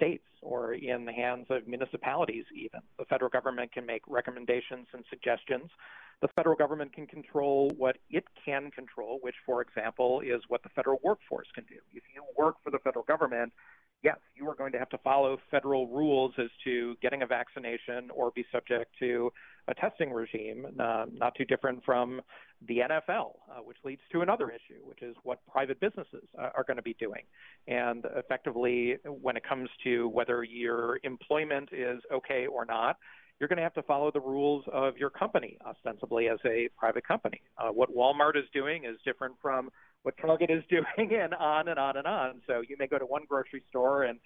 states 0.00 0.24
or 0.40 0.72
in 0.72 1.04
the 1.04 1.12
hands 1.12 1.46
of 1.50 1.68
municipalities 1.68 2.44
even. 2.54 2.80
The 2.98 3.04
federal 3.04 3.30
government 3.30 3.72
can 3.72 3.84
make 3.84 4.02
recommendations 4.08 4.86
and 4.94 5.04
suggestions. 5.10 5.70
The 6.22 6.28
federal 6.36 6.56
government 6.56 6.92
can 6.92 7.06
control 7.06 7.70
what 7.76 7.96
it 8.10 8.24
can 8.44 8.70
control, 8.70 9.18
which, 9.22 9.34
for 9.44 9.62
example, 9.62 10.20
is 10.20 10.42
what 10.48 10.62
the 10.62 10.68
federal 10.70 10.98
workforce 11.02 11.48
can 11.54 11.64
do. 11.64 11.76
If 11.92 12.02
you 12.14 12.24
work 12.36 12.56
for 12.64 12.70
the 12.70 12.78
federal 12.78 13.04
government, 13.04 13.52
yes, 14.02 14.16
you 14.34 14.48
are 14.48 14.54
going 14.54 14.72
to 14.72 14.78
have 14.78 14.90
to 14.90 14.98
follow 14.98 15.38
federal 15.50 15.86
rules 15.88 16.32
as 16.38 16.50
to 16.64 16.96
getting 17.02 17.22
a 17.22 17.26
vaccination 17.26 18.10
or 18.14 18.30
be 18.34 18.44
subject 18.52 18.94
to 18.98 19.32
a 19.68 19.74
testing 19.74 20.12
regime, 20.12 20.66
uh, 20.78 21.06
not 21.12 21.34
too 21.34 21.44
different 21.44 21.84
from 21.84 22.20
the 22.68 22.78
NFL, 22.78 23.36
uh, 23.50 23.60
which 23.64 23.76
leads 23.84 24.00
to 24.12 24.20
another 24.20 24.50
issue, 24.50 24.80
which 24.84 25.02
is 25.02 25.16
what 25.22 25.40
private 25.50 25.80
businesses 25.80 26.24
uh, 26.38 26.50
are 26.56 26.64
going 26.64 26.76
to 26.76 26.82
be 26.82 26.94
doing. 26.98 27.22
And 27.66 28.04
effectively, 28.16 28.96
when 29.04 29.36
it 29.36 29.44
comes 29.48 29.68
to 29.84 30.08
whether 30.08 30.42
your 30.44 30.98
employment 31.02 31.70
is 31.72 32.00
okay 32.12 32.46
or 32.46 32.64
not, 32.64 32.96
you're 33.38 33.48
going 33.48 33.56
to 33.56 33.62
have 33.62 33.74
to 33.74 33.82
follow 33.82 34.10
the 34.12 34.20
rules 34.20 34.64
of 34.70 34.98
your 34.98 35.08
company, 35.08 35.56
ostensibly 35.66 36.28
as 36.28 36.38
a 36.44 36.68
private 36.76 37.06
company. 37.08 37.40
Uh, 37.56 37.68
what 37.68 37.94
Walmart 37.94 38.36
is 38.36 38.44
doing 38.52 38.84
is 38.84 38.96
different 39.04 39.34
from 39.40 39.70
what 40.02 40.14
Target 40.18 40.50
is 40.50 40.62
doing, 40.70 41.14
and 41.14 41.34
on 41.34 41.68
and 41.68 41.78
on 41.78 41.96
and 41.96 42.06
on. 42.06 42.42
So 42.46 42.60
you 42.60 42.76
may 42.78 42.86
go 42.86 42.98
to 42.98 43.06
one 43.06 43.22
grocery 43.26 43.62
store, 43.70 44.04
and 44.04 44.18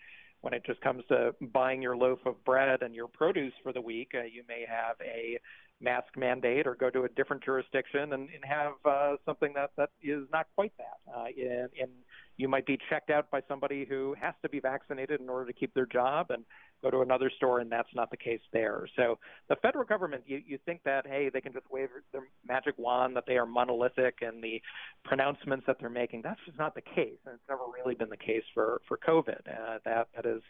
when 0.45 0.53
it 0.53 0.63
just 0.67 0.81
comes 0.83 1.03
to 1.09 1.35
buying 1.41 1.81
your 1.81 1.97
loaf 1.97 2.19
of 2.27 2.45
bread 2.45 2.83
and 2.83 2.95
your 2.95 3.09
produce 3.09 3.55
for 3.63 3.73
the 3.73 3.81
week, 3.81 4.11
uh, 4.15 4.25
you 4.25 4.43
may 4.47 4.67
have 4.69 4.97
a 5.01 5.39
mask 5.81 6.09
mandate 6.19 6.67
or 6.67 6.75
go 6.75 6.91
to 6.91 7.05
a 7.05 7.09
different 7.09 7.43
jurisdiction 7.43 8.13
and, 8.13 8.29
and 8.29 8.45
have 8.45 8.75
uh, 8.85 9.17
something 9.25 9.55
that, 9.55 9.71
that 9.79 9.89
is 10.03 10.25
not 10.31 10.47
quite 10.55 10.73
that. 10.77 11.01
Uh, 11.11 11.25
and, 11.25 11.71
and 11.81 11.91
you 12.37 12.49
might 12.49 12.67
be 12.67 12.79
checked 12.91 13.11
out 13.11 13.31
by 13.31 13.41
somebody 13.49 13.85
who 13.85 14.15
has 14.21 14.35
to 14.43 14.49
be 14.49 14.61
vaccinated 14.61 15.21
in 15.21 15.29
order 15.29 15.47
to 15.47 15.53
keep 15.53 15.73
their 15.75 15.87
job 15.87 16.31
and 16.31 16.45
go 16.83 16.91
to 16.91 17.01
another 17.01 17.31
store, 17.37 17.61
and 17.61 17.71
that's 17.71 17.89
not 17.95 18.11
the 18.11 18.17
case 18.17 18.41
there. 18.53 18.87
So 18.97 19.19
the 19.49 19.57
federal 19.57 19.85
government, 19.85 20.25
you, 20.27 20.43
you 20.45 20.59
think 20.67 20.83
that, 20.85 21.07
hey, 21.07 21.31
they 21.33 21.41
can 21.41 21.53
just 21.53 21.71
wave 21.71 21.89
their 22.13 22.23
magic 22.47 22.75
wand, 22.77 23.17
that 23.17 23.25
they 23.27 23.37
are 23.37 23.47
monolithic, 23.47 24.19
and 24.21 24.43
the 24.43 24.61
pronouncements 25.05 25.65
that 25.67 25.77
they're 25.79 25.89
making, 25.89 26.23
that's 26.23 26.41
just 26.45 26.59
not 26.59 26.75
the 26.75 26.83
case. 26.83 27.19
And 27.25 27.35
it's 27.35 27.49
never 27.49 27.63
really 27.77 27.95
been 27.95 28.11
the 28.11 28.17
case 28.17 28.45
for, 28.53 28.81
for 28.89 28.99
COVID. 28.99 29.41
Uh, 29.49 29.79
that, 29.85 30.09
that 30.17 30.27
is 30.27 30.43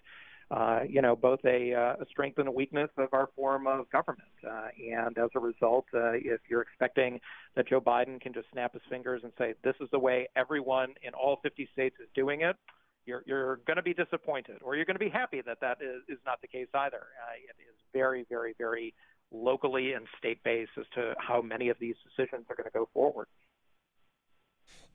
uh, 0.50 0.80
you 0.88 1.00
know, 1.00 1.16
both 1.16 1.40
a, 1.44 1.74
uh, 1.74 2.02
a, 2.02 2.06
strength 2.10 2.38
and 2.38 2.48
a 2.48 2.50
weakness 2.50 2.90
of 2.98 3.08
our 3.12 3.28
form 3.34 3.66
of 3.66 3.90
government. 3.90 4.28
Uh, 4.46 4.68
and 4.92 5.16
as 5.18 5.30
a 5.34 5.40
result, 5.40 5.86
uh, 5.94 6.12
if 6.12 6.40
you're 6.48 6.62
expecting 6.62 7.20
that 7.56 7.68
Joe 7.68 7.80
Biden 7.80 8.20
can 8.20 8.32
just 8.32 8.46
snap 8.52 8.72
his 8.72 8.82
fingers 8.88 9.22
and 9.24 9.32
say, 9.38 9.54
this 9.64 9.74
is 9.80 9.88
the 9.90 9.98
way 9.98 10.28
everyone 10.36 10.94
in 11.02 11.14
all 11.14 11.38
50 11.42 11.68
states 11.72 11.96
is 12.00 12.08
doing 12.14 12.42
it, 12.42 12.56
you're, 13.06 13.22
you're 13.26 13.56
going 13.66 13.76
to 13.76 13.82
be 13.82 13.94
disappointed, 13.94 14.56
or 14.62 14.76
you're 14.76 14.86
going 14.86 14.94
to 14.96 15.04
be 15.04 15.10
happy 15.10 15.42
that 15.46 15.60
that 15.60 15.78
is, 15.80 16.02
is 16.08 16.18
not 16.24 16.40
the 16.40 16.48
case 16.48 16.68
either. 16.74 17.02
It 17.48 17.60
is 17.60 17.74
very, 17.92 18.24
very, 18.28 18.54
very 18.58 18.94
locally 19.30 19.92
and 19.92 20.06
state 20.18 20.42
based 20.44 20.70
as 20.78 20.86
to 20.94 21.14
how 21.18 21.42
many 21.42 21.68
of 21.68 21.76
these 21.78 21.96
decisions 22.04 22.46
are 22.48 22.56
going 22.56 22.64
to 22.64 22.70
go 22.70 22.88
forward. 22.94 23.26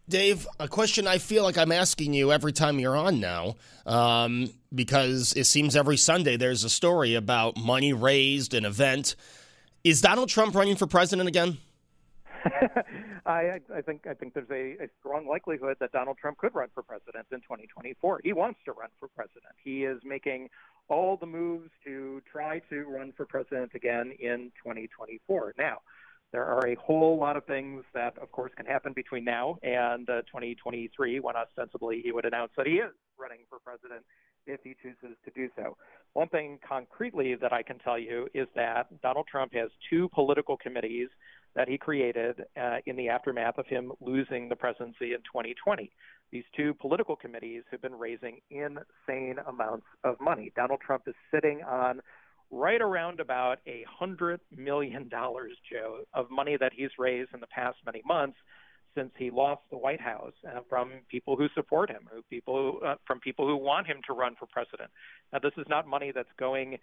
Dave, 0.09 0.47
a 0.59 0.67
question 0.67 1.05
I 1.05 1.19
feel 1.19 1.43
like 1.43 1.55
I'm 1.55 1.71
asking 1.71 2.15
you 2.15 2.31
every 2.31 2.51
time 2.51 2.79
you're 2.79 2.97
on 2.97 3.19
now, 3.19 3.55
um, 3.85 4.49
because 4.73 5.33
it 5.33 5.43
seems 5.43 5.75
every 5.75 5.97
Sunday 5.97 6.35
there's 6.35 6.63
a 6.63 6.69
story 6.69 7.13
about 7.13 7.57
money 7.57 7.93
raised, 7.93 8.55
an 8.55 8.65
event. 8.65 9.15
Is 9.83 10.01
Donald 10.01 10.29
Trump 10.29 10.55
running 10.55 10.75
for 10.75 10.87
president 10.87 11.29
again? 11.29 11.59
I, 13.25 13.59
I 13.71 13.81
think 13.81 14.07
I 14.07 14.15
think 14.15 14.33
there's 14.33 14.49
a, 14.49 14.83
a 14.83 14.87
strong 14.99 15.27
likelihood 15.27 15.77
that 15.79 15.91
Donald 15.91 16.17
Trump 16.17 16.39
could 16.39 16.55
run 16.55 16.69
for 16.73 16.81
president 16.81 17.27
in 17.31 17.41
2024. 17.41 18.21
He 18.23 18.33
wants 18.33 18.59
to 18.65 18.71
run 18.71 18.89
for 18.99 19.09
president. 19.09 19.53
He 19.63 19.83
is 19.83 20.01
making 20.03 20.49
all 20.87 21.17
the 21.17 21.27
moves 21.27 21.69
to 21.85 22.23
try 22.31 22.59
to 22.71 22.83
run 22.85 23.13
for 23.15 23.25
president 23.27 23.73
again 23.75 24.13
in 24.19 24.51
2024. 24.63 25.53
Now, 25.59 25.81
There 26.31 26.45
are 26.45 26.67
a 26.67 26.75
whole 26.75 27.17
lot 27.17 27.37
of 27.37 27.45
things 27.45 27.83
that, 27.93 28.17
of 28.19 28.31
course, 28.31 28.51
can 28.55 28.65
happen 28.65 28.93
between 28.93 29.23
now 29.23 29.57
and 29.63 30.07
uh, 30.09 30.21
2023 30.23 31.19
when 31.19 31.35
ostensibly 31.35 32.01
he 32.03 32.11
would 32.11 32.25
announce 32.25 32.51
that 32.55 32.67
he 32.67 32.73
is 32.73 32.91
running 33.17 33.39
for 33.49 33.57
president 33.59 34.05
if 34.45 34.59
he 34.63 34.75
chooses 34.81 35.17
to 35.25 35.31
do 35.35 35.49
so. 35.55 35.75
One 36.13 36.29
thing 36.29 36.59
concretely 36.67 37.35
that 37.35 37.53
I 37.53 37.63
can 37.63 37.79
tell 37.79 37.97
you 37.97 38.27
is 38.33 38.47
that 38.55 39.01
Donald 39.01 39.27
Trump 39.27 39.53
has 39.53 39.69
two 39.89 40.09
political 40.09 40.57
committees 40.57 41.09
that 41.55 41.67
he 41.67 41.77
created 41.77 42.43
uh, 42.59 42.77
in 42.85 42.95
the 42.95 43.09
aftermath 43.09 43.57
of 43.57 43.65
him 43.67 43.91
losing 43.99 44.49
the 44.49 44.55
presidency 44.55 45.13
in 45.13 45.19
2020. 45.19 45.91
These 46.31 46.43
two 46.55 46.75
political 46.75 47.15
committees 47.15 47.63
have 47.71 47.81
been 47.81 47.95
raising 47.95 48.39
insane 48.51 49.37
amounts 49.47 49.87
of 50.03 50.19
money. 50.21 50.51
Donald 50.55 50.79
Trump 50.85 51.03
is 51.07 51.15
sitting 51.33 51.63
on 51.63 52.01
right 52.51 52.81
around 52.81 53.19
about 53.19 53.59
a 53.67 53.85
hundred 53.87 54.39
million 54.55 55.07
dollars, 55.09 55.53
Joe, 55.71 56.01
of 56.13 56.29
money 56.31 56.57
that 56.57 56.71
he's 56.75 56.89
raised 56.97 57.33
in 57.33 57.39
the 57.39 57.47
past 57.47 57.77
many 57.85 58.01
months 58.05 58.37
since 58.95 59.11
he 59.17 59.29
lost 59.29 59.61
the 59.69 59.77
White 59.77 60.01
House 60.01 60.33
uh, 60.47 60.61
from 60.67 60.91
people 61.09 61.35
who 61.35 61.47
support 61.53 61.89
him, 61.89 62.01
who 62.11 62.21
people 62.23 62.79
uh, 62.85 62.95
from 63.05 63.19
people 63.19 63.47
who 63.47 63.55
want 63.55 63.87
him 63.87 63.97
to 64.07 64.13
run 64.13 64.35
for 64.37 64.47
president. 64.47 64.89
Now, 65.31 65.39
this 65.39 65.53
is 65.57 65.65
not 65.69 65.87
money 65.87 66.11
that's 66.13 66.29
going 66.39 66.77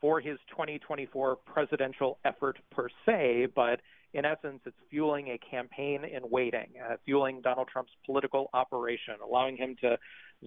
for 0.00 0.20
his 0.20 0.38
2024 0.50 1.36
presidential 1.46 2.18
effort 2.24 2.58
per 2.72 2.88
se, 3.06 3.48
but 3.54 3.80
in 4.14 4.24
essence, 4.24 4.60
it's 4.66 4.76
fueling 4.90 5.28
a 5.28 5.38
campaign 5.38 6.04
in 6.04 6.28
waiting, 6.28 6.68
uh, 6.84 6.96
fueling 7.04 7.40
Donald 7.40 7.68
Trump's 7.72 7.92
political 8.04 8.50
operation, 8.52 9.14
allowing 9.24 9.56
him 9.56 9.76
to 9.80 9.96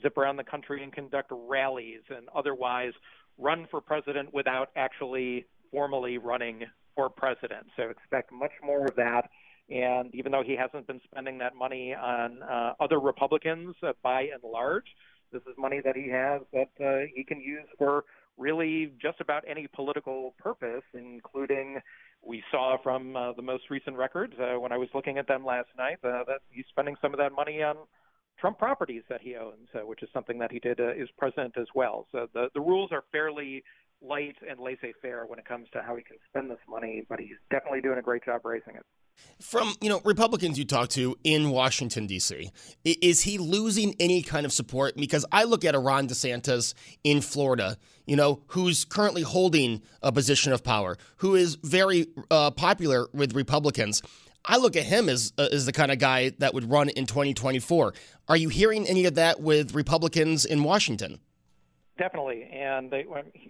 zip 0.02 0.18
around 0.18 0.36
the 0.36 0.44
country 0.44 0.84
and 0.84 0.94
conduct 0.94 1.32
rallies 1.32 2.02
and 2.10 2.28
otherwise 2.36 2.94
run 3.38 3.68
for 3.70 3.82
president 3.82 4.34
without 4.34 4.70
actually 4.76 5.46
formally 5.72 6.18
running 6.18 6.64
for 6.96 7.10
president. 7.10 7.68
So 7.76 7.84
expect 7.84 8.32
much 8.32 8.54
more 8.64 8.86
of 8.86 8.96
that. 8.96 9.30
And 9.70 10.14
even 10.14 10.32
though 10.32 10.44
he 10.46 10.56
hasn't 10.56 10.88
been 10.88 11.02
spending 11.04 11.40
that 11.40 11.56
money 11.56 11.94
on 11.94 12.42
uh, 12.44 12.74
other 12.80 13.00
Republicans 13.00 13.76
uh, 13.82 13.94
by 14.04 14.22
and 14.22 14.44
large, 14.44 14.86
this 15.32 15.42
is 15.44 15.56
money 15.58 15.82
that 15.84 15.96
he 15.96 16.10
has 16.10 16.42
that 16.54 16.70
uh, 16.80 17.08
he 17.14 17.24
can 17.24 17.40
use 17.42 17.68
for 17.78 18.06
really 18.38 18.94
just 19.02 19.20
about 19.22 19.44
any 19.48 19.68
political 19.74 20.34
purpose, 20.38 20.84
including 20.94 21.80
we 22.22 22.44
saw 22.52 22.78
from 22.82 23.16
uh, 23.16 23.34
the 23.34 23.42
most 23.42 23.64
recent 23.70 23.96
records 23.98 24.34
uh, 24.40 24.60
when 24.60 24.72
I 24.72 24.78
was 24.78 24.90
looking 24.94 25.18
at 25.18 25.28
them 25.28 25.46
last 25.46 25.70
night 25.78 25.98
uh, 26.04 26.24
that 26.28 26.40
he's 26.50 26.66
spending 26.70 26.96
some 27.02 27.14
of 27.14 27.18
that 27.20 27.32
money 27.32 27.62
on 27.64 27.78
Trump 28.46 28.60
properties 28.60 29.02
that 29.10 29.22
he 29.22 29.36
owns, 29.36 29.70
uh, 29.74 29.80
which 29.88 30.04
is 30.04 30.10
something 30.14 30.38
that 30.38 30.52
he 30.52 30.60
did 30.60 30.80
uh, 30.80 30.90
as 31.02 31.08
president 31.18 31.56
as 31.58 31.66
well. 31.74 32.06
So 32.12 32.28
the, 32.32 32.50
the 32.54 32.62
rules 32.62 32.92
are 32.92 33.04
fairly 33.12 33.64
light 34.04 34.36
and 34.48 34.60
laissez-faire 34.60 35.26
when 35.26 35.40
it 35.40 35.46
comes 35.46 35.68
to 35.74 35.82
how 35.82 35.96
he 35.96 36.04
can 36.04 36.18
spend 36.30 36.52
this 36.52 36.60
money, 36.70 37.04
but 37.10 37.20
he's 37.20 37.38
definitely 37.50 37.82
doing 37.82 37.98
a 37.98 38.04
great 38.04 38.24
job 38.24 38.42
raising 38.46 38.76
it. 38.76 38.84
From 39.42 39.74
you 39.82 39.90
know 39.90 40.00
Republicans 40.06 40.60
you 40.60 40.66
talk 40.66 40.90
to 40.90 41.18
in 41.24 41.50
Washington 41.50 42.06
D.C., 42.06 42.52
is 42.84 43.22
he 43.22 43.40
losing 43.40 43.96
any 44.00 44.22
kind 44.22 44.46
of 44.46 44.54
support? 44.54 44.96
Because 44.96 45.26
I 45.32 45.46
look 45.46 45.66
at 45.66 45.74
a 45.74 45.80
Ron 45.80 46.08
DeSantis 46.08 46.76
in 47.04 47.22
Florida, 47.22 47.78
you 48.06 48.16
know, 48.16 48.44
who's 48.50 48.86
currently 48.86 49.24
holding 49.24 49.82
a 50.04 50.12
position 50.12 50.54
of 50.54 50.64
power, 50.64 50.98
who 51.18 51.34
is 51.34 51.56
very 51.64 52.06
uh, 52.30 52.52
popular 52.52 53.08
with 53.12 53.34
Republicans. 53.34 54.04
I 54.48 54.58
look 54.58 54.76
at 54.76 54.84
him 54.84 55.10
as 55.10 55.34
uh, 55.38 55.48
as 55.52 55.66
the 55.66 55.72
kind 55.72 55.92
of 55.92 56.00
guy 56.00 56.32
that 56.40 56.54
would 56.54 56.70
run 56.70 56.90
in 56.90 57.06
2024. 57.06 57.94
Are 58.28 58.38
you 58.38 58.50
hearing 58.50 58.88
any 58.88 59.06
of 59.06 59.16
that 59.16 59.42
with 59.42 59.74
Republicans 59.74 60.46
in 60.46 60.64
Washington? 60.64 61.20
Definitely, 61.98 62.44
and 62.52 62.92
they, 62.92 63.06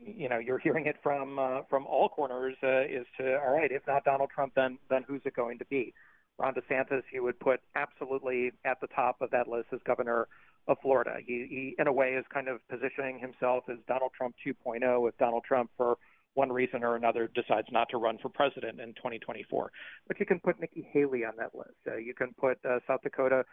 you 0.05 0.29
know 0.29 0.37
you're 0.37 0.59
hearing 0.59 0.85
it 0.85 0.97
from 1.01 1.39
uh, 1.39 1.61
from 1.69 1.85
all 1.87 2.09
corners. 2.09 2.55
Uh, 2.61 2.81
is 2.81 3.05
to 3.17 3.39
all 3.39 3.53
right, 3.53 3.71
if 3.71 3.81
not 3.87 4.03
Donald 4.03 4.29
Trump, 4.29 4.53
then 4.55 4.77
then 4.89 5.03
who's 5.07 5.21
it 5.25 5.35
going 5.35 5.57
to 5.59 5.65
be? 5.65 5.93
Ron 6.37 6.53
DeSantis, 6.53 7.03
he 7.11 7.19
would 7.19 7.39
put 7.39 7.61
absolutely 7.75 8.51
at 8.65 8.81
the 8.81 8.87
top 8.87 9.21
of 9.21 9.31
that 9.31 9.47
list 9.47 9.67
as 9.71 9.79
governor 9.85 10.27
of 10.67 10.77
Florida. 10.81 11.17
He, 11.25 11.47
he 11.49 11.75
in 11.79 11.87
a 11.87 11.93
way, 11.93 12.13
is 12.13 12.25
kind 12.33 12.47
of 12.47 12.59
positioning 12.67 13.19
himself 13.19 13.63
as 13.69 13.77
Donald 13.87 14.11
Trump 14.17 14.35
2.0. 14.45 15.07
If 15.07 15.17
Donald 15.17 15.43
Trump, 15.43 15.69
for 15.77 15.97
one 16.35 16.51
reason 16.51 16.83
or 16.83 16.95
another 16.95 17.29
decides 17.33 17.67
not 17.71 17.89
to 17.89 17.97
run 17.97 18.17
for 18.21 18.29
president 18.29 18.79
in 18.79 18.93
2024. 18.93 19.71
But 20.07 20.19
you 20.19 20.25
can 20.25 20.39
put 20.39 20.59
Nikki 20.59 20.87
Haley 20.91 21.25
on 21.25 21.33
that 21.37 21.55
list. 21.55 21.75
Uh, 21.87 21.95
you 21.95 22.13
can 22.13 22.33
put 22.39 22.59
uh, 22.63 22.79
South 22.87 23.01
Dakota 23.01 23.43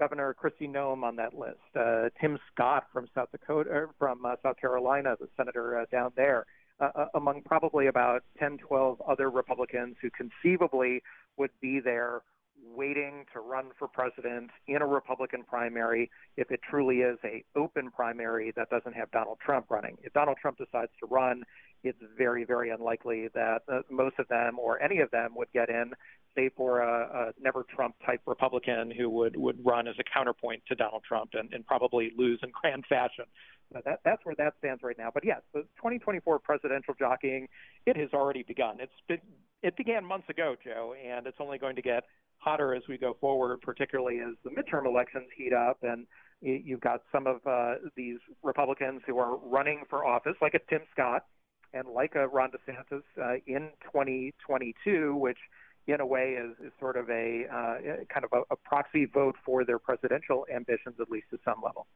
Governor 0.00 0.34
Kristi 0.42 0.68
Noem 0.68 1.04
on 1.04 1.16
that 1.16 1.34
list. 1.34 1.58
Uh, 1.78 2.08
Tim 2.20 2.38
Scott 2.52 2.84
from 2.92 3.06
South 3.14 3.30
Dakota, 3.30 3.70
er, 3.70 3.90
from 3.98 4.24
uh, 4.24 4.34
South 4.42 4.56
Carolina, 4.56 5.14
the 5.20 5.28
senator 5.36 5.78
uh, 5.78 5.84
down 5.92 6.10
there, 6.16 6.46
uh, 6.80 6.88
uh, 6.94 7.06
among 7.14 7.42
probably 7.42 7.86
about 7.86 8.22
10, 8.38 8.58
12 8.58 9.02
other 9.06 9.28
Republicans 9.28 9.96
who 10.00 10.08
conceivably 10.10 11.02
would 11.36 11.50
be 11.60 11.80
there 11.80 12.22
waiting 12.64 13.24
to 13.32 13.40
run 13.40 13.66
for 13.78 13.88
president 13.88 14.50
in 14.66 14.82
a 14.82 14.86
Republican 14.86 15.42
primary 15.42 16.10
if 16.36 16.50
it 16.50 16.60
truly 16.68 16.98
is 16.98 17.18
a 17.24 17.44
open 17.56 17.90
primary 17.90 18.52
that 18.56 18.70
doesn't 18.70 18.94
have 18.94 19.10
Donald 19.10 19.38
Trump 19.44 19.66
running. 19.70 19.96
If 20.02 20.12
Donald 20.12 20.38
Trump 20.40 20.58
decides 20.58 20.92
to 21.00 21.06
run, 21.06 21.42
it's 21.82 21.98
very, 22.16 22.44
very 22.44 22.70
unlikely 22.70 23.28
that 23.34 23.62
uh, 23.72 23.80
most 23.90 24.18
of 24.18 24.28
them 24.28 24.58
or 24.58 24.80
any 24.82 25.00
of 25.00 25.10
them 25.10 25.34
would 25.34 25.50
get 25.52 25.68
in, 25.68 25.92
save 26.34 26.52
for 26.56 26.80
a, 26.80 27.28
a 27.28 27.32
never 27.40 27.64
Trump 27.74 27.94
type 28.04 28.20
Republican 28.26 28.90
who 28.90 29.08
would, 29.08 29.36
would 29.36 29.58
run 29.64 29.88
as 29.88 29.94
a 29.98 30.04
counterpoint 30.04 30.62
to 30.68 30.74
Donald 30.74 31.02
Trump 31.06 31.30
and, 31.34 31.52
and 31.52 31.66
probably 31.66 32.12
lose 32.16 32.38
in 32.42 32.50
grand 32.60 32.84
fashion. 32.88 33.24
That, 33.72 34.00
that's 34.04 34.24
where 34.24 34.34
that 34.36 34.54
stands 34.58 34.82
right 34.82 34.98
now. 34.98 35.10
But 35.12 35.24
yes, 35.24 35.40
the 35.54 35.60
2024 35.76 36.40
presidential 36.40 36.94
jockeying, 36.98 37.48
it 37.86 37.96
has 37.96 38.10
already 38.12 38.42
begun. 38.42 38.76
It's 38.80 38.92
been, 39.08 39.20
it 39.62 39.76
began 39.76 40.04
months 40.04 40.28
ago, 40.28 40.56
Joe, 40.62 40.94
and 40.94 41.26
it's 41.26 41.36
only 41.40 41.58
going 41.58 41.76
to 41.76 41.82
get 41.82 42.04
hotter 42.40 42.74
as 42.74 42.82
we 42.88 42.98
go 42.98 43.16
forward, 43.20 43.60
particularly 43.60 44.18
as 44.20 44.34
the 44.44 44.50
midterm 44.50 44.86
elections 44.86 45.28
heat 45.36 45.52
up 45.52 45.78
and 45.82 46.06
you've 46.42 46.80
got 46.80 47.02
some 47.12 47.26
of 47.26 47.46
uh, 47.46 47.74
these 47.96 48.18
Republicans 48.42 49.02
who 49.06 49.18
are 49.18 49.36
running 49.36 49.82
for 49.88 50.06
office, 50.06 50.34
like 50.40 50.54
a 50.54 50.60
Tim 50.70 50.80
Scott 50.92 51.26
and 51.74 51.86
like 51.88 52.14
a 52.14 52.26
Ron 52.26 52.50
DeSantis 52.50 53.02
uh, 53.20 53.34
in 53.46 53.70
2022, 53.84 55.14
which 55.14 55.38
in 55.86 56.00
a 56.00 56.06
way 56.06 56.38
is, 56.38 56.52
is 56.64 56.72
sort 56.78 56.96
of 56.96 57.08
a 57.10 57.44
uh, 57.52 58.04
kind 58.12 58.24
of 58.24 58.30
a, 58.32 58.54
a 58.54 58.56
proxy 58.56 59.06
vote 59.06 59.34
for 59.44 59.64
their 59.64 59.78
presidential 59.78 60.46
ambitions, 60.54 60.96
at 61.00 61.10
least 61.10 61.26
at 61.32 61.40
some 61.44 61.60
level. 61.64 61.86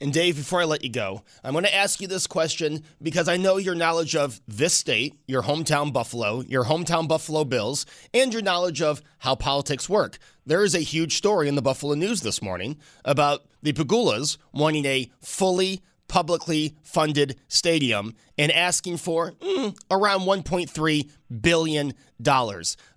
And 0.00 0.12
Dave, 0.12 0.36
before 0.36 0.60
I 0.60 0.64
let 0.64 0.84
you 0.84 0.90
go, 0.90 1.22
I'm 1.42 1.52
going 1.52 1.64
to 1.64 1.74
ask 1.74 2.00
you 2.00 2.06
this 2.08 2.26
question 2.26 2.82
because 3.00 3.28
I 3.28 3.38
know 3.38 3.56
your 3.56 3.74
knowledge 3.74 4.14
of 4.14 4.40
this 4.46 4.74
state, 4.74 5.14
your 5.26 5.42
hometown 5.42 5.92
Buffalo, 5.92 6.42
your 6.42 6.64
hometown 6.64 7.08
Buffalo 7.08 7.44
Bills, 7.44 7.86
and 8.12 8.32
your 8.32 8.42
knowledge 8.42 8.82
of 8.82 9.00
how 9.18 9.34
politics 9.34 9.88
work. 9.88 10.18
There 10.44 10.64
is 10.64 10.74
a 10.74 10.80
huge 10.80 11.16
story 11.16 11.48
in 11.48 11.54
the 11.54 11.62
Buffalo 11.62 11.94
News 11.94 12.20
this 12.20 12.42
morning 12.42 12.78
about 13.04 13.46
the 13.62 13.72
Pegulas 13.72 14.36
wanting 14.52 14.84
a 14.84 15.10
fully 15.20 15.80
publicly 16.08 16.76
funded 16.82 17.36
stadium 17.48 18.14
and 18.38 18.52
asking 18.52 18.98
for 18.98 19.32
mm, 19.32 19.76
around 19.90 20.20
$1.3 20.20 21.10
billion. 21.40 21.94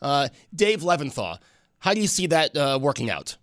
Uh, 0.01 0.29
Dave 0.53 0.81
Levinthal, 0.81 1.39
how 1.79 1.93
do 1.93 2.01
you 2.01 2.07
see 2.07 2.27
that 2.27 2.55
uh, 2.55 2.77
working 2.79 3.09
out? 3.09 3.37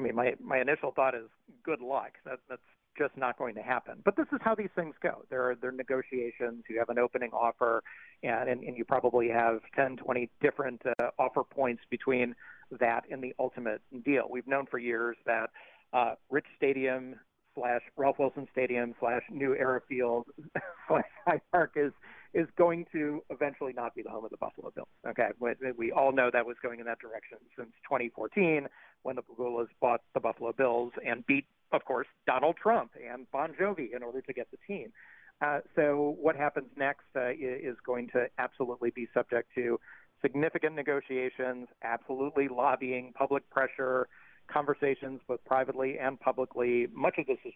I 0.00 0.02
mean, 0.02 0.14
my, 0.14 0.34
my 0.42 0.60
initial 0.60 0.92
thought 0.96 1.14
is 1.14 1.28
good 1.62 1.80
luck. 1.80 2.12
That, 2.24 2.38
that's 2.48 2.62
just 2.98 3.16
not 3.16 3.38
going 3.38 3.54
to 3.54 3.62
happen. 3.62 4.00
But 4.04 4.16
this 4.16 4.26
is 4.32 4.38
how 4.42 4.54
these 4.54 4.70
things 4.74 4.94
go. 5.02 5.24
There 5.28 5.50
are, 5.50 5.54
there 5.54 5.70
are 5.70 5.72
negotiations. 5.72 6.64
You 6.68 6.78
have 6.78 6.88
an 6.88 6.98
opening 6.98 7.30
offer, 7.32 7.82
and, 8.22 8.48
and, 8.48 8.62
and 8.64 8.76
you 8.76 8.84
probably 8.84 9.28
have 9.28 9.60
10, 9.76 9.98
20 9.98 10.30
different 10.40 10.80
uh, 10.86 11.10
offer 11.18 11.44
points 11.44 11.82
between 11.90 12.34
that 12.78 13.04
and 13.10 13.22
the 13.22 13.34
ultimate 13.38 13.82
deal. 14.04 14.24
We've 14.30 14.46
known 14.46 14.66
for 14.70 14.78
years 14.78 15.16
that 15.26 15.50
uh, 15.92 16.14
Rich 16.30 16.46
Stadium 16.56 17.16
slash 17.54 17.82
Ralph 17.96 18.18
Wilson 18.18 18.48
Stadium 18.52 18.94
slash 19.00 19.22
New 19.30 19.54
Era 19.54 19.80
Field 19.86 20.26
slash 20.88 21.04
Hyde 21.26 21.42
Park 21.52 21.72
is 21.76 21.92
is 22.32 22.46
going 22.56 22.86
to 22.92 23.22
eventually 23.30 23.72
not 23.72 23.94
be 23.94 24.02
the 24.02 24.10
home 24.10 24.24
of 24.24 24.30
the 24.30 24.36
Buffalo 24.36 24.70
Bills. 24.74 24.88
Okay, 25.06 25.28
we, 25.76 25.90
all 25.92 26.12
know 26.12 26.30
that 26.32 26.46
was 26.46 26.56
going 26.62 26.78
in 26.80 26.86
that 26.86 26.98
direction 27.00 27.38
since 27.56 27.70
2014 27.84 28.68
when 29.02 29.16
the 29.16 29.22
Pegulas 29.22 29.68
bought 29.80 30.00
the 30.14 30.20
Buffalo 30.20 30.52
Bills 30.52 30.92
and 31.04 31.26
beat, 31.26 31.46
of 31.72 31.84
course, 31.84 32.06
Donald 32.26 32.56
Trump 32.62 32.92
and 32.96 33.30
Bon 33.32 33.52
Jovi 33.60 33.94
in 33.94 34.02
order 34.02 34.20
to 34.20 34.32
get 34.32 34.48
the 34.50 34.58
team. 34.66 34.92
Uh, 35.40 35.60
so 35.74 36.16
what 36.20 36.36
happens 36.36 36.66
next 36.76 37.06
uh, 37.16 37.30
is 37.30 37.76
going 37.84 38.08
to 38.08 38.26
absolutely 38.38 38.90
be 38.90 39.08
subject 39.14 39.48
to 39.54 39.80
significant 40.22 40.74
negotiations, 40.74 41.66
absolutely 41.82 42.46
lobbying, 42.48 43.12
public 43.16 43.48
pressure, 43.50 44.06
conversations 44.52 45.20
both 45.26 45.42
privately 45.44 45.98
and 45.98 46.20
publicly. 46.20 46.86
Much 46.92 47.14
of 47.18 47.26
this 47.26 47.38
has 47.44 47.52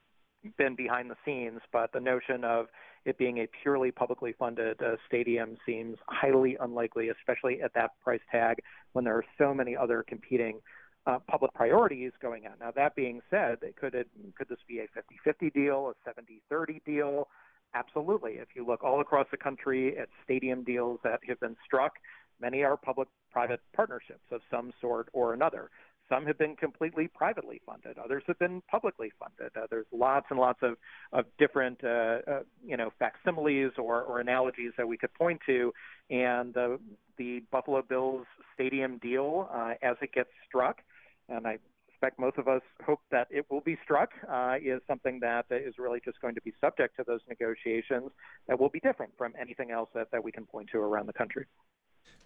been 0.56 0.74
behind 0.74 1.10
the 1.10 1.16
scenes, 1.24 1.60
but 1.72 1.92
the 1.92 2.00
notion 2.00 2.44
of 2.44 2.66
it 3.04 3.18
being 3.18 3.38
a 3.38 3.48
purely 3.62 3.90
publicly 3.90 4.34
funded 4.38 4.80
uh, 4.82 4.96
stadium 5.06 5.56
seems 5.66 5.96
highly 6.08 6.56
unlikely, 6.60 7.08
especially 7.08 7.60
at 7.62 7.74
that 7.74 7.90
price 8.02 8.20
tag 8.30 8.58
when 8.92 9.04
there 9.04 9.16
are 9.16 9.24
so 9.38 9.52
many 9.52 9.76
other 9.76 10.04
competing 10.06 10.60
uh, 11.06 11.18
public 11.28 11.52
priorities 11.54 12.12
going 12.22 12.46
on. 12.46 12.52
Now, 12.60 12.70
that 12.76 12.94
being 12.94 13.20
said, 13.30 13.58
it 13.62 13.76
could 13.76 13.94
it 13.94 14.08
could 14.36 14.48
this 14.48 14.58
be 14.66 14.80
a 14.80 14.86
50-50 15.28 15.52
deal, 15.52 15.92
a 16.06 16.54
70-30 16.54 16.82
deal? 16.84 17.28
Absolutely. 17.74 18.34
If 18.34 18.48
you 18.54 18.64
look 18.64 18.84
all 18.84 19.00
across 19.00 19.26
the 19.30 19.36
country 19.36 19.98
at 19.98 20.08
stadium 20.22 20.62
deals 20.62 21.00
that 21.02 21.20
have 21.26 21.40
been 21.40 21.56
struck, 21.66 21.94
Many 22.40 22.62
are 22.64 22.76
public 22.76 23.08
private 23.30 23.60
partnerships 23.74 24.24
of 24.30 24.40
some 24.50 24.72
sort 24.80 25.08
or 25.12 25.34
another. 25.34 25.70
Some 26.08 26.26
have 26.26 26.38
been 26.38 26.54
completely 26.56 27.08
privately 27.08 27.62
funded. 27.64 27.96
Others 27.98 28.24
have 28.26 28.38
been 28.38 28.62
publicly 28.70 29.10
funded. 29.18 29.56
Uh, 29.56 29.66
there's 29.70 29.86
lots 29.90 30.26
and 30.30 30.38
lots 30.38 30.58
of, 30.62 30.76
of 31.12 31.24
different, 31.38 31.82
uh, 31.82 32.18
uh, 32.26 32.40
you 32.64 32.76
know, 32.76 32.92
facsimiles 32.98 33.72
or, 33.78 34.02
or 34.02 34.20
analogies 34.20 34.72
that 34.76 34.86
we 34.86 34.98
could 34.98 35.12
point 35.14 35.40
to. 35.46 35.72
And 36.10 36.56
uh, 36.56 36.76
the 37.16 37.42
Buffalo 37.50 37.82
Bills 37.82 38.26
stadium 38.54 38.98
deal, 38.98 39.48
uh, 39.52 39.74
as 39.82 39.96
it 40.02 40.12
gets 40.12 40.28
struck, 40.46 40.78
and 41.28 41.46
I 41.46 41.58
suspect 41.90 42.18
most 42.18 42.36
of 42.36 42.48
us 42.48 42.62
hope 42.84 43.00
that 43.10 43.28
it 43.30 43.46
will 43.50 43.62
be 43.62 43.78
struck, 43.82 44.10
uh, 44.30 44.56
is 44.62 44.82
something 44.86 45.20
that 45.20 45.46
is 45.50 45.74
really 45.78 46.00
just 46.04 46.20
going 46.20 46.34
to 46.34 46.42
be 46.42 46.52
subject 46.60 46.96
to 46.96 47.04
those 47.06 47.20
negotiations 47.28 48.10
that 48.46 48.60
will 48.60 48.68
be 48.68 48.80
different 48.80 49.12
from 49.16 49.32
anything 49.40 49.70
else 49.70 49.88
that, 49.94 50.10
that 50.10 50.22
we 50.22 50.30
can 50.30 50.44
point 50.44 50.68
to 50.72 50.78
around 50.78 51.06
the 51.06 51.14
country. 51.14 51.46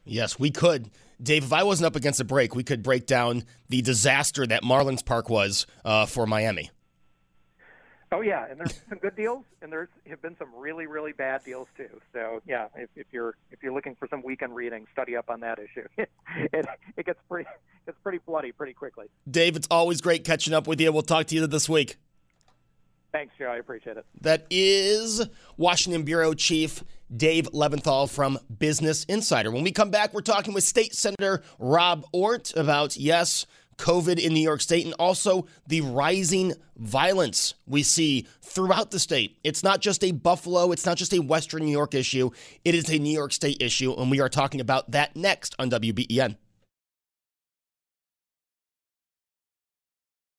Yes, 0.05 0.39
we 0.39 0.51
could. 0.51 0.91
Dave, 1.23 1.45
if 1.45 1.53
I 1.53 1.65
wasn't 1.65 1.87
up 1.87 1.97
against 1.97 2.21
a 2.21 2.25
break, 2.25 2.55
we 2.55 2.63
could 2.63 2.83
break 2.83 3.07
down 3.07 3.45
the 3.69 3.83
disaster 3.83 4.47
that 4.47 4.63
Marlins 4.63 5.05
Park 5.05 5.29
was 5.29 5.67
uh, 5.85 6.07
for 6.07 6.27
Miami. 6.27 6.71
Oh 8.11 8.23
yeah, 8.23 8.47
and 8.51 8.59
there's 8.59 8.81
some 8.89 8.99
good 8.99 9.17
deals, 9.17 9.45
and 9.61 9.71
there's 9.71 9.89
have 10.09 10.23
been 10.23 10.37
some 10.39 10.49
really 10.57 10.87
really 10.87 11.13
bad 11.13 11.45
deals 11.45 11.69
too. 11.77 12.01
So 12.15 12.41
yeah, 12.47 12.69
if, 12.75 12.89
if 12.97 13.07
you're 13.13 13.35
if 13.51 13.63
you're 13.63 13.75
looking 13.75 13.97
for 13.97 14.09
some 14.09 14.23
weekend 14.23 14.55
reading, 14.55 14.87
study 14.93 15.15
up 15.15 15.29
on 15.29 15.41
that 15.41 15.59
issue. 15.59 15.87
it 15.99 16.67
it 16.97 17.05
gets 17.05 17.19
pretty 17.29 17.49
it's 17.87 17.99
pretty 18.03 18.19
bloody 18.27 18.53
pretty 18.53 18.73
quickly. 18.73 19.07
Dave, 19.31 19.57
it's 19.57 19.69
always 19.71 20.01
great 20.01 20.25
catching 20.25 20.55
up 20.55 20.67
with 20.67 20.81
you. 20.81 20.91
We'll 20.91 21.03
talk 21.03 21.27
to 21.27 21.35
you 21.35 21.47
this 21.47 21.69
week. 21.69 21.97
Thanks, 23.13 23.35
Joe. 23.39 23.47
I 23.47 23.57
appreciate 23.57 23.97
it. 23.97 24.05
That 24.21 24.47
is 24.51 25.27
Washington 25.57 26.03
Bureau 26.03 26.35
Chief 26.35 26.85
Dave 27.15 27.51
Levinthal 27.53 28.11
from 28.11 28.39
Business 28.59 29.05
Insider. 29.05 29.51
When 29.51 29.65
we 29.65 29.73
come 29.73 29.91
back, 29.91 30.13
we're 30.13 30.21
talking 30.21 30.53
with 30.53 30.65
State 30.65 30.95
Senator 30.95 31.43
Rob 31.59 32.05
Ortt 32.13 32.53
about, 32.55 32.97
yes, 32.97 33.47
COVID 33.79 34.19
in 34.19 34.35
New 34.35 34.43
York 34.43 34.61
State 34.61 34.85
and 34.85 34.95
also 34.99 35.47
the 35.67 35.81
rising 35.81 36.53
violence 36.77 37.55
we 37.67 37.83
see 37.83 38.27
throughout 38.43 38.91
the 38.91 38.99
state. 38.99 39.39
It's 39.45 39.63
not 39.63 39.81
just 39.81 40.05
a 40.05 40.11
Buffalo, 40.11 40.73
it's 40.73 40.85
not 40.85 40.97
just 40.97 41.15
a 41.15 41.21
Western 41.21 41.65
New 41.65 41.73
York 41.73 41.95
issue, 41.95 42.31
it 42.65 42.75
is 42.75 42.91
a 42.91 42.99
New 42.99 43.13
York 43.13 43.33
State 43.33 43.63
issue, 43.63 43.95
and 43.95 44.11
we 44.11 44.21
are 44.21 44.29
talking 44.29 44.61
about 44.61 44.91
that 44.91 45.17
next 45.17 45.55
on 45.59 45.71
WBEN. 45.71 46.37